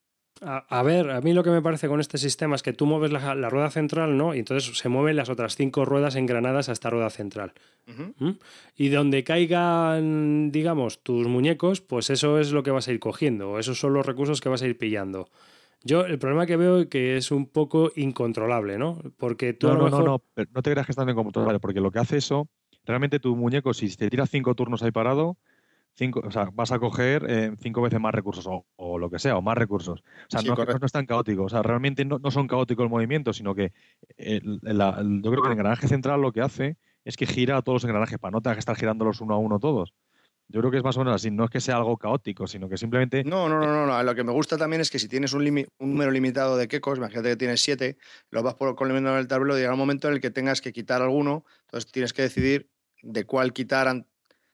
a, 0.41 0.83
ver, 0.83 1.09
a 1.09 1.21
mí 1.21 1.31
lo 1.31 1.45
que 1.45 1.51
me 1.51 1.61
parece 1.61 1.87
con 1.87 2.01
este 2.01 2.17
sistema 2.17 2.57
es 2.57 2.63
que 2.63 2.73
tú 2.73 2.85
mueves 2.85 3.13
la, 3.13 3.49
rueda 3.49 3.71
central, 3.71 4.17
¿no? 4.17 4.35
Y 4.35 4.39
entonces 4.39 4.77
se 4.77 4.89
mueven 4.89 5.15
las 5.15 5.29
otras 5.29 5.55
cinco 5.55 5.85
ruedas 5.85 6.15
engranadas 6.15 6.67
a 6.67 6.73
esta 6.73 6.89
rueda 6.89 7.09
central. 7.09 7.53
¿Mm? 7.85 8.31
Y 8.75 8.89
donde 8.89 9.23
caigan, 9.23 10.51
digamos, 10.51 11.01
tus 11.01 11.27
muñecos, 11.29 11.79
pues 11.79 12.09
eso 12.09 12.39
es 12.39 12.51
lo 12.51 12.61
que 12.63 12.71
vas 12.71 12.89
a 12.89 12.91
ir 12.91 12.99
cogiendo, 12.99 13.57
esos 13.57 13.79
son 13.79 13.93
los 13.93 14.05
recursos 14.05 14.41
que 14.41 14.49
vas 14.49 14.61
a 14.61 14.67
ir 14.67 14.77
pillando. 14.77 15.29
Yo 15.87 16.03
el 16.03 16.17
problema 16.17 16.47
que 16.47 16.57
veo 16.57 16.79
es 16.79 16.87
que 16.87 17.15
es 17.15 17.29
un 17.29 17.45
poco 17.45 17.91
incontrolable, 17.95 18.79
¿no? 18.79 18.99
Porque 19.17 19.53
tú 19.53 19.67
no, 19.67 19.75
no, 19.75 19.89
no, 19.89 19.99
no, 20.01 20.23
no 20.35 20.61
te 20.63 20.71
creas 20.71 20.87
que 20.87 20.91
es 20.91 20.95
tan 20.95 21.07
incontrolable, 21.07 21.59
porque 21.59 21.79
lo 21.79 21.91
que 21.91 21.99
hace 21.99 22.17
eso, 22.17 22.49
realmente 22.85 23.19
tu 23.19 23.35
muñeco, 23.35 23.71
si 23.71 23.95
te 23.95 24.09
tira 24.09 24.25
cinco 24.25 24.55
turnos 24.55 24.81
ahí 24.81 24.89
parado, 24.89 25.37
cinco, 25.93 26.23
o 26.25 26.31
sea, 26.31 26.49
vas 26.51 26.71
a 26.71 26.79
coger 26.79 27.25
eh, 27.29 27.51
cinco 27.59 27.83
veces 27.83 27.99
más 27.99 28.15
recursos 28.15 28.47
o, 28.47 28.97
lo 28.97 29.11
que 29.11 29.19
sea, 29.19 29.37
o 29.37 29.43
más 29.43 29.59
recursos. 29.59 29.99
O 29.99 30.25
sea, 30.27 30.41
no, 30.41 30.55
no, 30.55 30.85
es 30.85 30.91
tan 30.91 31.05
caótico. 31.05 31.43
O 31.43 31.49
sea, 31.49 31.61
realmente 31.61 32.03
no, 32.03 32.19
son 32.31 32.47
caóticos 32.47 32.83
el 32.83 32.89
movimiento, 32.89 33.31
sino 33.31 33.53
que 33.53 33.71
yo 34.17 34.41
creo 35.31 35.41
que 35.41 35.47
el 35.47 35.53
engranaje 35.53 35.87
central 35.87 36.19
lo 36.19 36.31
que 36.31 36.41
hace 36.41 36.77
es 37.03 37.15
que 37.15 37.27
gira 37.27 37.57
a 37.57 37.61
todos 37.61 37.75
los 37.75 37.83
engranajes 37.83 38.17
para 38.17 38.31
no 38.31 38.41
tener 38.41 38.55
que 38.55 38.61
estar 38.61 38.75
girándolos 38.75 39.21
uno 39.21 39.35
a 39.35 39.37
uno 39.37 39.59
todos. 39.59 39.93
Yo 40.47 40.59
creo 40.59 40.71
que 40.71 40.77
es 40.77 40.83
más 40.83 40.95
o 40.97 40.99
menos 40.99 41.15
así, 41.15 41.31
no 41.31 41.45
es 41.45 41.49
que 41.49 41.59
sea 41.59 41.77
algo 41.77 41.97
caótico, 41.97 42.45
sino 42.45 42.69
que 42.69 42.77
simplemente... 42.77 43.23
No, 43.23 43.49
no, 43.49 43.59
no, 43.59 43.85
no, 43.85 44.03
lo 44.03 44.15
que 44.15 44.23
me 44.23 44.31
gusta 44.31 44.57
también 44.57 44.81
es 44.81 44.91
que 44.91 44.99
si 44.99 45.07
tienes 45.07 45.33
un, 45.33 45.41
un 45.41 45.89
número 45.89 46.11
limitado 46.11 46.55
de 46.55 46.67
quecos, 46.67 46.99
imagínate 46.99 47.29
que 47.29 47.35
tienes 47.35 47.61
siete, 47.61 47.97
lo 48.29 48.43
vas 48.43 48.53
por, 48.53 48.75
en 48.79 49.07
el 49.07 49.27
tablero 49.27 49.57
y 49.57 49.61
llega 49.61 49.73
un 49.73 49.79
momento 49.79 50.07
en 50.07 50.15
el 50.15 50.21
que 50.21 50.29
tengas 50.29 50.61
que 50.61 50.71
quitar 50.71 51.01
alguno, 51.01 51.45
entonces 51.65 51.91
tienes 51.91 52.13
que 52.13 52.21
decidir 52.21 52.69
de 53.01 53.25
cuál 53.25 53.53
quitar, 53.53 54.05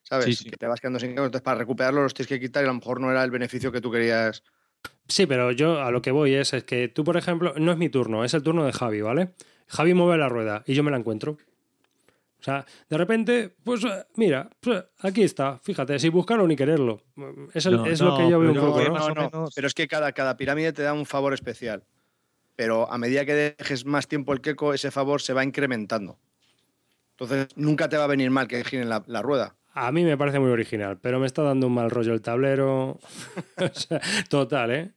¿sabes? 0.03 0.43
Que 0.43 0.51
te 0.51 0.67
vas 0.67 0.79
quedando 0.79 0.99
sin 0.99 1.09
quecos, 1.09 1.25
entonces 1.25 1.43
para 1.43 1.59
recuperarlo 1.59 2.03
los 2.03 2.13
tienes 2.13 2.29
que 2.29 2.39
quitar 2.39 2.63
y 2.63 2.65
a 2.65 2.69
lo 2.69 2.75
mejor 2.75 3.01
no 3.01 3.11
era 3.11 3.23
el 3.23 3.31
beneficio 3.31 3.71
que 3.71 3.81
tú 3.81 3.91
querías. 3.91 4.43
Sí, 5.07 5.25
pero 5.25 5.51
yo 5.51 5.81
a 5.81 5.91
lo 5.91 6.01
que 6.01 6.11
voy 6.11 6.35
es, 6.35 6.53
es 6.53 6.63
que 6.63 6.87
tú, 6.87 7.03
por 7.03 7.17
ejemplo, 7.17 7.53
no 7.57 7.71
es 7.71 7.77
mi 7.77 7.89
turno, 7.89 8.23
es 8.23 8.33
el 8.33 8.43
turno 8.43 8.65
de 8.65 8.71
Javi, 8.71 9.01
¿vale? 9.01 9.33
Javi 9.67 9.93
mueve 9.93 10.17
la 10.17 10.29
rueda 10.29 10.63
y 10.65 10.73
yo 10.73 10.83
me 10.83 10.91
la 10.91 10.97
encuentro. 10.97 11.37
O 12.41 12.43
sea, 12.43 12.65
de 12.89 12.97
repente, 12.97 13.53
pues 13.63 13.83
eh, 13.83 14.03
mira, 14.15 14.49
pues, 14.59 14.83
aquí 15.01 15.21
está, 15.21 15.59
fíjate, 15.59 15.99
sin 15.99 16.11
buscarlo 16.11 16.47
ni 16.47 16.55
quererlo. 16.55 17.03
Es, 17.53 17.67
lo 17.67 17.83
que 17.83 17.95
yo 17.95 18.39
veo 18.39 18.51
un 18.51 18.57
poco. 18.57 19.49
pero 19.55 19.67
es 19.67 19.73
que 19.75 19.87
cada, 19.87 20.11
cada 20.11 20.35
pirámide 20.37 20.73
te 20.73 20.81
da 20.81 20.93
un 20.93 21.05
favor 21.05 21.35
especial. 21.35 21.83
Pero 22.55 22.91
a 22.91 22.97
medida 22.97 23.25
que 23.25 23.55
dejes 23.57 23.85
más 23.85 24.07
tiempo 24.07 24.33
el 24.33 24.41
queco, 24.41 24.73
ese 24.73 24.89
favor 24.89 25.21
se 25.21 25.33
va 25.33 25.43
incrementando. 25.43 26.17
Entonces, 27.11 27.47
nunca 27.55 27.87
te 27.89 27.97
va 27.97 28.05
a 28.05 28.07
venir 28.07 28.31
mal 28.31 28.47
que 28.47 28.63
giren 28.63 28.89
la, 28.89 29.21
rueda. 29.21 29.55
A 29.73 29.91
mí 29.91 30.03
me 30.03 30.17
parece 30.17 30.39
muy 30.39 30.49
original, 30.49 30.97
pero 30.99 31.19
me 31.19 31.27
está 31.27 31.43
dando 31.43 31.67
un 31.67 31.75
mal 31.75 31.91
rollo 31.91 32.13
el 32.13 32.21
tablero. 32.23 32.99
total, 34.29 34.71
¿eh? 34.71 34.91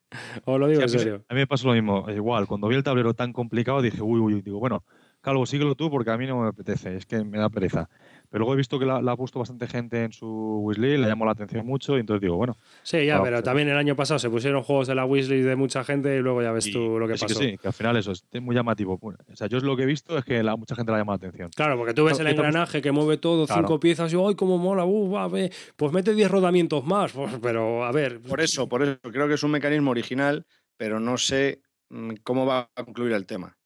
Os 0.46 0.58
lo 0.58 0.66
digo 0.66 0.80
en 0.80 0.88
serio. 0.88 1.24
A 1.28 1.34
mí 1.34 1.40
me 1.40 1.46
pasó 1.46 1.68
lo 1.68 1.74
mismo. 1.74 2.06
Igual, 2.08 2.46
cuando 2.46 2.68
vi 2.68 2.76
el 2.76 2.82
tablero 2.82 3.12
tan 3.12 3.34
complicado, 3.34 3.82
dije, 3.82 4.00
uy, 4.00 4.18
uy, 4.20 4.40
digo, 4.40 4.58
bueno, 4.58 4.84
Calvo, 5.24 5.46
síguelo 5.46 5.74
tú 5.74 5.90
porque 5.90 6.10
a 6.10 6.18
mí 6.18 6.26
no 6.26 6.42
me 6.42 6.48
apetece, 6.48 6.96
es 6.96 7.06
que 7.06 7.24
me 7.24 7.38
da 7.38 7.48
pereza. 7.48 7.88
Pero 8.28 8.40
luego 8.40 8.52
he 8.52 8.56
visto 8.58 8.78
que 8.78 8.84
la, 8.84 8.96
ha 8.96 9.16
puesto 9.16 9.38
bastante 9.38 9.66
gente 9.66 10.04
en 10.04 10.12
su 10.12 10.28
wishlist, 10.62 10.98
le 10.98 11.06
llamó 11.06 11.24
la 11.24 11.32
atención 11.32 11.64
mucho 11.64 11.96
y 11.96 12.00
entonces 12.00 12.20
digo, 12.20 12.36
bueno. 12.36 12.58
Sí, 12.82 13.06
ya, 13.06 13.22
pero 13.22 13.42
también 13.42 13.70
el 13.70 13.78
año 13.78 13.96
pasado 13.96 14.18
se 14.18 14.28
pusieron 14.28 14.62
juegos 14.62 14.86
de 14.86 14.94
la 14.94 15.06
wishlist 15.06 15.46
de 15.46 15.56
mucha 15.56 15.82
gente 15.82 16.14
y 16.14 16.20
luego 16.20 16.42
ya 16.42 16.52
ves 16.52 16.70
tú 16.70 16.98
lo 16.98 17.08
que 17.08 17.14
pasó. 17.14 17.26
Que 17.28 17.34
sí, 17.34 17.56
que 17.56 17.68
al 17.68 17.72
final 17.72 17.96
eso 17.96 18.12
es 18.12 18.22
muy 18.42 18.54
llamativo. 18.54 18.98
O 19.00 19.34
sea, 19.34 19.46
yo 19.46 19.56
es 19.56 19.64
lo 19.64 19.74
que 19.78 19.84
he 19.84 19.86
visto 19.86 20.18
es 20.18 20.26
que 20.26 20.42
la, 20.42 20.56
mucha 20.56 20.74
gente 20.74 20.92
le 20.92 20.98
llama 20.98 21.12
la 21.14 21.16
atención. 21.16 21.48
Claro, 21.56 21.78
porque 21.78 21.94
tú 21.94 22.04
ves 22.04 22.20
el 22.20 22.26
engranaje 22.26 22.82
que 22.82 22.92
mueve 22.92 23.16
todo, 23.16 23.46
cinco 23.46 23.80
piezas 23.80 24.12
y 24.12 24.16
¡ay, 24.16 24.34
cómo 24.34 24.58
mola! 24.58 24.84
Uh, 24.84 25.16
a 25.16 25.28
ver, 25.28 25.50
pues 25.74 25.90
mete 25.90 26.14
diez 26.14 26.30
rodamientos 26.30 26.84
más. 26.84 27.12
Pues, 27.12 27.32
pero 27.40 27.86
a 27.86 27.92
ver. 27.92 28.20
Por 28.20 28.42
eso, 28.42 28.68
por 28.68 28.82
eso 28.82 28.98
creo 29.00 29.26
que 29.26 29.34
es 29.34 29.42
un 29.42 29.52
mecanismo 29.52 29.90
original, 29.90 30.44
pero 30.76 31.00
no 31.00 31.16
sé 31.16 31.62
mm, 31.88 32.16
cómo 32.22 32.44
va 32.44 32.68
a 32.76 32.84
concluir 32.84 33.14
el 33.14 33.24
tema 33.24 33.56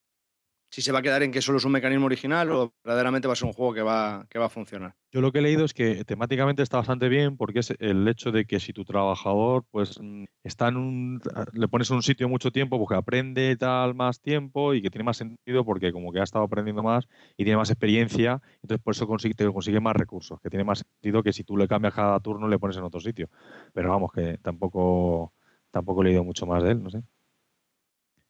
si 0.71 0.83
se 0.83 0.93
va 0.93 0.99
a 0.99 1.03
quedar 1.03 1.23
en 1.23 1.33
que 1.33 1.41
solo 1.41 1.59
es 1.59 1.65
un 1.65 1.73
mecanismo 1.73 2.07
original 2.07 2.51
o 2.53 2.75
verdaderamente 2.85 3.27
va 3.27 3.33
a 3.33 3.37
ser 3.37 3.47
un 3.47 3.55
juego 3.55 3.73
que 3.73 3.83
va, 3.83 4.27
que 4.29 4.39
va 4.39 4.47
a 4.47 4.51
funcionar. 4.51 4.95
Yo 5.11 5.23
lo 5.23 5.33
que 5.33 5.39
he 5.39 5.43
leído 5.43 5.65
es 5.65 5.73
que 5.73 6.05
temáticamente 6.05 6.63
está 6.63 6.77
bastante 6.77 7.09
bien 7.09 7.37
porque 7.37 7.61
es 7.61 7.73
el 7.79 8.07
hecho 8.07 8.33
de 8.33 8.45
que 8.45 8.61
si 8.61 8.75
tu 8.75 8.85
trabajador 8.85 9.65
pues 9.71 9.99
mm, 10.01 10.25
está 10.45 10.69
en 10.69 10.77
un 10.77 11.21
le 11.55 11.69
pones 11.69 11.91
en 11.91 11.97
un 11.97 12.03
sitio 12.03 12.29
mucho 12.29 12.51
tiempo 12.51 12.79
porque 12.79 12.97
aprende 12.97 13.57
tal 13.57 13.95
más 13.95 14.21
tiempo 14.21 14.75
y 14.75 14.83
que 14.83 14.91
tiene 14.91 15.05
más 15.05 15.17
sentido 15.17 15.65
porque 15.65 15.93
como 15.93 16.13
que 16.13 16.21
ha 16.21 16.25
estado 16.25 16.45
aprendiendo 16.45 16.83
más 16.83 17.09
y 17.37 17.45
tiene 17.45 17.57
más 17.57 17.71
experiencia, 17.71 18.43
entonces 18.63 18.83
por 18.83 18.95
eso 18.95 19.07
consigue, 19.07 19.35
te 19.35 19.51
consigue 19.51 19.81
más 19.81 19.97
recursos, 19.97 20.39
que 20.41 20.51
tiene 20.51 20.65
más 20.65 20.81
sentido 20.81 21.23
que 21.23 21.33
si 21.33 21.45
tú 21.45 21.57
le 21.57 21.67
cambias 21.67 21.95
cada 21.95 22.21
turno 22.21 22.47
le 22.49 22.59
pones 22.59 22.77
en 22.77 22.85
otro 22.85 23.01
sitio. 23.01 23.31
Pero 23.73 23.89
vamos, 23.91 24.13
que 24.13 24.39
tampoco 24.39 25.33
tampoco 25.71 26.03
he 26.03 26.07
leído 26.07 26.25
mucho 26.25 26.47
más 26.47 26.63
de 26.63 26.73
él. 26.73 26.83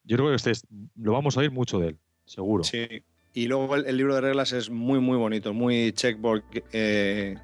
Yo 0.05 0.17
creo 0.17 0.29
que 0.29 0.37
este 0.37 0.53
lo 0.97 1.13
vamos 1.13 1.37
a 1.37 1.41
oír 1.41 1.51
mucho 1.51 1.79
de 1.79 1.89
él 1.89 1.99
seguro. 2.29 2.65
Sí. 2.65 3.03
Y 3.35 3.47
luego 3.47 3.77
el, 3.77 3.97
libro 3.97 4.15
de 4.15 4.21
reglas 4.21 4.53
es 4.53 4.71
muy, 4.71 5.01
muy 5.01 5.17
bonito, 5.17 5.53
muy 5.53 5.93
checkboard. 5.93 6.43
Eh, 6.73 7.37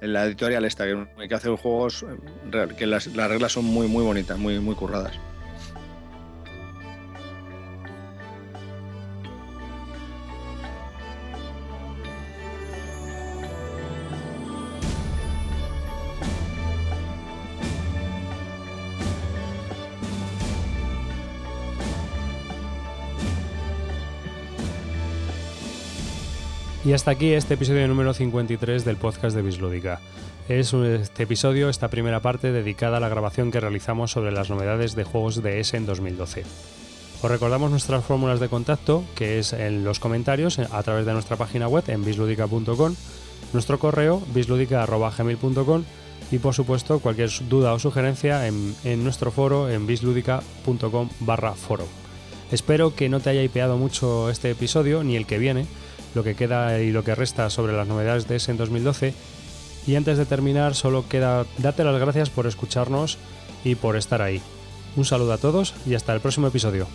en 0.00 0.12
la 0.12 0.24
editorial 0.24 0.64
esta, 0.64 0.86
que, 0.86 1.28
que 1.28 1.34
hace 1.34 1.48
juegos, 1.50 2.04
eh, 2.04 2.68
que 2.76 2.86
las, 2.86 3.06
las 3.08 3.28
reglas 3.28 3.52
son 3.52 3.64
muy, 3.64 3.86
muy 3.86 4.02
bonitas, 4.02 4.38
muy, 4.38 4.58
muy 4.58 4.74
curradas. 4.74 5.18
Y 26.90 26.92
hasta 26.92 27.12
aquí 27.12 27.34
este 27.34 27.54
episodio 27.54 27.86
número 27.86 28.12
53 28.12 28.84
del 28.84 28.96
podcast 28.96 29.36
de 29.36 29.42
Bislúdica. 29.42 30.00
Es 30.48 30.74
este 30.74 31.22
episodio, 31.22 31.68
esta 31.68 31.86
primera 31.86 32.18
parte, 32.18 32.50
dedicada 32.50 32.96
a 32.96 33.00
la 33.00 33.08
grabación 33.08 33.52
que 33.52 33.60
realizamos 33.60 34.10
sobre 34.10 34.32
las 34.32 34.50
novedades 34.50 34.96
de 34.96 35.04
juegos 35.04 35.40
de 35.40 35.60
S 35.60 35.76
en 35.76 35.86
2012. 35.86 36.42
Os 37.22 37.30
recordamos 37.30 37.70
nuestras 37.70 38.04
fórmulas 38.04 38.40
de 38.40 38.48
contacto, 38.48 39.04
que 39.14 39.38
es 39.38 39.52
en 39.52 39.84
los 39.84 40.00
comentarios 40.00 40.58
a 40.58 40.82
través 40.82 41.06
de 41.06 41.12
nuestra 41.12 41.36
página 41.36 41.68
web 41.68 41.84
en 41.86 42.04
bisludica.com, 42.04 42.96
nuestro 43.52 43.78
correo 43.78 44.20
bisludica.gmail.com 44.34 45.84
y 46.32 46.38
por 46.40 46.54
supuesto 46.54 46.98
cualquier 46.98 47.30
duda 47.48 47.72
o 47.72 47.78
sugerencia 47.78 48.48
en, 48.48 49.04
nuestro 49.04 49.30
foro 49.30 49.70
en 49.70 49.86
bisludica.com 49.86 51.08
barra 51.20 51.52
foro. 51.52 51.86
Espero 52.50 52.96
que 52.96 53.08
no 53.08 53.20
te 53.20 53.30
haya 53.30 53.44
hipeado 53.44 53.76
mucho 53.76 54.28
este 54.28 54.50
episodio 54.50 55.04
ni 55.04 55.14
el 55.14 55.26
que 55.26 55.38
viene, 55.38 55.66
lo 56.14 56.24
que 56.24 56.34
queda 56.34 56.78
y 56.80 56.90
lo 56.90 57.04
que 57.04 57.14
resta 57.14 57.50
sobre 57.50 57.72
las 57.72 57.86
novedades 57.86 58.28
de 58.28 58.36
ese 58.36 58.50
en 58.50 58.56
2012. 58.56 59.14
Y 59.86 59.94
antes 59.96 60.18
de 60.18 60.26
terminar, 60.26 60.74
solo 60.74 61.08
queda 61.08 61.46
darte 61.58 61.84
las 61.84 61.98
gracias 62.00 62.30
por 62.30 62.46
escucharnos 62.46 63.18
y 63.64 63.74
por 63.74 63.96
estar 63.96 64.22
ahí. 64.22 64.40
Un 64.96 65.04
saludo 65.04 65.32
a 65.32 65.38
todos 65.38 65.74
y 65.86 65.94
hasta 65.94 66.12
el 66.14 66.20
próximo 66.20 66.48
episodio. 66.48 66.86